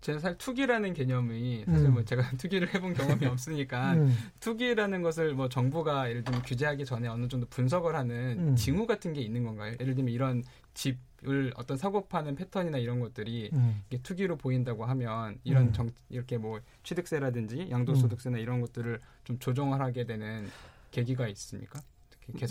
제가 0.00 0.20
사실 0.20 0.38
투기라는 0.38 0.94
개념이 0.94 1.64
사실 1.66 1.86
음. 1.86 1.94
뭐 1.94 2.04
제가 2.04 2.22
투기를 2.38 2.72
해본 2.72 2.94
경험이 2.94 3.26
없으니까 3.26 3.94
음. 3.94 4.16
투기라는 4.40 5.02
것을 5.02 5.34
뭐 5.34 5.48
정부가 5.48 6.08
예를 6.08 6.22
들면 6.22 6.42
규제하기 6.42 6.84
전에 6.84 7.08
어느 7.08 7.26
정도 7.28 7.46
분석을 7.46 7.96
하는 7.96 8.36
음. 8.38 8.56
징후 8.56 8.86
같은 8.86 9.12
게 9.12 9.20
있는 9.20 9.44
건가요? 9.44 9.74
예를 9.80 9.94
들면 9.94 10.12
이런 10.12 10.44
집을 10.74 11.52
어떤 11.56 11.76
사고 11.76 12.06
파는 12.06 12.36
패턴이나 12.36 12.78
이런 12.78 13.00
것들이 13.00 13.50
음. 13.52 13.82
이게 13.88 14.00
투기로 14.00 14.36
보인다고 14.36 14.84
하면 14.84 15.38
이런 15.42 15.68
음. 15.68 15.72
정, 15.72 15.90
이렇게 16.08 16.38
뭐 16.38 16.60
취득세라든지 16.84 17.68
양도소득세나 17.70 18.38
이런 18.38 18.60
것들을 18.60 19.00
좀 19.24 19.38
조정을 19.38 19.80
하게 19.80 20.04
되는 20.04 20.48
계기가 20.92 21.26
있습니까? 21.28 21.80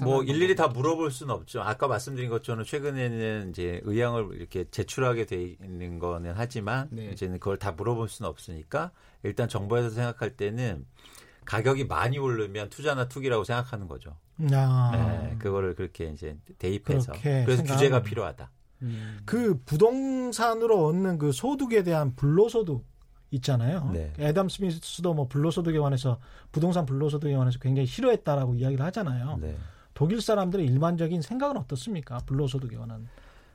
뭐 0.04 0.24
일일이 0.24 0.56
다. 0.56 0.68
물어볼 0.68 1.12
수는 1.12 1.34
없죠. 1.34 1.62
아까 1.62 1.88
말씀드린 1.88 2.30
것처럼 2.30 2.64
최근에는 2.66 3.50
이제 3.52 3.82
의향을 3.84 4.36
이렇게 4.36 4.66
제출하게 4.70 5.26
돼 5.26 5.56
있는 5.62 6.00
거는 6.00 6.34
하지만 6.36 6.88
네. 6.92 7.10
이제는 7.12 7.40
그걸 7.40 7.58
다 7.58 7.72
물어볼 7.72 8.10
수는 8.10 8.30
없으니까 8.30 8.92
일단 9.24 9.48
정부에서 9.48 9.90
생각할 9.90 10.36
때는 10.36 10.86
가격이 11.46 11.86
많이 11.86 12.18
오르면 12.18 12.70
투자나 12.70 13.08
투기라고 13.08 13.44
생각하는 13.44 13.88
거죠. 13.88 14.18
야. 14.52 14.92
네, 14.94 15.36
그거를 15.40 15.76
그렇게 15.76 16.10
이제 16.10 16.38
대입해서 16.60 17.12
그렇게 17.14 17.44
그래서 17.46 17.58
생각하는 17.58 17.76
규제가. 17.76 18.02
필요하다. 18.04 18.52
음. 18.84 19.20
그 19.26 19.60
부동산으로 19.66 20.86
얻는 20.88 21.18
그 21.18 21.32
소득에 21.32 21.84
대한 21.84 22.16
불로소득 22.16 22.84
있잖아요. 23.32 23.90
네. 23.94 24.12
애담 24.20 24.50
스미스도 24.50 25.14
뭐 25.14 25.28
불로소득에 25.28 25.80
관해서 25.80 26.20
부동산 26.52 26.86
불로소득에 26.86 27.36
관해서 27.36 27.60
굉장히 27.60 27.86
싫어했다라고 27.88 28.56
이야기를 28.56 28.84
하잖아요. 28.86 29.38
네. 29.42 29.56
독일 29.94 30.22
사람들의 30.22 30.66
일반적인 30.66 31.22
생각은 31.22 31.58
어떻습니까? 31.58 32.20
불로소득에 32.26 32.78
관한. 32.78 33.08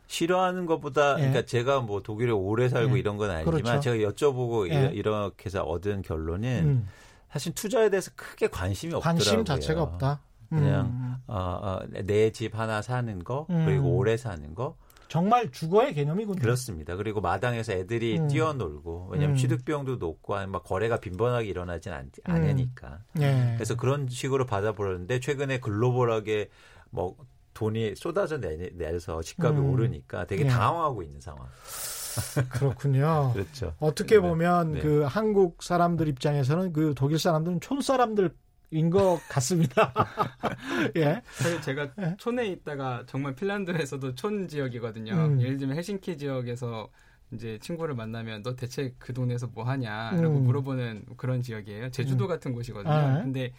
싫어하는 0.09 0.67
것보다 0.67 1.13
예. 1.13 1.17
그러니까 1.21 1.43
제가 1.47 1.81
뭐 1.81 2.03
독일에 2.03 2.31
오래 2.33 2.69
살고 2.69 2.97
예. 2.97 3.01
이런 3.01 3.17
건 3.17 3.31
아니지만 3.31 3.63
그렇죠. 3.63 3.81
제가 3.81 4.11
여쭤보고 4.11 4.71
예. 4.71 4.91
이- 4.93 4.97
이렇게 4.97 5.47
해서 5.47 5.63
얻은 5.63 6.03
결론은 6.03 6.49
음, 6.65 6.89
사실 7.31 7.55
투자에 7.55 7.89
대해서 7.89 8.11
크게 8.15 8.49
관심이 8.49 8.93
없더라고요. 8.93 9.19
관심 9.25 9.45
자체가 9.45 9.83
없다. 9.83 10.21
음, 10.53 10.59
그냥 10.59 11.19
어, 11.29 11.79
내 12.05 12.31
집 12.31 12.59
하나 12.59 12.83
사는 12.83 13.25
거 13.25 13.47
음. 13.49 13.65
그리고 13.65 13.89
오래 13.97 14.19
사는 14.19 14.55
거 14.55 14.77
정말 15.13 15.53
주거의 15.53 15.93
개념이군요. 15.93 16.41
그렇습니다. 16.41 16.97
그리고 16.97 17.21
마당에서 17.21 17.75
애들이 17.75 18.19
음. 18.19 18.29
뛰어놀고 18.29 19.09
왜냐하면 19.11 19.37
음. 19.37 19.37
취득비용도 19.37 19.97
높고 19.97 20.47
막 20.47 20.65
거래가 20.65 21.01
빈번하게 21.01 21.49
일어나진 21.49 21.93
않, 21.93 22.11
않으니까 22.25 23.01
예. 23.21 23.53
그래서 23.55 23.77
그런 23.77 24.09
식으로 24.09 24.47
받아보려는데 24.47 25.21
최근에 25.21 25.61
글로벌하게 25.61 26.49
뭐 26.89 27.15
돈이 27.53 27.95
쏟아져 27.95 28.41
내, 28.41 28.71
내서 28.73 29.21
집값이 29.21 29.61
음. 29.61 29.75
오르니까 29.75 30.25
되게 30.25 30.47
예. 30.47 30.49
당황하고 30.49 31.03
있는 31.03 31.21
상황. 31.21 31.47
그렇군요. 32.49 33.33
그렇죠. 33.37 33.75
어떻게 33.81 34.15
네. 34.15 34.23
보면 34.23 34.73
네. 34.73 34.81
그 34.81 35.03
한국 35.03 35.63
사람들 35.63 36.09
입장에서는 36.09 36.73
그 36.73 36.95
독일 36.97 37.19
사람들은 37.19 37.61
촌 37.61 37.83
사람들 37.83 38.35
인것 38.73 39.21
같습니다. 39.29 39.93
예. 40.97 41.23
사실 41.33 41.61
제가 41.61 42.17
촌에 42.17 42.47
있다가 42.47 43.05
정말 43.07 43.35
핀란드에서도 43.35 44.15
촌 44.15 44.49
지역이거든요. 44.49 45.13
음. 45.13 45.41
예를 45.41 45.59
들면 45.59 45.77
헬싱키 45.77 46.17
지역에서 46.17 46.89
이제 47.33 47.59
친구를 47.61 47.95
만나면 47.95 48.43
너 48.43 48.57
대체 48.57 48.95
그 48.99 49.13
동네에서 49.13 49.49
뭐 49.49 49.65
하냐라고 49.65 50.39
음. 50.39 50.45
물어보는 50.45 51.05
그런 51.17 51.43
지역이에요. 51.43 51.91
제주도 51.91 52.27
같은 52.27 52.53
곳이거든요. 52.53 52.93
아. 52.93 53.23
근데 53.23 53.53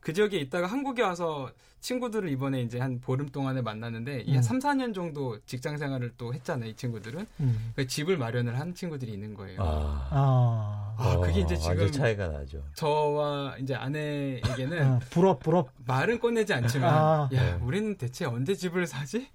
그 0.00 0.12
지역에 0.12 0.38
있다가 0.38 0.66
한국에 0.66 1.02
와서 1.02 1.50
친구들을 1.80 2.28
이번에 2.30 2.62
이제 2.62 2.80
한 2.80 3.00
보름 3.00 3.28
동안에 3.28 3.62
만났는데 3.62 4.24
음. 4.28 4.42
3, 4.42 4.58
4년 4.58 4.94
정도 4.94 5.38
직장 5.46 5.76
생활을 5.78 6.12
또 6.16 6.34
했잖아요, 6.34 6.70
이 6.70 6.74
친구들은. 6.74 7.26
음. 7.40 7.72
그 7.76 7.86
집을 7.86 8.16
마련을 8.18 8.58
한 8.58 8.74
친구들이 8.74 9.12
있는 9.12 9.34
거예요. 9.34 9.62
아, 9.62 10.08
아. 10.10 10.94
아, 10.98 11.16
그게 11.18 11.40
이제 11.40 11.54
지금 11.56 11.70
완전 11.70 11.92
차이가 11.92 12.26
나죠. 12.28 12.64
저와 12.74 13.56
이제 13.58 13.74
아내에게는 13.74 14.82
아, 14.82 14.98
부럽 15.10 15.38
부럽. 15.40 15.70
말은 15.86 16.18
꺼내지 16.18 16.52
않지만 16.52 16.92
아. 16.92 17.28
야 17.32 17.42
네. 17.42 17.58
우리는 17.62 17.96
대체 17.96 18.24
언제 18.24 18.54
집을 18.54 18.86
사지? 18.86 19.28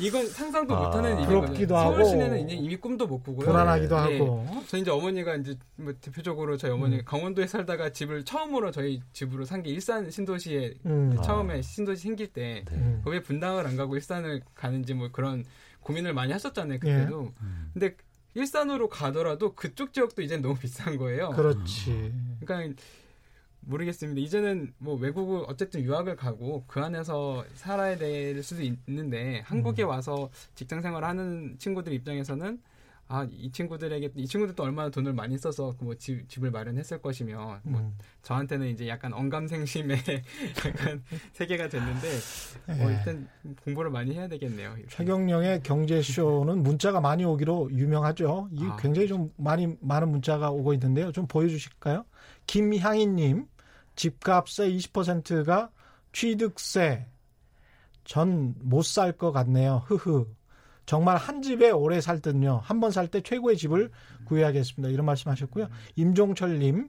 이건 0.00 0.26
상상도 0.28 0.76
아. 0.76 0.86
못하는 0.86 1.18
일이거든요. 1.20 1.66
서울 1.66 2.04
시내는 2.04 2.46
이제 2.46 2.54
이미 2.54 2.76
꿈도 2.76 3.06
못 3.06 3.22
꾸고요. 3.22 3.46
불안하기도 3.46 3.94
예. 3.96 3.98
하고. 4.18 4.46
저 4.68 4.76
이제 4.76 4.90
어머니가 4.90 5.36
이제 5.36 5.56
뭐 5.76 5.92
대표적으로 6.00 6.56
저희 6.56 6.70
어머니가 6.70 7.02
음. 7.02 7.04
강원도에 7.04 7.46
살다가 7.46 7.90
집을 7.92 8.24
처음으로 8.24 8.70
저희 8.70 9.00
집으로 9.12 9.44
산 9.44 9.62
게 9.62 9.70
일산 9.70 10.08
신도시에 10.10 10.74
음. 10.86 11.16
아. 11.18 11.22
처음에 11.22 11.62
신도시 11.62 12.02
생길 12.02 12.28
때 12.32 12.64
네. 12.70 12.76
음. 12.76 13.02
왜 13.06 13.20
분당을 13.20 13.66
안 13.66 13.76
가고 13.76 13.96
일산을 13.96 14.42
가는지 14.54 14.94
뭐 14.94 15.08
그런 15.10 15.44
고민을 15.80 16.14
많이 16.14 16.32
하셨잖아요 16.32 16.78
그때도. 16.78 17.32
음. 17.40 17.70
근데 17.72 17.96
일산으로 18.34 18.88
가더라도 18.88 19.54
그쪽 19.54 19.92
지역도 19.92 20.22
이제 20.22 20.36
너무 20.36 20.54
비싼 20.56 20.96
거예요. 20.96 21.30
그렇지. 21.30 22.12
그러니까 22.40 22.80
모르겠습니다. 23.68 24.20
이제는 24.20 24.72
뭐 24.78 24.96
외국을 24.96 25.44
어쨌든 25.46 25.82
유학을 25.82 26.16
가고 26.16 26.64
그 26.66 26.80
안에서 26.80 27.44
살아야 27.54 27.96
될 27.96 28.42
수도 28.42 28.62
있는데 28.62 29.40
한국에 29.44 29.82
음. 29.84 29.88
와서 29.88 30.30
직장 30.54 30.80
생활하는 30.80 31.56
친구들 31.58 31.92
입장에서는 31.92 32.60
아 33.10 33.26
이 33.32 33.50
친구들에게 33.50 34.10
이 34.16 34.26
친구들도 34.26 34.62
얼마나 34.62 34.90
돈을 34.90 35.14
많이 35.14 35.38
써서 35.38 35.74
뭐 35.80 35.94
집, 35.94 36.28
집을 36.28 36.50
마련했을 36.50 37.00
것이며 37.00 37.60
뭐 37.62 37.80
음. 37.80 37.96
저한테는 38.22 38.68
이제 38.68 38.86
약간 38.86 39.14
언감생심의 39.14 39.98
약간 40.66 41.02
세계가 41.32 41.68
됐는데 41.68 42.08
뭐 42.66 42.90
예. 42.90 42.94
일단 42.94 43.28
공부를 43.64 43.90
많이 43.90 44.14
해야 44.14 44.28
되겠네요. 44.28 44.76
최경령의 44.90 45.62
경제쇼는 45.62 46.62
문자가 46.62 47.00
많이 47.00 47.24
오기로 47.24 47.70
유명하죠. 47.72 48.50
이 48.52 48.64
아. 48.64 48.76
굉장히 48.76 49.08
좀 49.08 49.32
많이 49.36 49.74
많은 49.80 50.10
문자가 50.10 50.50
오고 50.50 50.74
있는데요. 50.74 51.10
좀 51.10 51.26
보여주실까요? 51.26 52.04
김향희님 52.46 53.46
집값의 53.98 54.78
20%가 54.78 55.70
취득세 56.12 57.06
전 58.04 58.54
못 58.64 58.82
살 58.84 59.12
것 59.12 59.32
같네요. 59.32 59.82
흐흐. 59.86 60.26
정말 60.86 61.16
한 61.18 61.42
집에 61.42 61.70
오래 61.70 62.00
살 62.00 62.20
듯요. 62.20 62.60
한 62.64 62.80
번 62.80 62.90
살 62.90 63.08
때 63.08 63.20
최고의 63.20 63.58
집을 63.58 63.90
구해야겠습니다. 64.24 64.90
이런 64.90 65.04
말씀하셨고요. 65.04 65.68
임종철님 65.96 66.88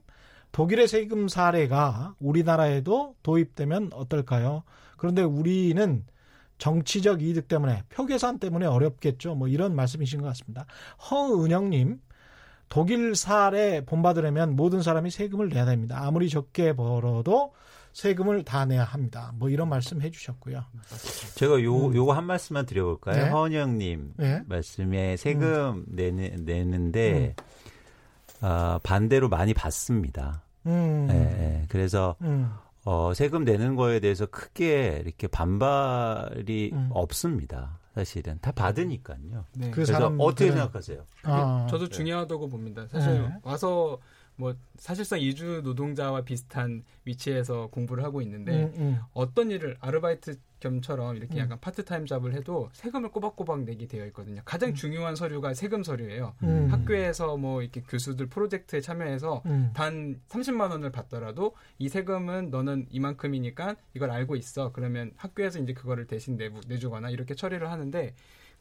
독일의 0.52 0.88
세금 0.88 1.28
사례가 1.28 2.14
우리나라에도 2.18 3.14
도입되면 3.22 3.90
어떨까요? 3.92 4.62
그런데 4.96 5.22
우리는 5.22 6.04
정치적 6.58 7.22
이득 7.22 7.48
때문에 7.48 7.82
표 7.88 8.06
계산 8.06 8.38
때문에 8.38 8.66
어렵겠죠. 8.66 9.34
뭐 9.34 9.48
이런 9.48 9.74
말씀이신 9.74 10.20
것 10.22 10.28
같습니다. 10.28 10.66
허은영님 11.10 12.00
독일 12.70 13.16
사례 13.16 13.84
본받으려면 13.84 14.54
모든 14.56 14.80
사람이 14.80 15.10
세금을 15.10 15.48
내야 15.50 15.66
됩니다. 15.66 15.98
아무리 16.00 16.30
적게 16.30 16.72
벌어도 16.72 17.52
세금을 17.92 18.44
다 18.44 18.64
내야 18.64 18.84
합니다. 18.84 19.32
뭐 19.34 19.50
이런 19.50 19.68
말씀 19.68 20.00
해주셨고요. 20.00 20.64
제가 21.34 21.62
요 21.64 21.88
음. 21.88 21.94
요거 21.96 22.12
한 22.12 22.24
말씀만 22.24 22.66
드려볼까요? 22.66 23.24
네. 23.24 23.28
허은영님 23.28 24.14
네. 24.16 24.42
말씀에 24.46 25.16
세금 25.16 25.84
내는 25.88 26.44
내는데 26.44 27.34
아, 28.40 28.78
반대로 28.84 29.28
많이 29.28 29.52
받습니다. 29.52 30.44
음. 30.66 31.08
예, 31.10 31.16
예. 31.16 31.66
그래서 31.68 32.14
음. 32.20 32.52
어, 32.84 33.12
세금 33.14 33.42
내는 33.42 33.74
거에 33.74 33.98
대해서 33.98 34.26
크게 34.26 35.02
이렇게 35.04 35.26
반발이 35.26 36.70
음. 36.72 36.88
없습니다. 36.92 37.79
사실은 37.94 38.38
다 38.40 38.52
받으니까요. 38.52 39.44
네. 39.54 39.70
그 39.70 39.82
그래서 39.82 40.14
어떻게 40.18 40.50
생각하세요? 40.50 41.04
아, 41.24 41.66
저도 41.68 41.88
중요하다고 41.88 42.48
봅니다. 42.48 42.86
사실 42.88 43.22
네. 43.22 43.34
와서 43.42 43.98
뭐 44.36 44.54
사실상 44.76 45.20
이주 45.20 45.60
노동자와 45.64 46.22
비슷한 46.22 46.82
위치에서 47.04 47.68
공부를 47.68 48.04
하고 48.04 48.22
있는데 48.22 48.64
음, 48.64 48.72
음. 48.76 49.00
어떤 49.12 49.50
일을 49.50 49.76
아르바이트 49.80 50.36
겸처럼 50.60 51.16
이렇게 51.16 51.36
음. 51.36 51.40
약간 51.40 51.58
파트타임 51.60 52.06
잡을 52.06 52.34
해도 52.34 52.68
세금을 52.72 53.10
꼬박꼬박 53.10 53.64
내게 53.64 53.86
되어 53.86 54.06
있거든요. 54.06 54.42
가장 54.44 54.70
음. 54.70 54.74
중요한 54.74 55.16
서류가 55.16 55.54
세금 55.54 55.82
서류예요. 55.82 56.34
음. 56.42 56.68
학교에서 56.70 57.36
뭐 57.36 57.62
이렇게 57.62 57.80
교수들 57.82 58.26
프로젝트에 58.26 58.80
참여해서 58.80 59.42
음. 59.46 59.70
단 59.74 60.20
30만 60.28 60.70
원을 60.70 60.92
받더라도 60.92 61.54
이 61.78 61.88
세금은 61.88 62.50
너는 62.50 62.86
이만큼이니까 62.90 63.76
이걸 63.94 64.10
알고 64.10 64.36
있어. 64.36 64.72
그러면 64.72 65.12
학교에서 65.16 65.58
이제 65.58 65.72
그거를 65.72 66.06
대신 66.06 66.36
내부, 66.36 66.60
내주거나 66.68 67.10
이렇게 67.10 67.34
처리를 67.34 67.70
하는데 67.70 68.14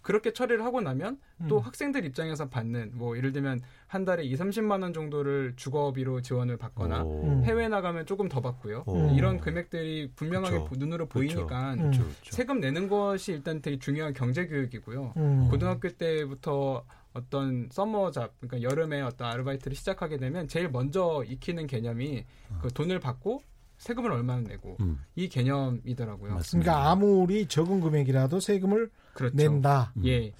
그렇게 0.09 0.33
처리를 0.33 0.65
하고 0.65 0.81
나면 0.81 1.19
또 1.47 1.59
음. 1.59 1.61
학생들 1.61 2.03
입장에서 2.03 2.49
받는 2.49 2.93
뭐 2.95 3.15
예를 3.15 3.31
들면 3.31 3.61
한 3.85 4.05
달에 4.05 4.23
2, 4.23 4.33
30만 4.37 4.81
원 4.81 4.91
정도를 4.91 5.53
주거비로 5.55 6.23
지원을 6.23 6.57
받거나 6.57 7.03
오. 7.03 7.25
음. 7.25 7.43
해외 7.43 7.67
나가면 7.67 8.07
조금 8.07 8.27
더 8.27 8.41
받고요. 8.41 8.85
오. 8.87 9.11
이런 9.15 9.39
금액들이 9.39 10.13
분명하게 10.15 10.61
그쵸. 10.61 10.71
눈으로 10.77 11.05
그쵸. 11.05 11.19
보이니까 11.19 11.73
음. 11.73 11.77
그렇죠, 11.77 11.99
그렇죠. 12.05 12.35
세금 12.35 12.59
내는 12.59 12.89
것이 12.89 13.33
일단 13.33 13.61
되게 13.61 13.77
중요한 13.77 14.15
경제 14.15 14.47
교육이고요. 14.47 15.13
음. 15.15 15.47
고등학교 15.51 15.87
때부터 15.89 16.83
어떤 17.13 17.69
summer 17.71 18.09
job, 18.09 18.33
그러니까 18.39 18.67
여름에 18.67 19.01
어떤 19.01 19.27
아르바이트를 19.27 19.77
시작하게 19.77 20.17
되면 20.17 20.47
제일 20.47 20.69
먼저 20.69 21.23
익히는 21.27 21.67
개념이 21.67 22.25
그 22.63 22.73
돈을 22.73 22.99
받고 22.99 23.43
세금을 23.79 24.11
얼마나 24.11 24.41
내고 24.41 24.77
음, 24.81 24.99
이 25.15 25.27
개념이더라고요. 25.27 26.35
맞습니다. 26.35 26.71
그러니까 26.71 26.91
아무리 26.91 27.47
적은 27.47 27.79
금액이라도 27.81 28.39
세금을 28.39 28.89
그렇죠. 29.13 29.35
낸다. 29.35 29.93
음. 29.97 30.05
예, 30.05 30.31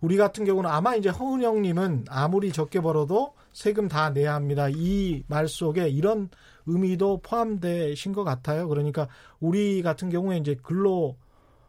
우리 0.00 0.16
같은 0.16 0.44
경우는 0.44 0.68
아마 0.68 0.94
이제 0.94 1.08
허은영님은 1.08 2.04
아무리 2.08 2.52
적게 2.52 2.80
벌어도 2.80 3.34
세금 3.52 3.88
다 3.88 4.10
내야 4.10 4.34
합니다. 4.34 4.68
이 4.68 5.22
말 5.28 5.48
속에 5.48 5.88
이런 5.88 6.28
의미도 6.66 7.20
포함되신 7.22 8.12
것 8.12 8.24
같아요. 8.24 8.68
그러니까 8.68 9.08
우리 9.40 9.80
같은 9.80 10.10
경우에 10.10 10.36
이제 10.36 10.54
근로 10.62 11.16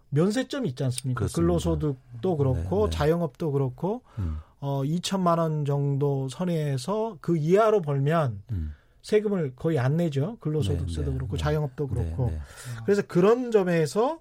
면세점이 0.10 0.70
있지 0.70 0.84
않습니까? 0.84 1.20
그렇습니다. 1.20 1.42
근로소득도 1.48 2.38
그렇고 2.38 2.86
네, 2.86 2.90
네. 2.90 2.98
자영업도 2.98 3.52
그렇고 3.52 4.02
음, 4.18 4.38
어 4.60 4.82
2천만 4.84 5.38
원 5.38 5.64
정도 5.64 6.28
선에서 6.30 7.18
그 7.22 7.38
이하로 7.38 7.82
벌면 7.82 8.42
음. 8.52 8.74
세금을 9.10 9.54
거의 9.56 9.80
안 9.80 9.98
내죠. 9.98 10.38
근로소득세도 10.40 11.06
네, 11.06 11.12
네, 11.12 11.18
그렇고 11.18 11.36
네. 11.36 11.44
자영업도 11.44 11.88
그렇고. 11.88 12.32
그래서 12.86 13.02
그런 13.02 13.50
점에서 13.50 14.20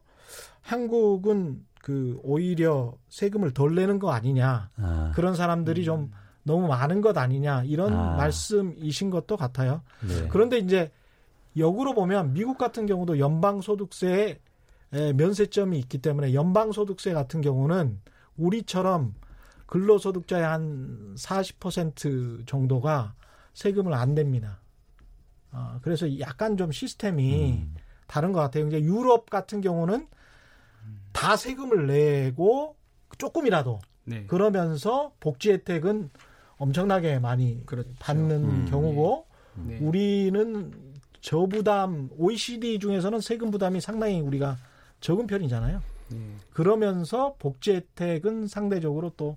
한국은 0.63 1.65
그 1.83 2.19
오히려 2.23 2.95
세금을 3.09 3.53
덜 3.53 3.75
내는 3.75 3.99
거 3.99 4.11
아니냐. 4.11 4.71
아, 4.77 5.13
그런 5.15 5.35
사람들이 5.35 5.85
좀 5.85 6.11
너무 6.43 6.67
많은 6.69 7.03
것 7.03 7.17
아니냐. 7.19 7.65
이런 7.65 7.93
아. 7.93 8.17
말씀이신 8.17 9.11
것도 9.11 9.37
같아요. 9.37 9.83
네. 10.01 10.29
그런데 10.29 10.59
이제 10.59 10.91
역으로 11.57 11.95
보면 11.95 12.33
미국 12.33 12.57
같은 12.57 12.87
경우도 12.87 13.19
연방소득세에 13.19 14.41
에, 14.95 15.13
면세점이 15.13 15.79
있기 15.81 15.99
때문에 15.99 16.33
연방소득세 16.33 17.13
같은 17.13 17.43
경우는 17.43 18.01
우리처럼 18.39 19.15
근로소득자의 19.67 20.45
한 20.45 21.15
40% 21.19 22.47
정도가 22.47 23.15
세금을 23.53 23.93
안 23.93 24.15
냅니다. 24.15 24.61
아, 25.51 25.79
그래서 25.83 26.19
약간 26.21 26.57
좀 26.57 26.73
시스템이 26.73 27.53
음. 27.53 27.75
다른 28.07 28.33
것 28.33 28.41
같아요. 28.41 28.67
이제 28.67 28.81
유럽 28.81 29.31
같은 29.31 29.61
경우는 29.61 30.07
다 31.13 31.37
세금을 31.37 31.87
내고 31.87 32.77
조금이라도 33.19 33.81
네, 34.05 34.25
그러면서 34.27 35.13
복지 35.21 35.51
혜택은 35.53 36.11
엄청나게 36.57 37.19
많이 37.19 37.65
그렇죠. 37.67 37.91
받는 37.99 38.45
음. 38.45 38.67
경우고 38.71 39.27
네. 39.67 39.79
우리는 39.81 40.73
저부담 41.21 42.11
OECD 42.17 42.79
중에서는 42.79 43.21
세금 43.21 43.51
부담이 43.51 43.81
상당히 43.81 44.21
우리가 44.21 44.57
적은 45.01 45.27
편이잖아요. 45.27 45.83
네. 46.11 46.19
그러면서 46.51 47.35
복지 47.39 47.73
혜택은 47.73 48.47
상대적으로 48.47 49.13
또 49.17 49.37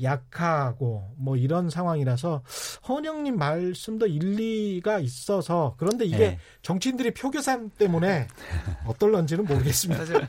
약하고 0.00 1.12
뭐 1.16 1.36
이런 1.36 1.70
상황이라서 1.70 2.42
헌영님 2.88 3.36
말씀도 3.36 4.06
일리가 4.06 4.98
있어서 5.00 5.74
그런데 5.78 6.04
이게 6.04 6.18
네. 6.18 6.38
정치인들이 6.62 7.12
표계산 7.14 7.70
때문에 7.70 8.26
어떨런지는 8.86 9.44
모르겠습니다. 9.44 10.04
사실 10.04 10.26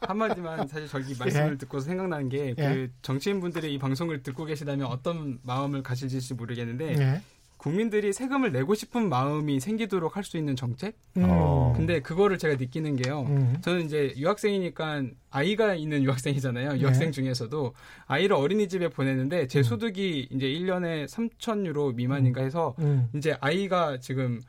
한마디만 0.00 0.68
사실 0.68 0.88
저기 0.88 1.14
말씀을 1.18 1.52
예. 1.52 1.56
듣고 1.58 1.80
생각나는 1.80 2.28
게그 2.28 2.62
예. 2.62 2.90
정치인분들이 3.02 3.74
이 3.74 3.78
방송을 3.78 4.22
듣고 4.22 4.44
계시다면 4.44 4.86
어떤 4.86 5.38
마음을 5.42 5.82
가질지 5.82 6.34
모르겠는데 6.34 6.92
네. 6.96 7.22
국민들이 7.66 8.12
세금을 8.12 8.50
내고 8.50 8.74
싶은 8.74 9.08
마음이 9.08 9.60
생기도록 9.60 10.16
할 10.16 10.24
수 10.24 10.36
있는 10.36 10.56
정책? 10.56 10.96
음. 11.16 11.22
어. 11.26 11.72
근데 11.76 12.00
그거를 12.00 12.36
제가 12.38 12.56
느끼는 12.56 12.96
게요. 12.96 13.22
음. 13.28 13.56
저는 13.60 13.82
이제 13.84 14.12
유학생이니까 14.16 15.04
아이가 15.30 15.74
있는 15.74 16.02
유학생이잖아요. 16.02 16.78
유학생 16.78 17.06
네. 17.08 17.10
중에서도 17.12 17.74
아이를 18.06 18.34
어린이집에 18.34 18.88
보내는데 18.88 19.46
제 19.46 19.60
음. 19.60 19.62
소득이 19.62 20.28
이제 20.32 20.46
1년에 20.46 21.06
3천 21.06 21.64
유로 21.66 21.92
미만인가 21.92 22.42
해서 22.42 22.74
음. 22.80 23.08
이제 23.14 23.36
아이가 23.40 23.98
지금 24.00 24.40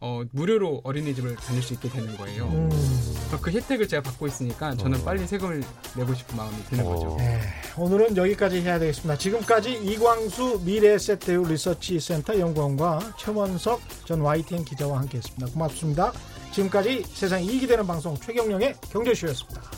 어, 0.00 0.22
무료로 0.32 0.82
어린이집을 0.84 1.36
다닐 1.36 1.62
수 1.62 1.72
있게 1.74 1.88
되는 1.88 2.16
거예요. 2.16 2.44
음. 2.46 2.70
그 3.40 3.50
혜택을 3.50 3.88
제가 3.88 4.02
받고 4.02 4.26
있으니까 4.26 4.74
저는 4.76 5.00
어. 5.00 5.04
빨리 5.04 5.26
세금을 5.26 5.62
내고 5.96 6.14
싶은 6.14 6.36
마음이 6.36 6.56
드는 6.64 6.86
어. 6.86 6.88
거죠. 6.90 7.16
네, 7.18 7.40
오늘은 7.76 8.16
여기까지 8.16 8.60
해야 8.60 8.78
되겠습니다. 8.78 9.16
지금까지 9.16 9.72
이광수 9.72 10.62
미래에셋대우 10.64 11.46
리서치센터 11.48 12.38
연구원과 12.38 13.14
최원석 13.18 13.80
전 14.04 14.20
YTN 14.20 14.64
기자와 14.64 14.98
함께했습니다. 15.00 15.52
고맙습니다. 15.52 16.12
지금까지 16.52 17.04
세상이 17.04 17.46
이익이 17.46 17.66
되는 17.66 17.86
방송 17.86 18.16
최경령의 18.16 18.74
경제쇼였습니다. 18.90 19.75